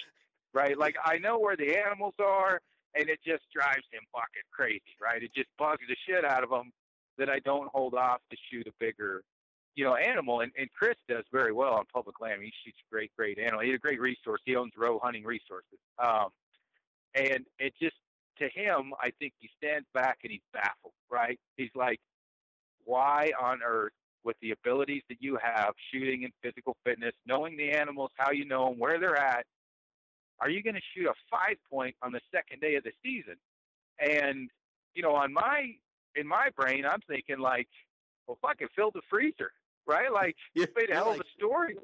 Right? 0.55 0.79
Like 0.79 0.97
I 1.05 1.19
know 1.19 1.39
where 1.39 1.57
the 1.57 1.77
animals 1.77 2.15
are, 2.19 2.61
and 2.95 3.09
it 3.09 3.19
just 3.27 3.45
drives 3.53 3.85
him 3.93 4.03
fucking 4.13 4.49
crazy. 4.53 4.97
Right? 5.01 5.23
It 5.23 5.33
just 5.35 5.49
bugs 5.59 5.83
the 5.89 5.97
shit 6.09 6.25
out 6.25 6.43
of 6.43 6.51
him 6.51 6.73
that 7.19 7.29
I 7.29 7.41
don't 7.41 7.69
hold 7.73 7.95
off 7.95 8.21
to 8.31 8.37
shoot 8.51 8.67
a 8.67 8.73
bigger 8.79 9.23
you 9.77 9.85
know, 9.85 9.95
animal, 9.95 10.41
and, 10.41 10.51
and 10.59 10.69
Chris 10.73 10.97
does 11.07 11.25
very 11.31 11.53
well 11.53 11.75
on 11.75 11.85
public 11.93 12.19
land. 12.19 12.41
He 12.43 12.51
shoots 12.65 12.79
great, 12.91 13.15
great 13.15 13.39
animal. 13.39 13.61
He's 13.61 13.75
a 13.75 13.79
great 13.79 14.01
resource. 14.01 14.41
He 14.47 14.57
owns 14.57 14.73
Rowe 14.77 14.99
Hunting 14.99 15.23
Resources. 15.23 15.79
Um, 16.03 16.29
and 17.15 17.45
it 17.59 17.75
just, 17.81 17.97
to 18.39 18.49
him, 18.49 18.93
I 19.01 19.11
think 19.19 19.33
he 19.39 19.49
stands 19.57 19.87
back 19.95 20.19
and 20.23 20.33
he's 20.33 20.41
baffled, 20.53 20.95
right? 21.11 21.39
He's 21.57 21.71
like, 21.75 22.01
why 22.85 23.31
on 23.41 23.61
earth, 23.65 23.93
with 24.25 24.37
the 24.43 24.51
abilities 24.51 25.03
that 25.09 25.19
you 25.21 25.39
have, 25.41 25.73
shooting 25.93 26.25
and 26.25 26.33
physical 26.43 26.77
fitness, 26.85 27.13
knowing 27.27 27.57
the 27.57 27.71
animals, 27.71 28.11
how 28.17 28.33
you 28.33 28.45
know 28.45 28.69
them, 28.69 28.79
where 28.79 28.99
they're 28.99 29.17
at, 29.17 29.45
are 30.41 30.51
you 30.51 30.63
going 30.63 30.75
to 30.75 30.81
shoot 30.95 31.07
a 31.07 31.15
five 31.31 31.57
point 31.71 31.95
on 32.03 32.11
the 32.13 32.21
second 32.35 32.61
day 32.61 32.75
of 32.75 32.83
the 32.83 32.91
season? 33.05 33.37
And, 34.01 34.51
you 34.95 35.03
know, 35.03 35.15
on 35.15 35.33
my, 35.33 35.73
in 36.17 36.27
my 36.27 36.49
brain, 36.57 36.85
I'm 36.85 37.01
thinking 37.09 37.39
like, 37.39 37.69
well, 38.27 38.39
fucking 38.43 38.69
fill 38.75 38.91
the 38.91 39.03
freezer 39.09 39.53
right? 39.87 40.13
Like 40.13 40.37
you 40.55 40.67
made 40.77 40.91
a 40.91 40.95
hell 40.95 41.09
like, 41.09 41.21
of 41.21 41.27
a 41.27 41.31
story. 41.39 41.77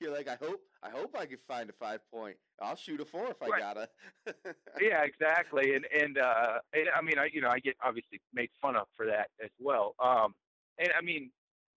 You're 0.00 0.12
like, 0.12 0.28
I 0.28 0.36
hope, 0.42 0.60
I 0.82 0.88
hope 0.88 1.14
I 1.18 1.26
can 1.26 1.38
find 1.46 1.68
a 1.68 1.74
five 1.74 2.00
point. 2.10 2.36
I'll 2.60 2.76
shoot 2.76 3.00
a 3.00 3.04
four 3.04 3.30
if 3.30 3.42
I 3.42 3.48
right. 3.48 3.60
gotta. 3.60 3.88
yeah, 4.80 5.02
exactly. 5.02 5.74
And 5.74 5.86
and 5.94 6.18
uh, 6.18 6.58
and 6.72 6.88
I 6.96 7.02
mean, 7.02 7.18
I 7.18 7.28
you 7.32 7.42
know, 7.42 7.50
I 7.50 7.58
get 7.58 7.76
obviously 7.84 8.20
made 8.32 8.48
fun 8.62 8.76
of 8.76 8.86
for 8.96 9.06
that 9.06 9.28
as 9.42 9.50
well. 9.58 9.94
Um, 10.02 10.34
and 10.78 10.88
I 10.96 11.02
mean, 11.02 11.30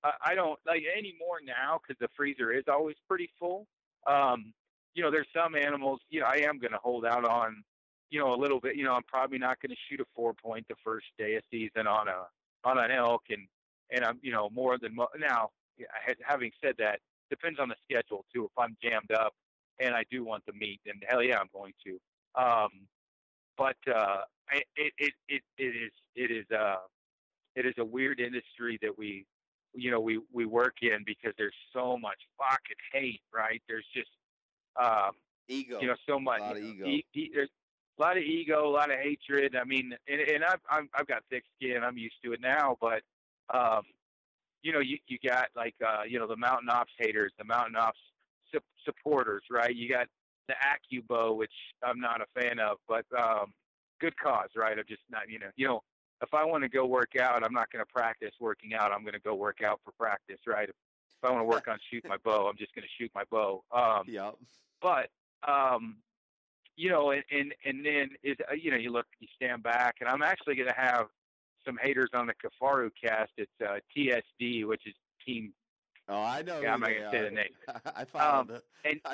I, 0.04 0.12
I 0.28 0.36
don't 0.36 0.58
like 0.66 0.84
anymore 0.98 1.40
now 1.46 1.80
because 1.82 2.00
the 2.00 2.08
freezer 2.16 2.52
is 2.52 2.64
always 2.68 2.96
pretty 3.08 3.30
full. 3.38 3.68
Um, 4.08 4.54
you 4.94 5.04
know, 5.04 5.12
there's 5.12 5.28
some 5.36 5.56
animals. 5.56 6.00
You 6.10 6.22
know, 6.22 6.28
I 6.28 6.44
am 6.48 6.60
going 6.60 6.72
to 6.72 6.80
hold 6.82 7.06
out 7.06 7.26
on. 7.26 7.64
You 8.10 8.20
know, 8.20 8.34
a 8.34 8.38
little 8.38 8.60
bit. 8.60 8.76
You 8.78 8.86
know, 8.86 8.94
I'm 8.94 9.04
probably 9.04 9.40
not 9.40 9.60
going 9.62 9.72
to 9.72 9.76
shoot 9.90 10.00
a 10.00 10.06
four 10.16 10.34
point 10.34 10.66
the 10.70 10.76
first 10.84 11.08
day 11.18 11.36
of 11.36 11.44
season 11.52 11.88
on 11.88 12.08
a 12.08 12.28
on 12.64 12.78
an 12.78 12.92
elk, 12.92 13.24
and 13.30 13.48
and 13.92 14.06
I'm 14.06 14.20
you 14.22 14.32
know 14.32 14.50
more 14.50 14.78
than 14.78 14.96
mo- 14.96 15.10
now 15.20 15.50
having 16.22 16.52
said 16.64 16.76
that, 16.80 17.00
depends 17.30 17.60
on 17.60 17.70
the 17.70 17.76
schedule 17.84 18.26
too. 18.34 18.46
If 18.46 18.52
I'm 18.58 18.76
jammed 18.84 19.12
up 19.12 19.34
and 19.80 19.96
I 19.96 20.04
do 20.10 20.24
want 20.24 20.46
the 20.46 20.54
meat, 20.54 20.82
then 20.86 20.96
hell 21.08 21.24
yeah, 21.24 21.38
I'm 21.40 21.50
going 21.54 21.74
to. 21.86 22.00
Um, 22.42 22.88
but 23.58 23.78
uh, 23.94 24.22
it, 24.52 24.94
it 24.98 25.14
it 25.28 25.44
it 25.58 25.64
is 25.64 25.92
it 26.16 26.32
is 26.32 26.46
uh 26.52 26.78
it 27.56 27.66
is 27.66 27.74
a 27.78 27.86
weird 27.86 28.20
industry 28.20 28.80
that 28.82 28.98
we 28.98 29.26
you 29.74 29.92
know 29.92 30.00
we 30.00 30.20
we 30.32 30.46
work 30.46 30.78
in 30.82 31.04
because 31.06 31.34
there's 31.38 31.56
so 31.72 31.98
much 31.98 32.18
fucking 32.38 32.78
hate, 32.92 33.22
right? 33.34 33.62
There's 33.68 33.86
just 33.94 34.10
um, 34.76 35.12
ego, 35.48 35.80
you 35.82 35.88
know, 35.88 35.96
so 36.08 36.20
much 36.20 36.40
a 36.40 36.44
lot 36.44 36.58
of 36.58 36.64
ego. 36.64 36.86
E- 36.88 37.06
e- 37.14 37.32
there's 37.34 37.50
a 38.00 38.02
lot 38.02 38.18
of 38.18 38.24
ego, 38.24 38.68
a 38.68 38.70
lot 38.72 38.92
of 38.92 38.98
hatred. 38.98 39.56
I 39.56 39.64
mean, 39.66 39.96
and, 40.08 40.22
and 40.22 40.44
I've, 40.44 40.62
I've 40.70 40.88
I've 40.96 41.08
got 41.08 41.24
thick 41.30 41.44
skin. 41.56 41.84
I'm 41.84 41.98
used 41.98 42.16
to 42.24 42.34
it 42.34 42.42
now, 42.42 42.76
but 42.82 43.04
um, 43.54 43.84
you 44.64 44.72
know, 44.72 44.80
you, 44.80 44.98
you 45.08 45.18
got 45.24 45.48
like, 45.56 45.76
uh, 45.86 46.04
you 46.08 46.18
know, 46.18 46.28
the 46.28 46.38
Mountain 46.38 46.70
Ops 46.70 46.92
haters, 46.98 47.32
the 47.38 47.44
Mountain 47.44 47.76
Ops 47.76 48.00
su- 48.52 48.60
supporters, 48.86 49.44
right? 49.52 49.76
You 49.76 49.90
got 49.90 50.08
the 50.48 50.56
AccuBow, 50.56 51.36
which 51.36 51.54
I'm 51.84 52.00
not 52.00 52.22
a 52.22 52.42
fan 52.42 52.60
of, 52.60 52.78
but 52.88 53.06
um, 53.18 53.54
good 54.00 54.18
cause, 54.18 54.50
right? 54.56 54.78
I'm 54.78 54.86
just 54.88 55.02
not, 55.12 55.30
you 55.30 55.40
know, 55.40 55.48
you 55.56 55.68
know, 55.68 55.82
if 56.22 56.34
I 56.34 56.46
want 56.46 56.64
to 56.64 56.70
go 56.70 56.86
work 56.86 57.18
out, 57.20 57.44
I'm 57.44 57.54
not 57.54 57.72
going 57.72 57.84
to 57.84 57.92
practice 57.92 58.32
working 58.40 58.74
out. 58.74 58.92
I'm 58.92 59.02
going 59.02 59.14
to 59.14 59.20
go 59.20 59.36
work 59.36 59.62
out 59.62 59.82
for 59.84 59.92
practice, 59.92 60.40
right? 60.48 60.70
If, 60.70 60.76
if 61.22 61.30
I 61.30 61.32
want 61.32 61.42
to 61.42 61.46
work 61.46 61.68
on 61.68 61.78
shoot 61.92 62.04
my 62.08 62.18
bow, 62.24 62.48
I'm 62.48 62.58
just 62.58 62.74
going 62.74 62.84
to 62.84 63.04
shoot 63.04 63.12
my 63.14 63.24
bow. 63.30 63.64
Um, 63.72 64.04
yeah. 64.08 64.32
But 64.82 65.10
um, 65.48 65.98
you 66.78 66.90
know, 66.90 67.12
and 67.12 67.24
and 67.30 67.54
and 67.66 67.86
then 67.86 68.10
is 68.24 68.38
uh, 68.50 68.54
you 68.54 68.72
know, 68.72 68.78
you 68.78 68.92
look, 68.92 69.06
you 69.20 69.28
stand 69.36 69.64
back, 69.64 69.98
and 70.00 70.10
I'm 70.10 70.22
actually 70.22 70.56
going 70.56 70.70
to 70.70 70.76
have 70.76 71.08
some 71.66 71.78
haters 71.82 72.10
on 72.14 72.28
the 72.28 72.34
Kifaru 72.34 72.90
cast. 73.02 73.32
It's 73.38 73.52
uh, 73.62 73.80
TSD, 73.96 74.66
which 74.66 74.86
is 74.86 74.94
Team. 75.26 75.54
Oh, 76.10 76.22
I 76.22 76.42
know. 76.42 76.60
Yeah, 76.60 76.74
I'm 76.74 76.82
not 76.82 76.90
gonna 76.90 77.12
say 77.12 77.24
the 77.24 77.32
name. 77.32 77.46
I 77.96 78.06
found 78.06 78.52
um, 78.52 78.58
and 78.84 79.00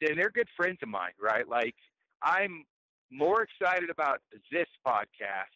and 0.00 0.18
they're 0.18 0.30
good 0.30 0.48
friends 0.56 0.78
of 0.82 0.88
mine, 0.88 1.12
right? 1.20 1.48
Like 1.48 1.74
I'm 2.22 2.64
more 3.10 3.42
excited 3.42 3.90
about 3.90 4.20
this 4.52 4.66
podcast 4.86 5.54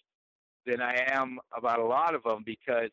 than 0.66 0.80
I 0.80 1.06
am 1.12 1.38
about 1.56 1.78
a 1.78 1.84
lot 1.84 2.14
of 2.14 2.22
them 2.22 2.42
because 2.44 2.90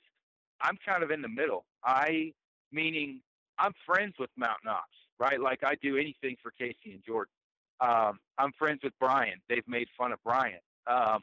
I'm 0.61 0.77
kind 0.85 1.03
of 1.03 1.11
in 1.11 1.21
the 1.21 1.29
middle. 1.29 1.65
I 1.83 2.33
meaning 2.71 3.21
I'm 3.57 3.73
friends 3.85 4.13
with 4.19 4.29
Mountain 4.37 4.69
Ops, 4.69 4.85
right? 5.19 5.39
Like 5.39 5.63
I 5.63 5.75
do 5.81 5.97
anything 5.97 6.35
for 6.41 6.51
Casey 6.51 6.93
and 6.93 7.03
Jordan. 7.05 7.33
Um, 7.81 8.19
I'm 8.37 8.51
friends 8.57 8.81
with 8.83 8.93
Brian. 8.99 9.39
They've 9.47 9.67
made 9.67 9.87
fun 9.97 10.11
of 10.11 10.19
Brian. 10.23 10.59
Um, 10.87 11.21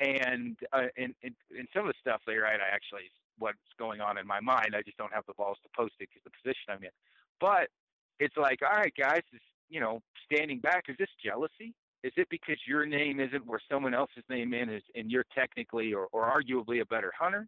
and 0.00 0.56
uh, 0.72 0.88
and, 0.96 1.14
and 1.22 1.34
some 1.74 1.86
of 1.86 1.88
the 1.88 2.00
stuff 2.00 2.20
they 2.26 2.36
write, 2.36 2.60
I 2.60 2.74
actually 2.74 3.10
what's 3.38 3.58
going 3.78 4.00
on 4.00 4.18
in 4.18 4.26
my 4.26 4.40
mind. 4.40 4.74
I 4.76 4.82
just 4.82 4.96
don't 4.96 5.12
have 5.12 5.24
the 5.26 5.34
balls 5.34 5.58
to 5.62 5.68
post 5.76 5.94
it 6.00 6.08
because 6.08 6.22
the 6.24 6.30
position 6.42 6.70
I'm 6.70 6.82
in. 6.82 6.90
But 7.40 7.68
it's 8.18 8.36
like, 8.36 8.60
all 8.62 8.76
right, 8.76 8.92
guys, 8.98 9.20
you 9.68 9.80
know, 9.80 10.00
standing 10.24 10.60
back. 10.60 10.84
Is 10.88 10.96
this 10.98 11.08
jealousy? 11.22 11.74
Is 12.02 12.12
it 12.16 12.28
because 12.30 12.56
your 12.66 12.86
name 12.86 13.20
isn't 13.20 13.46
where 13.46 13.60
someone 13.70 13.94
else's 13.94 14.24
name 14.28 14.54
is, 14.54 14.82
and 14.94 15.10
you're 15.10 15.26
technically 15.34 15.92
or, 15.92 16.06
or 16.12 16.24
arguably 16.30 16.80
a 16.80 16.86
better 16.86 17.12
hunter? 17.18 17.46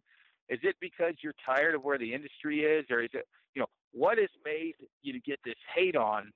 Is 0.49 0.59
it 0.63 0.75
because 0.81 1.13
you're 1.23 1.35
tired 1.45 1.75
of 1.75 1.83
where 1.83 1.97
the 1.97 2.13
industry 2.13 2.61
is, 2.61 2.85
or 2.89 3.01
is 3.01 3.09
it, 3.13 3.25
you 3.53 3.61
know, 3.61 3.67
what 3.93 4.17
has 4.17 4.29
made 4.43 4.73
you 5.01 5.13
to 5.13 5.19
get 5.19 5.39
this 5.45 5.55
hate 5.75 5.95
on, 5.95 6.31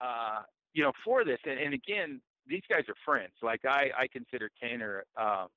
uh, 0.00 0.40
you 0.74 0.82
know, 0.82 0.92
for 1.04 1.24
this? 1.24 1.38
And, 1.44 1.58
and 1.58 1.74
again, 1.74 2.20
these 2.48 2.62
guys 2.68 2.84
are 2.88 2.94
friends. 3.04 3.32
Like 3.42 3.64
I, 3.64 3.90
I 3.96 4.06
consider 4.08 4.50
Tanner, 4.60 5.04
um, 5.16 5.48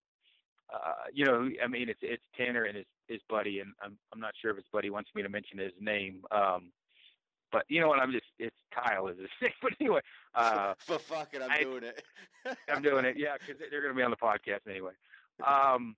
uh, 0.72 1.10
you 1.14 1.26
know, 1.26 1.50
I 1.64 1.68
mean, 1.68 1.90
it's 1.90 2.00
it's 2.02 2.24
Tanner 2.38 2.66
and 2.66 2.78
his 2.78 2.86
his 3.08 3.22
buddy, 3.30 3.60
and 3.60 3.74
I'm 3.82 3.98
I'm 4.14 4.20
not 4.20 4.34
sure 4.42 4.52
if 4.52 4.58
his 4.58 4.66
buddy 4.72 4.90
wants 4.90 5.10
me 5.16 5.24
to 5.24 5.30
mention 5.30 5.58
his 5.58 5.74
name. 5.80 6.22
Um, 6.32 6.72
but 7.52 7.64
you 7.68 7.82
know 7.82 7.88
what? 7.88 8.00
I'm 8.00 8.12
just 8.12 8.26
it's 8.38 8.56
Kyle 8.74 9.08
is 9.08 9.18
his 9.18 9.30
name. 9.42 9.52
But 9.62 9.72
anyway, 9.80 10.02
uh, 10.36 10.74
but 10.88 11.02
fuck 11.02 11.30
it, 11.34 11.42
I'm 11.42 11.52
I, 11.52 11.64
doing 11.64 11.84
it. 11.84 12.04
I'm 12.70 12.82
doing 12.82 13.06
it. 13.06 13.16
Yeah, 13.18 13.34
because 13.40 13.62
they're 13.72 13.82
going 13.82 13.94
to 13.94 13.98
be 13.98 14.04
on 14.04 14.12
the 14.12 14.18
podcast 14.18 14.70
anyway. 14.70 14.92
Um, 15.46 15.96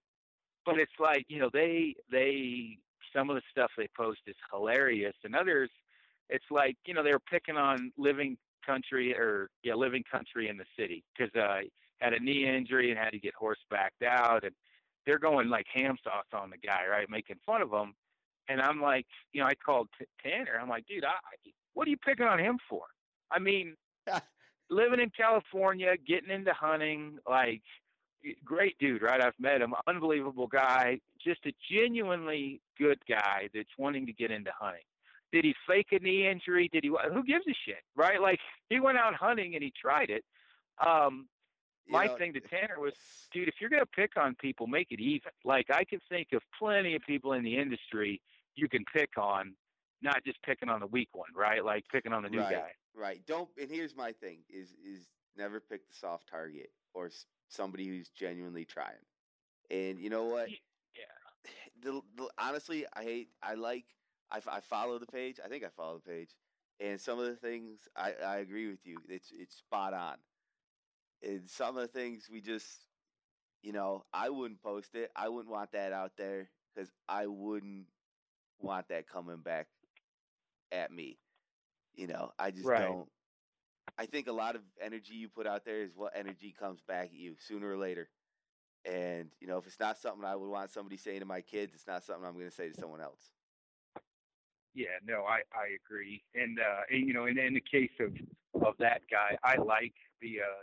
but 0.65 0.79
it's 0.79 0.91
like 0.99 1.25
you 1.27 1.39
know 1.39 1.49
they 1.51 1.95
they 2.09 2.77
some 3.13 3.29
of 3.29 3.35
the 3.35 3.41
stuff 3.51 3.71
they 3.77 3.89
post 3.97 4.21
is 4.27 4.35
hilarious, 4.51 5.15
and 5.23 5.35
others 5.35 5.69
it's 6.29 6.45
like 6.49 6.77
you 6.85 6.93
know 6.93 7.03
they're 7.03 7.19
picking 7.19 7.57
on 7.57 7.91
living 7.97 8.37
country 8.65 9.13
or 9.15 9.49
yeah, 9.63 9.73
living 9.73 10.03
country 10.09 10.49
in 10.49 10.57
the 10.57 10.65
city 10.77 11.03
because 11.15 11.33
uh, 11.35 11.61
had 11.99 12.13
a 12.13 12.19
knee 12.19 12.47
injury 12.47 12.89
and 12.89 12.99
had 12.99 13.11
to 13.11 13.19
get 13.19 13.33
horsebacked 13.41 14.05
out, 14.05 14.43
and 14.43 14.53
they're 15.05 15.19
going 15.19 15.49
like 15.49 15.65
ham 15.73 15.97
sauce 16.03 16.25
on 16.33 16.49
the 16.49 16.57
guy, 16.57 16.85
right, 16.89 17.09
making 17.09 17.37
fun 17.45 17.61
of 17.61 17.71
him. 17.71 17.93
And 18.49 18.61
I'm 18.61 18.81
like, 18.81 19.05
you 19.33 19.41
know, 19.41 19.47
I 19.47 19.53
called 19.55 19.87
T- 19.97 20.05
Tanner. 20.21 20.59
I'm 20.59 20.69
like, 20.69 20.85
dude, 20.87 21.05
I, 21.05 21.11
what 21.73 21.87
are 21.87 21.91
you 21.91 21.97
picking 21.97 22.25
on 22.25 22.39
him 22.39 22.57
for? 22.69 22.83
I 23.31 23.39
mean, 23.39 23.75
living 24.69 24.99
in 24.99 25.11
California, 25.15 25.93
getting 26.07 26.31
into 26.31 26.53
hunting, 26.53 27.17
like 27.29 27.61
great 28.43 28.77
dude, 28.79 29.01
right? 29.01 29.23
I've 29.23 29.39
met 29.39 29.61
him, 29.61 29.73
unbelievable 29.87 30.47
guy, 30.47 30.99
just 31.23 31.45
a 31.45 31.53
genuinely 31.71 32.61
good 32.77 32.99
guy 33.07 33.49
that's 33.53 33.69
wanting 33.77 34.05
to 34.05 34.13
get 34.13 34.31
into 34.31 34.51
hunting. 34.59 34.83
Did 35.31 35.45
he 35.45 35.55
fake 35.67 35.87
a 35.91 35.99
knee 35.99 36.27
injury? 36.27 36.69
Did 36.71 36.83
he? 36.83 36.89
Who 36.89 37.23
gives 37.23 37.45
a 37.47 37.55
shit, 37.65 37.83
right? 37.95 38.21
Like 38.21 38.39
he 38.69 38.79
went 38.79 38.97
out 38.97 39.13
hunting 39.15 39.55
and 39.55 39.63
he 39.63 39.71
tried 39.79 40.09
it. 40.09 40.23
Um, 40.85 41.27
my 41.87 42.07
thing 42.07 42.33
to 42.33 42.39
Tanner 42.39 42.79
was, 42.79 42.93
dude, 43.33 43.47
if 43.47 43.55
you're 43.59 43.69
gonna 43.69 43.85
pick 43.85 44.17
on 44.17 44.35
people, 44.35 44.67
make 44.67 44.87
it 44.91 44.99
even. 44.99 45.31
Like 45.43 45.67
I 45.69 45.83
can 45.83 45.99
think 46.09 46.29
of 46.33 46.41
plenty 46.57 46.95
of 46.95 47.01
people 47.07 47.33
in 47.33 47.43
the 47.43 47.57
industry 47.57 48.21
you 48.55 48.67
can 48.67 48.83
pick 48.93 49.17
on, 49.17 49.53
not 50.01 50.23
just 50.25 50.41
picking 50.43 50.69
on 50.69 50.79
the 50.79 50.87
weak 50.87 51.09
one, 51.13 51.29
right? 51.35 51.63
Like 51.63 51.83
picking 51.91 52.13
on 52.13 52.23
the 52.23 52.29
new 52.29 52.39
right, 52.39 52.51
guy. 52.51 52.71
Right. 52.95 53.21
Don't. 53.27 53.49
And 53.59 53.69
here's 53.69 53.95
my 53.95 54.11
thing: 54.11 54.39
is 54.49 54.69
is 54.85 55.07
never 55.37 55.59
pick 55.59 55.87
the 55.87 55.93
soft 55.93 56.27
target 56.29 56.69
or 56.93 57.09
somebody 57.49 57.87
who's 57.87 58.09
genuinely 58.09 58.65
trying. 58.65 58.91
And 59.69 59.99
you 59.99 60.09
know 60.09 60.25
what? 60.25 60.49
Yeah. 60.49 60.55
The, 61.81 61.99
the, 62.15 62.29
honestly, 62.37 62.85
I 62.93 63.01
hate. 63.01 63.29
I 63.41 63.55
like. 63.55 63.85
I, 64.31 64.37
f- 64.37 64.47
I 64.47 64.61
follow 64.61 64.99
the 64.99 65.07
page. 65.07 65.39
I 65.43 65.47
think 65.49 65.63
I 65.63 65.69
follow 65.69 65.97
the 65.99 66.09
page, 66.09 66.35
and 66.79 66.99
some 66.99 67.19
of 67.19 67.25
the 67.25 67.35
things 67.35 67.87
I, 67.95 68.13
I 68.13 68.37
agree 68.37 68.69
with 68.69 68.85
you. 68.85 69.03
It's 69.07 69.31
it's 69.31 69.55
spot 69.55 69.93
on. 69.93 70.17
And 71.23 71.49
some 71.49 71.77
of 71.77 71.81
the 71.83 71.87
things 71.87 72.29
we 72.29 72.41
just, 72.41 72.87
you 73.61 73.73
know, 73.73 74.05
I 74.13 74.29
wouldn't 74.29 74.61
post 74.61 74.95
it. 74.95 75.11
I 75.15 75.29
wouldn't 75.29 75.51
want 75.51 75.71
that 75.73 75.93
out 75.93 76.17
there 76.17 76.51
because 76.73 76.91
I 77.07 77.27
wouldn't 77.27 77.87
want 78.59 78.89
that 78.89 79.07
coming 79.07 79.41
back 79.41 79.67
at 80.71 80.91
me. 80.91 81.19
You 81.95 82.07
know, 82.07 82.31
I 82.39 82.51
just 82.51 82.67
Right. 82.67 82.77
don't. 82.77 83.09
I 83.97 84.05
think 84.05 84.27
a 84.27 84.33
lot 84.33 84.55
of 84.55 84.63
energy 84.79 85.15
you 85.15 85.29
put 85.29 85.47
out 85.47 85.65
there 85.65 85.81
is 85.83 85.95
what 85.95 86.13
energy 86.15 86.51
comes 86.51 86.81
back 86.81 87.07
at 87.09 87.13
you 87.13 87.35
sooner 87.37 87.69
or 87.69 87.77
later. 87.77 88.09
And 88.85 89.31
you 89.39 89.47
know, 89.47 89.57
if 89.57 89.67
it's 89.67 89.79
not 89.79 89.97
something 89.97 90.25
I 90.25 90.35
would 90.35 90.49
want 90.49 90.71
somebody 90.71 90.97
saying 90.97 91.19
to 91.21 91.25
my 91.25 91.41
kids, 91.41 91.73
it's 91.73 91.87
not 91.87 92.03
something 92.03 92.25
I'm 92.25 92.33
going 92.33 92.45
to 92.47 92.51
say 92.51 92.69
to 92.69 92.75
someone 92.75 93.01
else. 93.01 93.31
Yeah, 94.73 94.95
no, 95.05 95.25
I 95.25 95.41
I 95.53 95.75
agree, 95.83 96.23
and 96.33 96.59
uh, 96.59 96.81
and, 96.89 97.07
you 97.07 97.13
know, 97.13 97.25
in, 97.25 97.37
in 97.37 97.53
the 97.53 97.61
case 97.61 97.91
of 97.99 98.13
of 98.65 98.75
that 98.79 99.01
guy, 99.11 99.37
I 99.43 99.57
like 99.57 99.93
the 100.21 100.39
uh, 100.39 100.61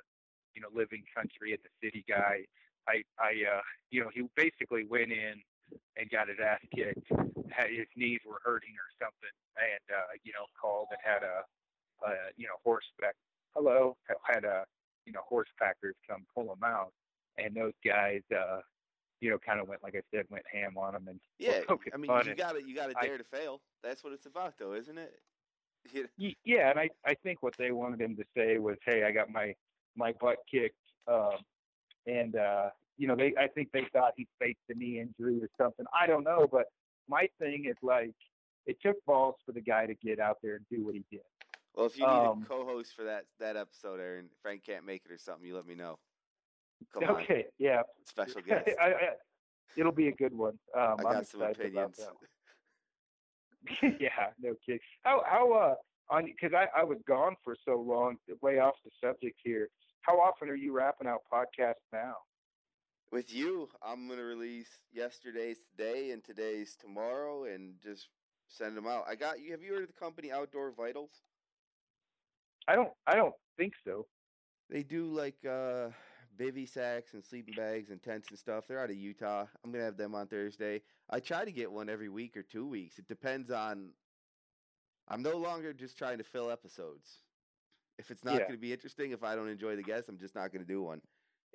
you 0.55 0.63
know, 0.63 0.69
living 0.75 1.05
country 1.15 1.53
at 1.53 1.61
the 1.63 1.69
city 1.85 2.05
guy. 2.09 2.45
I 2.89 3.03
I 3.19 3.33
uh, 3.45 3.61
you 3.91 4.01
know, 4.01 4.11
he 4.15 4.25
basically 4.35 4.85
went 4.85 5.13
in 5.13 5.37
and 5.97 6.11
got 6.11 6.29
his 6.29 6.39
ass 6.43 6.61
kicked. 6.75 7.07
Had 7.51 7.71
his 7.71 7.89
knees 7.97 8.21
were 8.27 8.41
hurting 8.45 8.75
or 8.81 8.89
something, 8.97 9.35
and 9.57 9.85
uh, 9.93 10.17
you 10.25 10.33
know, 10.33 10.47
called 10.61 10.89
and 10.91 11.01
had 11.05 11.23
a, 11.23 11.45
a 12.09 12.13
you 12.37 12.47
know, 12.47 12.57
horseback. 12.65 13.15
Hello, 13.55 13.97
had 14.25 14.45
a 14.45 14.65
you 15.05 15.13
know, 15.13 15.21
horse 15.29 15.49
packers 15.59 15.97
come 16.09 16.25
pull 16.35 16.53
him 16.53 16.63
out, 16.65 16.93
and 17.39 17.55
those 17.55 17.73
guys, 17.85 18.21
uh, 18.33 18.61
you 19.21 19.31
know, 19.31 19.39
kind 19.39 19.61
of 19.61 19.69
went 19.69 19.83
like 19.83 19.95
I 19.95 20.03
said, 20.15 20.27
went 20.31 20.45
ham 20.53 20.77
on 20.77 20.95
him 20.95 21.09
and 21.09 21.21
Yeah, 21.39 21.63
I 21.93 21.97
mean, 21.97 22.13
you 22.23 22.35
got 22.35 22.53
to 22.53 22.63
you 22.63 22.75
got 22.75 22.87
to 22.89 22.95
I- 22.97 23.07
dare 23.07 23.19
to 23.19 23.25
fail. 23.25 23.63
That's 23.83 24.03
what 24.05 24.13
it's 24.13 24.27
about, 24.27 24.59
though, 24.59 24.73
isn't 24.75 24.99
it? 24.99 25.21
You 25.93 26.03
know, 26.03 26.09
Y- 26.19 26.35
Yeah, 26.45 26.71
and 26.71 26.79
I 26.79 26.91
I 27.05 27.15
think 27.15 27.43
what 27.43 27.55
they 27.59 27.71
wanted 27.73 28.01
him 28.01 28.17
to 28.17 28.25
say 28.37 28.59
was, 28.59 28.77
"Hey, 28.85 29.05
I 29.05 29.13
got 29.13 29.31
my 29.31 29.55
my 29.97 30.13
butt 30.21 30.39
kicked," 30.51 30.77
um, 31.07 31.39
and 32.07 32.35
uh, 32.37 32.71
you 32.97 33.07
know, 33.07 33.17
they 33.17 33.35
I 33.39 33.49
think 33.49 33.71
they 33.73 33.87
thought 33.93 34.15
he 34.17 34.27
faked 34.41 34.61
the 34.69 34.75
knee 34.75 35.01
injury 35.01 35.41
or 35.43 35.49
something. 35.57 35.87
I 35.99 36.07
don't 36.07 36.25
know, 36.25 36.47
but 36.51 36.67
my 37.09 37.29
thing 37.39 37.67
is 37.67 37.77
like, 37.83 38.15
it 38.67 38.77
took 38.83 38.97
balls 39.07 39.37
for 39.47 39.53
the 39.53 39.61
guy 39.61 39.87
to 39.87 39.95
get 39.95 40.19
out 40.21 40.39
there 40.43 40.57
and 40.57 40.67
do 40.71 40.85
what 40.85 40.95
he 40.95 41.05
did. 41.11 41.23
Well, 41.75 41.87
if 41.87 41.97
you 41.97 42.07
need 42.07 42.25
Um, 42.25 42.43
a 42.43 42.47
co-host 42.49 42.95
for 42.95 43.05
that 43.05 43.27
that 43.39 43.57
episode, 43.57 44.01
Aron, 44.01 44.31
Frank 44.43 44.65
can't 44.65 44.85
make 44.85 45.05
it 45.05 45.13
or 45.13 45.19
something, 45.19 45.47
you 45.47 45.55
let 45.57 45.67
me 45.67 45.75
know. 45.75 45.99
Come 46.95 47.05
on, 47.05 47.11
okay, 47.23 47.47
yeah, 47.59 47.83
special 48.05 48.41
guest. 48.47 48.69
I, 48.81 48.87
I, 48.87 48.95
it'll 49.77 49.93
be 49.93 50.09
a 50.09 50.13
good 50.13 50.35
one. 50.37 50.59
Um, 50.77 50.97
I 50.99 51.03
I'm 51.03 51.03
got 51.03 51.27
some 51.27 51.43
opinions. 51.43 52.01
yeah, 53.83 54.31
no 54.41 54.55
kidding. 54.65 54.81
How 55.03 55.23
how 55.27 55.53
uh 55.53 55.75
on 56.11 56.25
because 56.27 56.55
I 56.55 56.67
I 56.79 56.85
was 56.85 56.99
gone 57.07 57.37
for 57.45 57.57
so 57.65 57.81
long, 57.81 58.17
way 58.43 58.59
off 58.59 58.75
the 58.85 58.91
subject 59.03 59.39
here. 59.43 59.69
How 60.03 60.19
often 60.21 60.49
are 60.49 60.55
you 60.57 60.73
wrapping 60.73 61.09
out 61.09 61.21
podcasts 61.33 61.75
now? 61.93 62.15
With 63.11 63.33
you, 63.33 63.69
I'm 63.83 64.09
gonna 64.09 64.23
release 64.23 64.69
yesterday's 64.93 65.59
today 65.71 66.11
and 66.13 66.23
today's 66.23 66.77
tomorrow, 66.81 67.45
and 67.45 67.75
just 67.83 68.09
send 68.49 68.77
them 68.77 68.87
out. 68.87 69.05
I 69.09 69.15
got 69.17 69.41
you. 69.41 69.51
Have 69.53 69.63
you 69.63 69.73
heard 69.73 69.83
of 69.83 69.89
the 69.89 70.01
company 70.01 70.31
Outdoor 70.33 70.73
Vitals? 70.73 71.11
I 72.67 72.75
don't 72.75 72.91
I 73.07 73.15
don't 73.15 73.35
think 73.57 73.73
so. 73.85 74.07
They 74.71 74.83
do 74.83 75.07
like 75.07 75.37
uh 75.49 75.89
bivy 76.39 76.69
sacks 76.69 77.15
and 77.15 77.25
sleeping 77.25 77.55
bags 77.55 77.91
and 77.91 78.03
tents 78.03 78.29
and 78.29 78.39
stuff. 78.39 78.67
They're 78.67 78.81
out 78.81 78.91
of 78.91 78.97
Utah. 78.97 79.47
I'm 79.65 79.73
gonna 79.73 79.85
have 79.85 79.97
them 79.97 80.15
on 80.15 80.29
Thursday. 80.29 80.83
I 81.11 81.21
try 81.21 81.45
to 81.45 81.53
get 81.53 81.71
one 81.71 81.89
every 81.89 82.09
week 82.09 82.37
or 82.37 82.43
two 82.43 82.67
weeks. 82.67 82.99
It 82.99 83.09
depends 83.09 83.51
on. 83.51 83.95
I'm 85.09 85.23
no 85.23 85.37
longer 85.39 85.73
just 85.73 85.97
trying 85.97 86.19
to 86.19 86.25
fill 86.25 86.51
episodes. 86.51 87.23
If 87.99 88.11
it's 88.11 88.23
not 88.23 88.35
Yeah. 88.35 88.41
going 88.41 88.53
to 88.53 88.59
be 88.59 88.73
interesting, 88.73 89.11
if 89.13 89.23
I 89.25 89.35
don't 89.35 89.49
enjoy 89.49 89.75
the 89.75 89.83
guest, 89.83 90.09
I'm 90.09 90.19
just 90.19 90.35
not 90.35 90.53
going 90.53 90.65
to 90.65 90.69
do 90.73 90.83
one. 90.83 91.01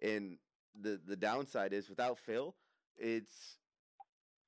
And 0.01 0.39
the 0.73 0.97
the 0.97 1.15
downside 1.15 1.71
is 1.71 1.87
without 1.87 2.17
Phil, 2.19 2.55
it's 2.97 3.59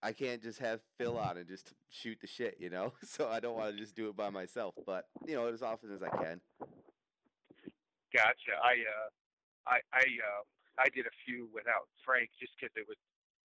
I 0.02 0.12
can't 0.12 0.42
just 0.42 0.60
have 0.60 0.82
Phil 0.98 1.18
on 1.18 1.38
and 1.38 1.48
just 1.48 1.74
shoot 1.90 2.20
the 2.20 2.28
shit, 2.28 2.60
you 2.60 2.70
know. 2.70 2.94
So 3.04 3.30
I 3.30 3.40
don't 3.40 3.56
want 3.56 3.74
to 3.76 3.80
just 3.80 3.96
do 3.96 4.10
it 4.10 4.16
by 4.16 4.30
myself. 4.30 4.76
But 4.86 5.06
you 5.28 5.36
know, 5.36 5.48
as 5.48 5.62
often 5.62 5.92
as 5.92 6.02
I 6.04 6.10
can. 6.10 6.42
Gotcha. 8.12 8.54
I 8.64 8.74
uh 8.74 9.10
I 9.68 9.82
I 9.94 10.06
uh 10.22 10.44
I 10.78 10.88
did 10.92 11.06
a 11.08 11.16
few 11.26 11.48
without 11.54 11.88
Frank 12.04 12.30
just 12.40 12.54
because 12.58 12.74
it 12.76 12.86
was 12.88 13.00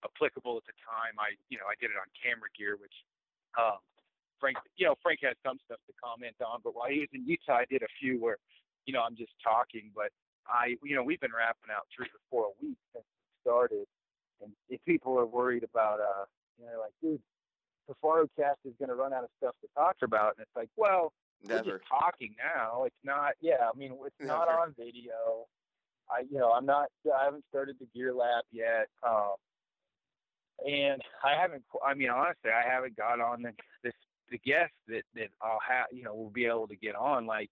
applicable 0.05 0.57
at 0.57 0.67
the 0.67 0.77
time. 0.81 1.17
I 1.19 1.37
you 1.49 1.59
know 1.59 1.67
I 1.69 1.77
did 1.81 1.91
it 1.91 1.99
on 1.99 2.09
camera 2.17 2.49
gear, 2.57 2.77
which 2.81 2.95
um 3.59 3.81
Frank 4.41 4.57
you 4.77 4.87
know 4.87 4.97
Frank 5.03 5.21
has 5.23 5.37
some 5.45 5.59
stuff 5.65 5.81
to 5.89 5.95
comment 5.97 6.37
on, 6.45 6.61
but 6.65 6.75
while 6.75 6.89
he 6.89 7.01
was 7.01 7.13
in 7.13 7.27
Utah, 7.27 7.63
I 7.63 7.67
did 7.69 7.83
a 7.83 7.93
few 8.01 8.21
where 8.21 8.39
you 8.87 8.93
know 8.93 9.03
I'm 9.03 9.17
just 9.17 9.33
talking, 9.43 9.91
but 9.95 10.11
I 10.49 10.77
you 10.83 10.97
know 10.97 11.03
we've 11.03 11.21
been 11.21 11.35
wrapping 11.37 11.71
out 11.73 11.87
three 11.95 12.09
or 12.09 12.23
four 12.31 12.53
weeks 12.61 12.81
since 12.93 13.05
we 13.05 13.31
started, 13.45 13.87
and 14.43 14.53
if 14.69 14.81
people 14.85 15.19
are 15.19 15.27
worried 15.27 15.65
about 15.65 16.01
uh 16.01 16.25
you 16.59 16.67
know 16.67 16.81
like 16.81 16.95
dude. 17.01 17.21
Safari 17.89 18.29
Cast 18.39 18.61
is 18.65 18.73
going 18.79 18.89
to 18.89 18.95
run 18.95 19.13
out 19.13 19.25
of 19.25 19.31
stuff 19.39 19.57
to 19.63 19.69
talk 19.75 19.97
about, 20.03 20.37
and 20.37 20.43
it's 20.47 20.55
like, 20.55 20.69
well, 20.77 21.13
we're 21.43 21.59
just 21.65 21.83
talking 21.89 22.37
now. 22.39 22.85
It's 22.85 23.03
not. 23.03 23.33
Yeah, 23.41 23.67
I 23.67 23.77
mean, 23.77 23.97
it's 24.07 24.15
not 24.21 24.47
on 24.49 24.75
video. 24.79 25.49
I, 26.13 26.21
you 26.31 26.39
know, 26.39 26.53
I'm 26.53 26.67
not. 26.67 26.89
I 27.07 27.25
haven't 27.25 27.45
started 27.49 27.77
the 27.81 27.87
gear 27.95 28.13
lab 28.13 28.45
yet. 28.51 28.89
Um, 29.07 29.35
and 30.67 31.01
I 31.25 31.35
haven't. 31.41 31.63
I 31.85 31.95
mean, 31.95 32.11
honestly, 32.11 32.51
I 32.51 32.69
haven't 32.69 32.97
got 32.97 33.21
on 33.21 33.43
the 33.43 33.53
this 33.83 33.95
the 34.31 34.39
guest 34.39 34.73
that 34.89 35.03
that 35.15 35.29
I'll 35.41 35.61
have. 35.67 35.87
You 35.93 36.05
know, 36.05 36.15
we'll 36.15 36.31
be 36.31 36.47
able 36.47 36.69
to 36.69 36.77
get 36.77 36.95
on. 36.95 37.27
Like, 37.27 37.51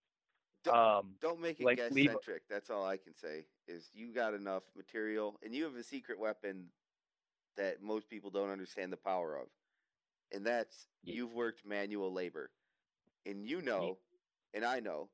Don't- 0.64 0.76
um, 0.76 1.14
Don't 1.20 1.40
make 1.40 1.60
it 1.60 1.64
like, 1.66 1.78
guest 1.78 1.94
centric. 1.94 2.42
That's 2.50 2.70
all 2.70 2.84
I 2.86 2.96
can 2.96 3.14
say. 3.14 3.46
Is 3.66 3.88
you 3.94 4.12
got 4.12 4.34
enough 4.34 4.62
material, 4.76 5.38
and 5.44 5.54
you 5.54 5.64
have 5.64 5.76
a 5.76 5.82
secret 5.82 6.18
weapon 6.18 6.64
that 7.56 7.82
most 7.82 8.08
people 8.08 8.30
don't 8.30 8.50
understand 8.50 8.92
the 8.92 8.96
power 8.96 9.36
of, 9.36 9.48
and 10.32 10.44
that's 10.44 10.86
Ye- 11.02 11.14
you've 11.16 11.32
worked 11.34 11.64
manual 11.66 12.12
labor, 12.12 12.50
and 13.26 13.44
you 13.44 13.60
know, 13.62 13.98
and 14.54 14.64
I 14.64 14.80
know 14.80 15.08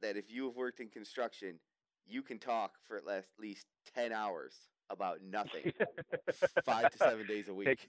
that 0.00 0.16
if 0.16 0.30
you 0.30 0.46
have 0.46 0.56
worked 0.56 0.80
in 0.80 0.88
construction, 0.88 1.60
you 2.06 2.22
can 2.22 2.38
talk 2.38 2.72
for 2.86 2.96
at 2.96 3.06
least- 3.06 3.28
least 3.38 3.66
ten 3.94 4.12
hours 4.12 4.54
about 4.90 5.20
nothing, 5.22 5.72
five 6.64 6.90
to 6.90 6.98
seven 6.98 7.26
days 7.26 7.48
a 7.48 7.54
week. 7.54 7.66
Take- 7.78 7.88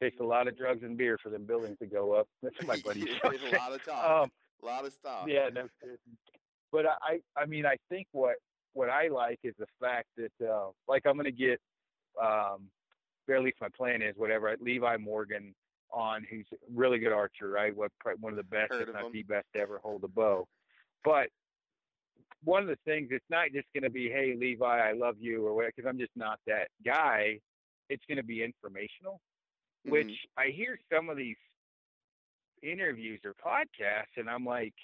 takes 0.00 0.18
a 0.20 0.24
lot 0.24 0.48
of 0.48 0.56
drugs 0.58 0.82
and 0.82 0.96
beer 0.96 1.16
for 1.22 1.28
them 1.30 1.44
buildings 1.44 1.78
to 1.78 1.86
go 1.86 2.12
up. 2.12 2.26
That's 2.42 2.60
my 2.66 2.80
buddy. 2.84 3.04
There's 3.22 3.42
a 3.52 3.56
lot 3.56 3.72
of 3.72 3.84
talk, 3.84 4.24
Um, 4.24 4.30
a 4.62 4.66
lot 4.66 4.84
of 4.84 4.92
stuff. 4.92 5.26
Yeah, 5.28 5.48
no. 5.54 5.68
But 6.72 6.86
I, 6.86 7.20
I 7.36 7.46
mean, 7.46 7.66
I 7.66 7.76
think 7.88 8.06
what 8.12 8.34
what 8.72 8.88
I 8.88 9.08
like 9.08 9.38
is 9.44 9.54
the 9.58 9.66
fact 9.80 10.06
that, 10.16 10.48
uh, 10.48 10.70
like, 10.88 11.02
I'm 11.06 11.16
gonna 11.16 11.30
get, 11.32 11.60
um, 12.20 12.68
or 13.28 13.34
at 13.36 13.42
least 13.42 13.56
my 13.60 13.68
plan 13.76 14.02
is 14.02 14.14
whatever. 14.16 14.54
Levi 14.60 14.96
Morgan 14.96 15.54
on, 15.92 16.24
who's 16.30 16.46
a 16.52 16.56
really 16.72 16.98
good 16.98 17.12
archer, 17.12 17.48
right? 17.50 17.74
What 17.76 17.90
one 18.20 18.32
of 18.32 18.36
the 18.36 18.42
best, 18.44 18.72
Heard 18.72 18.88
if 18.88 18.94
not 18.94 19.06
him. 19.06 19.12
the 19.12 19.22
best, 19.24 19.46
to 19.54 19.60
ever 19.60 19.80
hold 19.82 20.02
a 20.04 20.08
bow. 20.08 20.46
But 21.04 21.28
one 22.44 22.62
of 22.62 22.68
the 22.68 22.78
things, 22.84 23.08
it's 23.10 23.24
not 23.30 23.52
just 23.52 23.66
gonna 23.74 23.90
be, 23.90 24.08
hey, 24.08 24.34
Levi, 24.38 24.64
I 24.64 24.92
love 24.92 25.16
you, 25.18 25.46
or 25.46 25.54
whatever, 25.54 25.72
because 25.76 25.88
I'm 25.88 25.98
just 25.98 26.16
not 26.16 26.38
that 26.46 26.68
guy. 26.84 27.40
It's 27.88 28.04
gonna 28.08 28.22
be 28.22 28.42
informational 28.42 29.20
Mhm. 29.86 29.90
which 29.92 30.26
I 30.36 30.48
hear 30.48 30.78
some 30.92 31.08
of 31.08 31.16
these 31.16 31.38
interviews 32.62 33.20
or 33.24 33.34
podcasts, 33.34 34.16
and 34.16 34.28
I'm 34.28 34.44
like, 34.44 34.74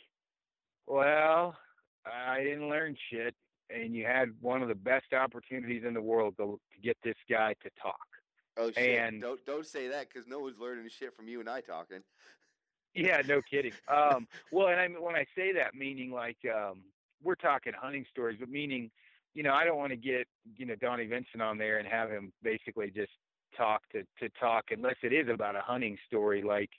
well, 0.87 1.59
I 2.05 2.43
didn't 2.43 2.69
learn 2.69 2.97
shit, 3.11 3.35
and 3.71 3.95
you 3.95 4.07
had 4.07 4.41
one 4.41 4.63
of 4.63 4.69
the 4.69 4.75
best 4.75 5.13
opportunities 5.13 5.85
in 5.85 5.93
the 5.95 6.01
world 6.01 6.37
to, 6.39 6.59
to 6.73 6.81
get 6.81 6.97
this 7.03 7.17
guy 7.29 7.55
to 7.63 7.71
talk. 7.81 8.07
Oh 8.57 8.71
shit! 8.73 8.99
and- 8.99 9.21
don't 9.21 9.45
don't 9.45 9.67
say 9.67 9.89
that 9.89 10.09
because 10.09 10.27
no 10.27 10.39
one's 10.41 10.59
learning 10.59 10.89
shit 10.89 11.15
from 11.15 11.29
you 11.29 11.41
and 11.41 11.51
I 11.51 11.61
talking. 11.61 12.03
Yeah, 12.95 13.21
no 13.27 13.43
kidding. 13.43 13.75
Um, 13.89 14.27
well, 14.51 14.69
and 14.69 14.81
I 14.81 14.89
mean 14.89 15.03
when 15.03 15.15
I 15.17 15.27
say 15.37 15.53
that, 15.53 15.75
meaning 15.75 16.11
like, 16.11 16.39
um, 16.47 16.83
we're 17.23 17.35
talking 17.35 17.73
hunting 17.81 18.05
stories, 18.11 18.39
but 18.39 18.49
meaning, 18.49 18.91
you 19.35 19.43
know, 19.43 19.53
I 19.53 19.65
don't 19.65 19.77
want 19.77 19.91
to 19.91 19.97
get 19.97 20.27
you 20.57 20.67
know 20.67 20.75
Donnie 20.77 21.07
Vincent 21.07 21.43
on 21.43 21.59
there 21.59 21.79
and 21.79 21.89
have 21.89 22.11
him 22.11 22.33
basically 22.43 22.91
just 22.91 23.13
talk 23.57 23.83
to 23.93 24.03
to 24.21 24.29
talk 24.41 24.65
unless 24.71 24.97
it 25.03 25.13
is 25.13 25.29
about 25.29 25.57
a 25.57 25.61
hunting 25.61 25.97
story. 26.07 26.43
Like, 26.43 26.71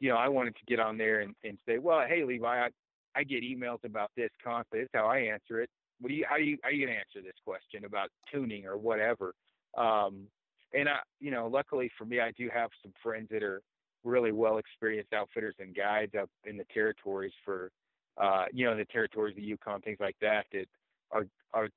you 0.00 0.08
know, 0.08 0.16
I 0.16 0.28
wanted 0.28 0.54
to 0.56 0.64
get 0.66 0.80
on 0.80 0.96
there 0.98 1.20
and, 1.20 1.34
and 1.44 1.58
say, 1.66 1.78
well, 1.78 2.04
hey 2.08 2.24
Levi, 2.24 2.46
I, 2.46 2.68
I 3.14 3.24
get 3.24 3.42
emails 3.42 3.84
about 3.84 4.10
this 4.16 4.30
constantly. 4.42 4.84
Is 4.84 4.90
how 4.94 5.06
I 5.06 5.18
answer 5.18 5.60
it. 5.60 5.70
What 6.00 6.08
do 6.08 6.14
you 6.14 6.24
how 6.28 6.36
do 6.36 6.44
you 6.44 6.58
how 6.62 6.68
are 6.68 6.72
you 6.72 6.86
gonna 6.86 6.98
answer 6.98 7.22
this 7.22 7.36
question 7.44 7.84
about 7.84 8.08
tuning 8.32 8.66
or 8.66 8.76
whatever? 8.76 9.34
Um, 9.76 10.26
and 10.72 10.88
I, 10.88 10.98
you 11.20 11.30
know, 11.30 11.46
luckily 11.46 11.90
for 11.96 12.04
me, 12.04 12.20
I 12.20 12.32
do 12.32 12.48
have 12.52 12.70
some 12.82 12.92
friends 13.02 13.28
that 13.30 13.42
are 13.42 13.62
really 14.04 14.32
well 14.32 14.58
experienced 14.58 15.12
outfitters 15.12 15.54
and 15.58 15.74
guides 15.74 16.12
up 16.20 16.30
in 16.44 16.56
the 16.56 16.64
territories 16.72 17.32
for, 17.44 17.70
uh, 18.16 18.46
you 18.52 18.64
know, 18.64 18.76
the 18.76 18.84
territories, 18.86 19.36
the 19.36 19.42
Yukon, 19.42 19.80
things 19.82 19.98
like 20.00 20.16
that, 20.20 20.46
that 20.52 20.66
are 21.10 21.26
are 21.52 21.68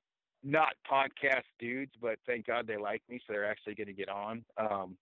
not 0.42 0.74
podcast 0.90 1.44
dudes, 1.58 1.92
but 2.00 2.18
thank 2.26 2.46
God 2.46 2.66
they 2.66 2.76
like 2.76 3.02
me, 3.08 3.20
so 3.26 3.32
they're 3.32 3.50
actually 3.50 3.74
going 3.74 3.86
to 3.88 3.92
get 3.94 4.08
on. 4.08 4.44
Um, 4.56 4.96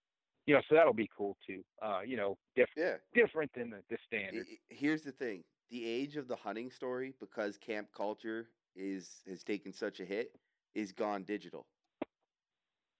you 0.47 0.55
know, 0.55 0.61
so 0.68 0.74
that'll 0.74 0.93
be 0.95 1.09
cool 1.16 1.36
too. 1.47 1.62
Uh, 1.82 2.01
you 2.05 2.16
know, 2.16 2.36
different, 2.57 2.76
Yeah. 2.76 2.99
different 3.14 3.53
than 3.55 3.70
the, 3.70 3.82
the 3.91 3.99
standard. 4.07 4.47
Here's 4.68 5.03
the 5.03 5.12
thing: 5.12 5.45
the 5.70 5.84
age 5.84 6.16
of 6.16 6.28
the 6.28 6.36
hunting 6.36 6.70
story, 6.70 7.14
because 7.20 7.59
camp 7.59 7.93
culture 7.93 8.51
is 8.74 9.22
has 9.26 9.45
taken 9.45 9.72
such 9.72 10.01
a 10.01 10.05
hit, 10.05 10.36
is 10.74 10.93
gone 10.93 11.24
digital. 11.24 11.68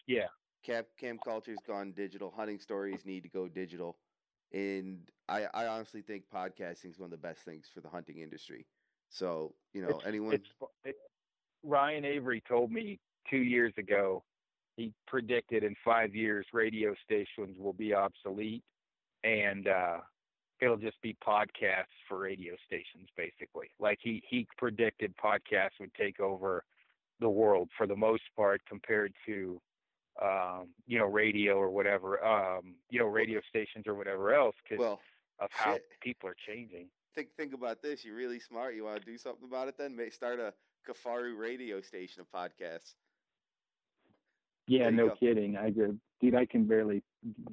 Yeah, 0.07 0.29
Camp 0.63 0.89
camp 0.97 1.23
culture's 1.23 1.63
gone 1.63 1.93
digital. 1.93 2.31
Hunting 2.31 2.59
stories 2.61 3.05
need 3.05 3.23
to 3.23 3.29
go 3.29 3.49
digital, 3.49 3.99
and 4.53 4.99
I 5.29 5.47
I 5.55 5.67
honestly 5.67 6.03
think 6.03 6.25
podcasting 6.33 6.91
is 6.91 6.99
one 6.99 7.07
of 7.07 7.11
the 7.11 7.17
best 7.29 7.41
things 7.45 7.67
for 7.73 7.81
the 7.81 7.89
hunting 7.89 8.19
industry. 8.19 8.67
So 9.11 9.55
you 9.73 9.83
know, 9.83 9.89
It's- 9.89 10.07
anyone. 10.07 10.35
it's 10.35 10.49
it, 10.85 10.97
Ryan 11.63 12.05
Avery 12.05 12.41
told 12.49 12.71
me 12.71 12.99
two 13.29 13.39
years 13.43 13.73
ago. 13.79 14.25
He 14.77 14.93
predicted 15.09 15.65
in 15.65 15.75
five 15.85 16.15
years 16.15 16.47
radio 16.53 16.95
stations 17.05 17.59
will 17.59 17.73
be 17.73 17.93
obsolete, 17.95 18.63
and 19.25 19.67
uh, 19.67 19.99
it'll 20.61 20.77
just 20.77 21.01
be 21.03 21.15
podcasts 21.15 21.87
for 22.09 22.19
radio 22.21 22.55
stations, 22.65 23.09
basically. 23.17 23.71
Like 23.81 23.99
he 24.01 24.23
he 24.29 24.47
predicted 24.57 25.17
podcasts 25.17 25.81
would 25.81 25.93
take 25.95 26.21
over 26.21 26.65
the 27.19 27.29
world 27.29 27.69
for 27.77 27.89
the 27.89 27.97
most 27.97 28.23
part, 28.37 28.65
compared 28.69 29.13
to 29.27 29.61
um, 30.23 30.69
you 30.87 30.99
know 30.99 31.07
radio 31.07 31.55
or 31.57 31.71
whatever, 31.71 32.25
um, 32.25 32.75
you 32.91 32.99
know 32.99 33.07
radio 33.07 33.41
stations 33.49 33.87
or 33.87 33.95
whatever 33.95 34.35
else, 34.35 34.57
because 34.63 34.83
well, 34.83 35.01
of 35.41 35.51
how 35.53 35.75
shit. 35.75 35.85
people 36.01 36.29
are 36.29 36.37
changing. 36.47 36.89
think 37.15 37.29
think 37.37 37.55
about 37.55 37.83
this. 37.83 38.05
You're 38.05 38.17
really 38.17 38.41
smart. 38.41 38.75
You 38.75 38.85
want 38.85 39.01
to 39.01 39.07
do 39.07 39.19
something 39.19 39.49
about 39.49 39.69
it? 39.69 39.77
Then 39.79 39.97
May 39.97 40.11
start 40.11 40.41
a 40.41 40.53
Kifaru 40.89 41.39
radio 41.39 41.81
station 41.81 42.23
of 42.23 42.31
podcasts. 42.31 42.95
Yeah, 44.67 44.91
no 44.91 45.09
go. 45.09 45.15
kidding. 45.17 45.57
I 45.57 45.71
just, 45.71 45.95
dude, 46.21 46.35
I 46.35 46.45
can 46.45 46.65
barely 46.65 47.03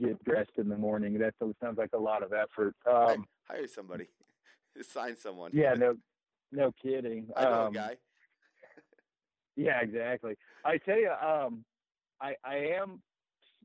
get 0.02 0.22
dressed 0.26 0.52
in 0.58 0.68
the 0.68 0.78
morning. 0.78 1.18
That 1.18 1.34
sounds 1.40 1.78
like 1.78 1.92
a 1.94 1.98
lot 1.98 2.24
of 2.24 2.34
effort. 2.34 2.76
Um, 2.86 3.26
Hire 3.48 3.68
somebody. 3.68 4.08
Sign 4.82 5.16
someone. 5.16 5.52
yeah, 5.54 5.74
no, 5.74 5.96
no 6.52 6.74
kidding. 6.84 7.30
I 7.36 7.44
know 7.44 7.62
um, 7.64 7.68
a 7.68 7.72
guy. 7.72 7.96
Yeah, 9.58 9.80
exactly. 9.80 10.36
I 10.66 10.78
tell 10.78 10.98
you, 10.98 11.12
um, 11.12 11.64
I 12.22 12.36
I 12.44 12.56
am, 12.80 13.02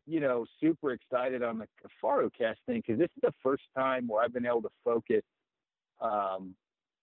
you 0.06 0.20
know, 0.20 0.46
super 0.60 0.92
excited 0.92 1.42
on 1.42 1.58
the 1.58 1.66
Faro 2.00 2.30
cast 2.30 2.60
thing 2.66 2.82
because 2.86 2.98
this 2.98 3.10
is 3.16 3.22
the 3.22 3.34
first 3.42 3.64
time 3.76 4.06
where 4.08 4.22
I've 4.22 4.32
been 4.32 4.46
able 4.46 4.62
to 4.62 4.70
focus 4.84 5.22
um, 6.00 6.54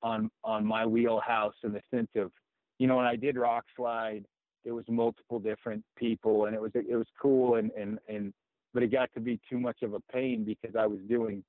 on 0.01 0.29
on 0.43 0.65
my 0.65 0.85
wheelhouse 0.85 1.55
in 1.63 1.73
the 1.73 1.81
sense 1.91 2.09
of, 2.15 2.31
you 2.79 2.87
know, 2.87 2.97
when 2.97 3.05
I 3.05 3.15
did 3.15 3.37
rock 3.37 3.65
slide, 3.75 4.25
it 4.65 4.71
was 4.71 4.85
multiple 4.89 5.39
different 5.39 5.83
people 5.97 6.45
and 6.45 6.55
it 6.55 6.61
was 6.61 6.71
it 6.73 6.95
was 6.95 7.07
cool 7.21 7.55
and 7.55 7.71
and 7.71 7.99
and 8.07 8.33
but 8.73 8.83
it 8.83 8.91
got 8.91 9.09
to 9.13 9.19
be 9.19 9.39
too 9.49 9.59
much 9.59 9.81
of 9.81 9.93
a 9.93 9.99
pain 10.11 10.43
because 10.43 10.75
I 10.75 10.85
was 10.85 10.99
doing 11.09 11.43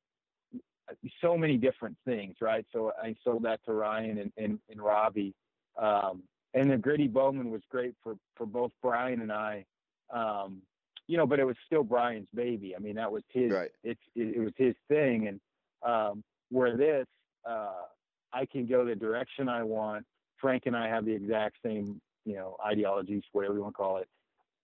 so 1.21 1.37
many 1.37 1.57
different 1.57 1.97
things, 2.07 2.37
right? 2.41 2.65
So 2.73 2.93
I 3.03 3.15
sold 3.23 3.43
that 3.43 3.61
to 3.67 3.73
Ryan 3.73 4.19
and 4.19 4.33
and, 4.37 4.59
and 4.71 4.81
Robbie. 4.81 5.35
Um, 5.77 6.23
and 6.55 6.71
the 6.71 6.77
gritty 6.77 7.09
Bowman 7.09 7.51
was 7.51 7.63
great 7.71 7.95
for 8.03 8.17
for 8.37 8.47
both 8.47 8.73
Brian 8.83 9.21
and 9.21 9.33
I. 9.33 9.65
Um, 10.13 10.63
you 11.07 11.17
know, 11.17 11.27
but 11.27 11.41
it 11.41 11.45
was 11.45 11.57
still 11.67 11.83
Brian's 11.83 12.29
baby. 12.35 12.77
I 12.77 12.79
mean, 12.79 12.97
that 12.97 13.11
was 13.11 13.23
his. 13.29 13.51
Right. 13.51 13.71
It's 13.83 14.01
it, 14.15 14.37
it 14.37 14.41
was 14.41 14.53
his 14.57 14.75
thing, 14.89 15.29
and 15.29 15.41
um, 15.83 16.23
where 16.51 16.77
this, 16.77 17.07
uh, 17.49 17.85
I 18.33 18.47
can 18.47 18.67
go 18.67 18.85
the 18.85 18.95
direction 18.95 19.49
I 19.49 19.63
want. 19.63 20.05
Frank 20.41 20.65
and 20.67 20.77
I 20.77 20.87
have 20.89 21.05
the 21.05 21.13
exact 21.13 21.57
same, 21.65 22.01
you 22.25 22.35
know, 22.35 22.57
ideologies, 22.65 23.23
whatever 23.33 23.55
you 23.55 23.63
want 23.63 23.75
to 23.75 23.77
call 23.77 23.97
it, 23.97 24.09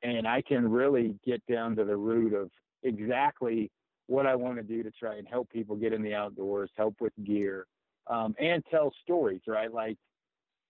and 0.03 0.29
I 0.29 0.43
can 0.43 0.71
really 0.71 1.17
get 1.25 1.45
down 1.47 1.75
to 1.77 1.85
the 1.85 1.97
root 1.97 2.33
of 2.35 2.51
exactly 2.83 3.71
what 4.07 4.27
I 4.27 4.35
want 4.35 4.57
to 4.57 4.63
do 4.63 4.83
to 4.83 4.91
try 4.91 5.17
and 5.17 5.27
help 5.27 5.51
people 5.51 5.77
get 5.77 5.93
in 5.93 6.03
the 6.03 6.15
outdoors, 6.15 6.71
help 6.77 6.97
with 7.01 7.13
gear, 7.25 7.67
um, 8.07 8.35
and 8.39 8.63
tell 8.71 8.93
stories, 9.03 9.41
right? 9.47 9.73
Like, 9.73 9.97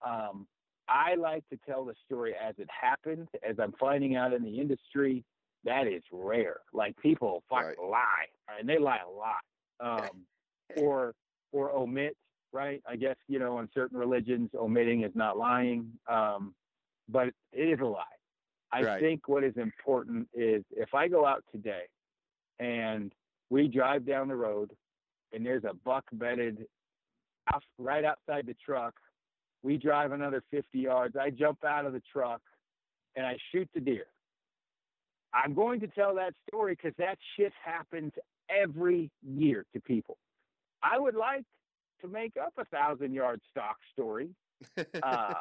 um, 0.05 0.47
I 0.87 1.15
like 1.15 1.47
to 1.49 1.57
tell 1.67 1.85
the 1.85 1.95
story 2.05 2.33
as 2.35 2.55
it 2.57 2.69
happened, 2.69 3.27
as 3.47 3.55
I'm 3.59 3.73
finding 3.79 4.15
out 4.15 4.33
in 4.33 4.43
the 4.43 4.59
industry. 4.59 5.23
That 5.63 5.87
is 5.87 6.03
rare. 6.11 6.57
Like 6.73 6.95
people 6.97 7.43
fuck 7.49 7.63
Right. 7.65 7.79
lie, 7.79 8.25
and 8.59 8.69
they 8.69 8.77
lie 8.77 8.99
a 9.05 9.09
lot, 9.09 9.43
um, 9.79 10.25
or 10.77 11.15
or 11.51 11.71
omit. 11.71 12.15
Right? 12.53 12.81
I 12.87 12.95
guess 12.95 13.15
you 13.27 13.39
know, 13.39 13.59
in 13.59 13.69
certain 13.73 13.97
religions, 13.97 14.51
omitting 14.55 15.01
is 15.03 15.11
not 15.15 15.37
lying, 15.37 15.91
um, 16.07 16.53
but 17.09 17.29
it 17.51 17.69
is 17.69 17.79
a 17.81 17.85
lie. 17.85 18.03
I 18.71 18.83
Right. 18.83 19.01
think 19.01 19.27
what 19.27 19.43
is 19.43 19.55
important 19.57 20.27
is 20.33 20.63
if 20.71 20.93
I 20.93 21.07
go 21.07 21.25
out 21.25 21.43
today 21.51 21.83
and 22.59 23.13
we 23.49 23.67
drive 23.67 24.05
down 24.05 24.27
the 24.27 24.35
road 24.35 24.71
and 25.33 25.45
there's 25.45 25.63
a 25.63 25.73
buck 25.73 26.03
bedded 26.13 26.67
out, 27.53 27.63
right 27.77 28.03
outside 28.05 28.45
the 28.47 28.55
truck. 28.65 28.93
We 29.65 29.77
drive 29.77 30.11
another 30.11 30.43
50 30.51 30.77
yards. 30.77 31.15
I 31.19 31.31
jump 31.31 31.65
out 31.65 31.87
of 31.87 31.93
the 31.93 32.01
truck 32.13 32.39
and 33.15 33.25
I 33.25 33.35
shoot 33.51 33.67
the 33.73 33.79
deer. 33.79 34.05
I'm 35.33 35.55
going 35.55 35.79
to 35.79 35.87
tell 35.87 36.13
that 36.15 36.35
story 36.47 36.75
because 36.75 36.93
that 36.99 37.17
shit 37.35 37.51
happens 37.65 38.11
every 38.47 39.09
year 39.27 39.65
to 39.73 39.81
people. 39.81 40.17
I 40.83 40.99
would 40.99 41.15
like 41.15 41.45
to 42.01 42.07
make 42.07 42.33
up 42.39 42.53
a 42.59 42.65
thousand 42.65 43.15
yard 43.15 43.41
stalk 43.49 43.77
story, 43.91 44.29
uh, 44.77 45.33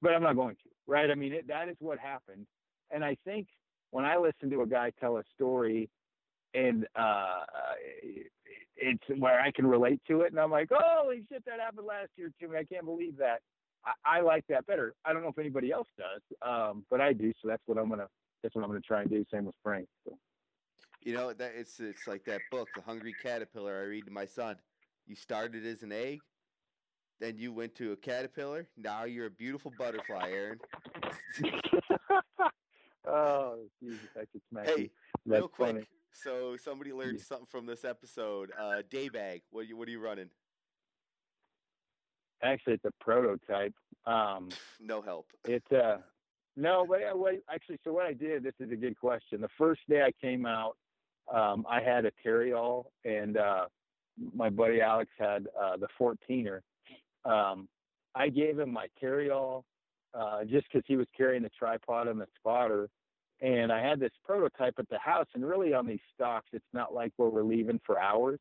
but 0.00 0.14
I'm 0.14 0.22
not 0.22 0.36
going 0.36 0.54
to, 0.54 0.70
right? 0.86 1.10
I 1.10 1.16
mean, 1.16 1.32
it, 1.32 1.48
that 1.48 1.68
is 1.68 1.76
what 1.80 1.98
happened. 1.98 2.46
And 2.92 3.04
I 3.04 3.16
think 3.24 3.48
when 3.90 4.04
I 4.04 4.16
listen 4.16 4.48
to 4.50 4.62
a 4.62 4.66
guy 4.66 4.92
tell 5.00 5.16
a 5.16 5.24
story 5.34 5.90
and 6.54 6.86
uh, 6.94 7.40
it's 8.78 9.20
where 9.20 9.40
I 9.40 9.50
can 9.50 9.66
relate 9.66 10.00
to 10.08 10.22
it, 10.22 10.32
and 10.32 10.40
I'm 10.40 10.50
like, 10.50 10.68
holy 10.72 11.22
shit, 11.30 11.44
that 11.46 11.60
happened 11.60 11.86
last 11.86 12.10
year 12.16 12.30
to 12.40 12.48
me. 12.48 12.58
I 12.58 12.64
can't 12.64 12.84
believe 12.84 13.16
that. 13.18 13.40
I, 13.84 14.18
I 14.18 14.20
like 14.20 14.44
that 14.48 14.66
better. 14.66 14.94
I 15.04 15.12
don't 15.12 15.22
know 15.22 15.28
if 15.28 15.38
anybody 15.38 15.72
else 15.72 15.88
does, 15.96 16.22
um, 16.42 16.84
but 16.90 17.00
I 17.00 17.12
do. 17.12 17.32
So 17.42 17.48
that's 17.48 17.62
what 17.66 17.78
I'm 17.78 17.88
gonna. 17.88 18.08
That's 18.42 18.54
what 18.54 18.62
I'm 18.62 18.70
gonna 18.70 18.80
try 18.80 19.02
and 19.02 19.10
do. 19.10 19.24
Same 19.32 19.46
with 19.46 19.54
Frank. 19.62 19.88
So. 20.06 20.16
You 21.02 21.14
know 21.14 21.32
that 21.32 21.52
it's 21.56 21.80
it's 21.80 22.06
like 22.06 22.24
that 22.24 22.40
book, 22.50 22.68
The 22.74 22.82
Hungry 22.82 23.14
Caterpillar. 23.22 23.80
I 23.80 23.86
read 23.86 24.06
to 24.06 24.12
my 24.12 24.26
son. 24.26 24.56
You 25.06 25.14
started 25.14 25.64
as 25.64 25.82
an 25.82 25.92
egg, 25.92 26.20
then 27.20 27.38
you 27.38 27.52
went 27.52 27.74
to 27.76 27.92
a 27.92 27.96
caterpillar. 27.96 28.68
Now 28.76 29.04
you're 29.04 29.26
a 29.26 29.30
beautiful 29.30 29.72
butterfly, 29.78 30.30
Aron. 30.30 30.58
oh 33.06 33.58
Jesus, 33.82 34.08
I 34.16 34.20
could 34.32 34.42
smack 34.50 34.68
you. 34.68 34.76
hey, 34.76 34.90
That's 35.26 35.40
real 35.40 35.48
quick. 35.48 35.68
funny. 35.68 35.86
So 36.12 36.56
somebody 36.56 36.92
learned 36.92 37.20
something 37.20 37.46
from 37.46 37.66
this 37.66 37.84
episode. 37.84 38.50
Uh, 38.58 38.82
day 38.88 39.08
bag. 39.08 39.42
What 39.50 39.60
are 39.60 39.64
you 39.64 39.76
what 39.76 39.88
are 39.88 39.90
you 39.92 40.00
running? 40.00 40.30
Actually, 42.42 42.74
it's 42.74 42.84
a 42.84 42.92
prototype. 43.04 43.74
Um, 44.06 44.48
No 44.80 45.02
help. 45.02 45.26
It's 45.44 45.70
uh 45.72 45.98
no, 46.56 46.84
but 46.88 47.02
uh, 47.02 47.16
what 47.16 47.34
actually 47.52 47.78
so 47.84 47.92
what 47.92 48.06
I 48.06 48.12
did, 48.12 48.42
this 48.42 48.54
is 48.60 48.70
a 48.72 48.76
good 48.76 48.98
question. 48.98 49.40
The 49.40 49.48
first 49.56 49.80
day 49.88 50.02
I 50.02 50.12
came 50.20 50.44
out, 50.46 50.76
um, 51.32 51.64
I 51.68 51.80
had 51.80 52.04
a 52.04 52.10
carryall 52.24 52.86
and 53.04 53.36
uh 53.36 53.66
my 54.34 54.50
buddy 54.50 54.80
Alex 54.80 55.10
had 55.18 55.46
uh 55.60 55.76
the 55.76 55.88
14er. 56.00 56.60
Um 57.24 57.68
I 58.14 58.28
gave 58.28 58.58
him 58.58 58.72
my 58.72 58.86
carryall 59.00 59.64
uh 60.14 60.44
just 60.44 60.66
because 60.72 60.84
he 60.86 60.96
was 60.96 61.06
carrying 61.16 61.42
the 61.42 61.50
tripod 61.58 62.08
and 62.08 62.20
the 62.20 62.26
spotter. 62.38 62.88
And 63.40 63.72
I 63.72 63.80
had 63.80 64.00
this 64.00 64.10
prototype 64.24 64.74
at 64.78 64.88
the 64.88 64.98
house 64.98 65.26
and 65.34 65.46
really 65.46 65.72
on 65.72 65.86
these 65.86 66.00
stalks 66.14 66.48
it's 66.52 66.64
not 66.72 66.92
like 66.92 67.12
where 67.16 67.28
we're 67.28 67.42
leaving 67.42 67.80
for 67.86 68.00
hours. 68.00 68.40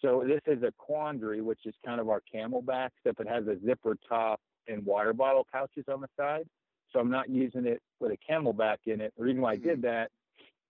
So 0.00 0.24
this 0.26 0.40
is 0.46 0.62
a 0.62 0.72
quandary, 0.78 1.40
which 1.42 1.60
is 1.64 1.74
kind 1.84 2.00
of 2.00 2.08
our 2.08 2.22
CamelBak, 2.32 2.90
except 2.98 3.20
it 3.20 3.28
has 3.28 3.46
a 3.48 3.56
zipper 3.66 3.96
top 4.08 4.40
and 4.68 4.84
water 4.86 5.12
bottle 5.12 5.46
pouches 5.50 5.84
on 5.92 6.00
the 6.00 6.08
side. 6.16 6.46
So 6.92 7.00
I'm 7.00 7.10
not 7.10 7.28
using 7.28 7.66
it 7.66 7.82
with 8.00 8.12
a 8.12 8.32
CamelBak 8.32 8.76
in 8.86 9.00
it. 9.00 9.12
The 9.16 9.24
reason 9.24 9.42
why 9.42 9.52
I 9.52 9.56
did 9.56 9.82
that, 9.82 10.10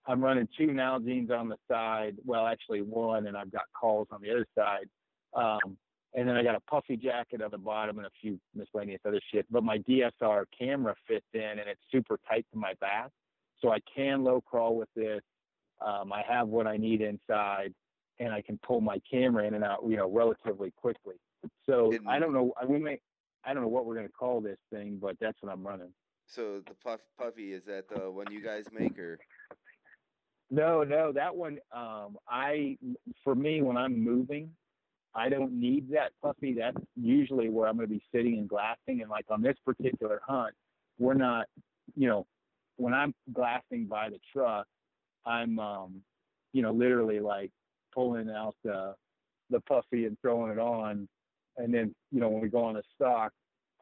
I'm 0.07 0.23
running 0.25 0.49
two 0.57 0.69
Nalgene's 0.69 1.31
on 1.31 1.49
the 1.49 1.59
side. 1.71 2.17
Well, 2.25 2.47
actually 2.47 2.81
one, 2.81 3.27
and 3.27 3.37
I've 3.37 3.53
got 3.53 3.65
calls 3.79 4.09
on 4.11 4.23
the 4.23 4.31
other 4.31 4.47
side. 4.57 4.89
Um, 5.35 5.77
and 6.15 6.27
then 6.27 6.37
I 6.37 6.43
got 6.43 6.55
a 6.55 6.61
puffy 6.61 6.97
jacket 6.97 7.43
on 7.43 7.51
the 7.51 7.59
bottom 7.59 7.99
and 7.99 8.07
a 8.07 8.11
few 8.21 8.41
miscellaneous 8.55 9.01
other 9.07 9.21
shit. 9.31 9.47
But 9.51 9.63
my 9.63 9.79
DSLR 9.79 10.45
camera 10.59 10.95
fits 11.07 11.27
in 11.35 11.41
and 11.43 11.69
it's 11.69 11.81
super 11.93 12.19
tight 12.29 12.47
to 12.53 12.59
my 12.59 12.73
back, 12.81 13.11
so 13.61 13.71
I 13.71 13.79
can 13.95 14.25
low 14.25 14.41
crawl 14.41 14.77
with 14.77 14.89
this. 14.95 15.21
Um, 15.85 16.13
I 16.13 16.23
have 16.29 16.49
what 16.49 16.67
I 16.67 16.77
need 16.77 17.01
inside, 17.01 17.73
and 18.19 18.33
I 18.33 18.43
can 18.43 18.59
pull 18.67 18.81
my 18.81 19.01
camera 19.11 19.45
in 19.47 19.55
and 19.55 19.65
out, 19.65 19.81
you 19.87 19.97
know, 19.97 20.11
relatively 20.11 20.73
quickly. 20.77 21.15
So 21.67 21.93
And- 21.93 22.09
I 22.09 22.19
don't 22.19 22.33
know. 22.33 22.53
I 22.61 22.65
we 22.65 22.79
may. 22.79 23.01
I 23.45 23.55
don't 23.55 23.63
know 23.63 23.69
what 23.69 23.87
we're 23.87 23.95
gonna 23.95 24.09
call 24.09 24.41
this 24.41 24.59
thing, 24.71 24.99
but 24.99 25.17
that's 25.21 25.41
what 25.41 25.53
I'm 25.53 25.65
running. 25.67 25.95
So 26.27 26.61
the 26.61 26.75
puff 26.75 27.01
puffy 27.17 27.53
is 27.53 27.65
that 27.65 27.89
the 27.89 28.11
one 28.11 28.31
you 28.31 28.43
guys 28.43 28.71
make 28.73 28.99
or 28.99 29.19
No, 30.51 30.83
no, 30.83 31.13
that 31.13 31.35
one. 31.35 31.59
Um, 31.73 32.19
I 32.27 32.77
for 33.23 33.35
me 33.35 33.63
when 33.63 33.77
I'm 33.77 33.99
moving, 34.03 34.55
I 35.15 35.29
don't 35.29 35.53
need 35.53 35.91
that 35.91 36.13
puffy. 36.23 36.55
That's 36.55 36.77
usually 36.97 37.49
where 37.51 37.69
I'm 37.69 37.77
going 37.77 37.89
to 37.89 37.95
be 37.95 38.03
sitting 38.13 38.39
and 38.39 38.49
glassing. 38.49 39.01
And 39.03 39.09
like 39.11 39.27
on 39.31 39.43
this 39.43 39.57
particular 39.65 40.21
hunt, 40.27 40.55
we're 40.99 41.15
not, 41.15 41.47
you 41.95 42.09
know, 42.09 42.27
when 42.79 42.95
I'm 42.95 43.13
glassing 43.33 43.87
by 43.87 44.09
the 44.09 44.19
truck, 44.33 44.67
I'm, 45.27 45.59
um, 45.59 46.01
you 46.53 46.63
know, 46.63 46.73
literally 46.73 47.21
like 47.21 47.51
pulling 47.95 48.31
out 48.31 48.55
the 48.65 48.95
the 49.51 49.61
puffy 49.61 50.05
and 50.05 50.17
throwing 50.21 50.53
it 50.53 50.59
on, 50.59 51.09
and 51.57 51.73
then 51.73 51.95
you 52.11 52.21
know 52.21 52.29
when 52.29 52.41
we 52.41 52.49
go 52.49 52.65
on 52.65 52.77
a 52.77 52.83
stalk, 52.95 53.33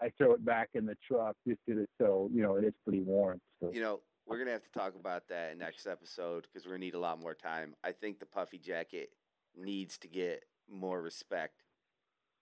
I 0.01 0.11
throw 0.17 0.33
it 0.33 0.45
back 0.45 0.71
in 0.75 0.87
the 0.87 0.97
truck 1.07 1.37
just 1.47 1.61
because 1.67 1.83
it's 1.83 1.93
so 2.01 2.29
you 2.33 2.43
know 2.43 2.57
it 2.57 2.65
is 2.65 2.75
pretty 2.85 3.03
warm. 3.03 3.41
So. 3.61 3.71
you 3.73 3.81
know 3.81 4.01
we're 4.27 4.39
gonna 4.39 4.53
have 4.53 4.65
to 4.65 4.79
talk 4.79 4.95
about 4.99 5.29
that 5.29 5.53
in 5.53 5.59
next 5.59 5.87
episode 5.87 6.43
because 6.43 6.67
we're 6.67 6.73
gonna 6.73 6.85
need 6.85 6.95
a 6.95 6.99
lot 7.01 7.21
more 7.21 7.35
time. 7.35 7.75
I 7.85 7.93
think 7.93 8.19
the 8.19 8.27
puffy 8.27 8.59
jacket 8.59 9.11
needs 9.57 9.99
to 9.99 10.09
get 10.09 10.45
more 10.69 11.01
respect 11.01 11.63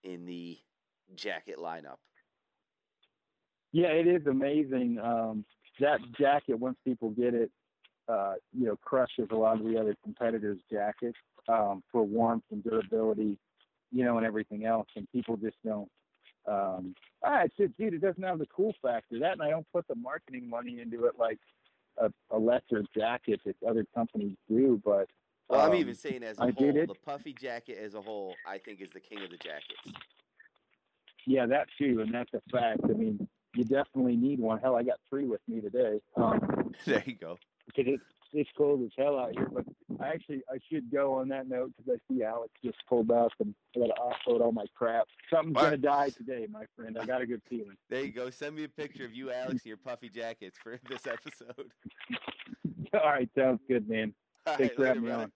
in 0.03 0.25
the 0.25 0.59
jacket 1.15 1.59
lineup. 1.59 1.99
Yeah, 3.73 3.89
it 3.89 4.07
is 4.07 4.27
amazing. 4.27 4.99
Um, 5.03 5.45
that 5.81 6.01
jacket, 6.19 6.59
once 6.59 6.77
people 6.85 7.11
get 7.11 7.35
it, 7.35 7.51
uh, 8.09 8.35
you 8.53 8.67
know, 8.67 8.77
crushes 8.77 9.29
a 9.31 9.35
lot 9.35 9.59
of 9.59 9.65
the 9.65 9.79
other 9.79 9.95
competitors' 10.03 10.61
jackets 10.71 11.19
um, 11.49 11.83
for 11.91 12.03
warmth 12.05 12.45
and 12.51 12.63
durability, 12.63 13.39
you 13.93 14.05
know, 14.05 14.19
and 14.19 14.27
everything 14.27 14.65
else. 14.67 14.89
And 14.97 15.11
people 15.11 15.37
just 15.37 15.57
don't. 15.65 15.89
Um, 16.47 16.95
ah, 17.25 17.43
it's 17.45 17.57
just, 17.57 17.77
dude, 17.79 17.95
it 17.95 18.03
doesn't 18.03 18.23
have 18.23 18.39
the 18.39 18.47
cool 18.55 18.75
factor. 18.83 19.19
That, 19.19 19.33
and 19.33 19.43
I 19.43 19.51
don't 19.51 19.67
put 19.73 19.89
the 19.89 19.95
marketing 19.95 20.49
money 20.49 20.81
into 20.81 21.07
it 21.07 21.15
like 21.19 21.39
a, 21.99 22.11
a 22.31 22.39
lesser 22.39 22.85
jacket 22.97 23.41
that 23.47 23.57
other 23.67 23.87
companies 23.95 24.37
do. 24.49 24.81
But 24.85 25.09
Well, 25.49 25.61
I'm 25.61 25.71
um, 25.71 25.77
even 25.77 25.95
saying 25.95 26.23
as 26.23 26.39
a 26.39 26.45
I 26.45 26.51
whole, 26.51 26.73
the 26.73 26.95
puffy 27.05 27.33
jacket 27.33 27.79
as 27.83 27.95
a 27.95 28.03
whole, 28.03 28.35
I 28.47 28.59
think 28.59 28.83
is 28.83 28.91
the 28.93 29.01
king 29.01 29.23
of 29.25 29.31
the 29.31 29.39
jackets. 29.39 30.01
Yeah, 31.27 31.47
that 31.47 31.69
too, 31.79 32.01
and 32.01 32.13
that's 32.13 32.31
a 32.35 32.43
fact. 32.53 32.81
I 32.85 32.93
mean, 32.93 33.27
you 33.55 33.65
definitely 33.65 34.17
need 34.17 34.41
one. 34.41 34.59
Hell, 34.61 34.77
I 34.77 34.83
got 34.83 34.99
three 35.09 35.27
with 35.27 35.41
me 35.49 35.61
today. 35.61 36.01
Um, 36.17 36.73
there 36.87 37.03
you 37.07 37.15
go. 37.15 37.39
because 37.67 37.93
it's 37.95 38.03
it's 38.37 38.51
cold 38.57 38.83
as 38.83 38.91
hell 38.99 39.19
out 39.19 39.33
here. 39.33 39.49
But 39.53 39.65
I 40.01 40.09
actually 40.09 40.43
I 40.51 40.59
should 40.71 40.91
go 40.91 41.15
on 41.15 41.29
that 41.29 41.49
note 41.49 41.73
because 41.77 41.99
I 41.99 42.13
see 42.13 42.23
Alex 42.25 42.53
just 42.65 42.79
pulled 42.89 43.11
up 43.11 43.31
and 43.41 43.55
I 43.77 43.81
got 43.81 43.87
to 43.87 43.95
offload 44.01 44.41
all 44.41 44.53
my 44.53 44.67
crap. 44.77 45.07
Something's 45.33 45.57
All 45.57 45.63
gonna 45.63 45.73
right. 45.73 45.83
die 45.83 46.09
today, 46.11 46.47
my 46.51 46.65
friend. 46.77 46.99
I 47.01 47.07
got 47.07 47.23
a 47.23 47.27
good 47.27 47.43
feeling. 47.49 47.77
There 47.89 48.05
you 48.05 48.13
go. 48.13 48.31
Send 48.31 48.57
me 48.57 48.65
a 48.65 48.69
picture 48.69 49.05
of 49.05 49.15
you, 49.15 49.31
Alex, 49.31 49.65
in 49.65 49.69
your 49.69 49.77
puffy 49.77 50.09
jackets 50.09 50.59
for 50.63 50.79
this 50.89 51.07
episode. 51.07 51.71
all 52.95 53.01
right, 53.11 53.29
sounds 53.37 53.61
good, 53.69 53.89
man. 53.89 54.13
All 54.47 54.57
Thanks 54.57 54.73
right, 54.73 54.77
for 54.77 54.87
having 54.87 55.05
me 55.05 55.11
on. 55.11 55.33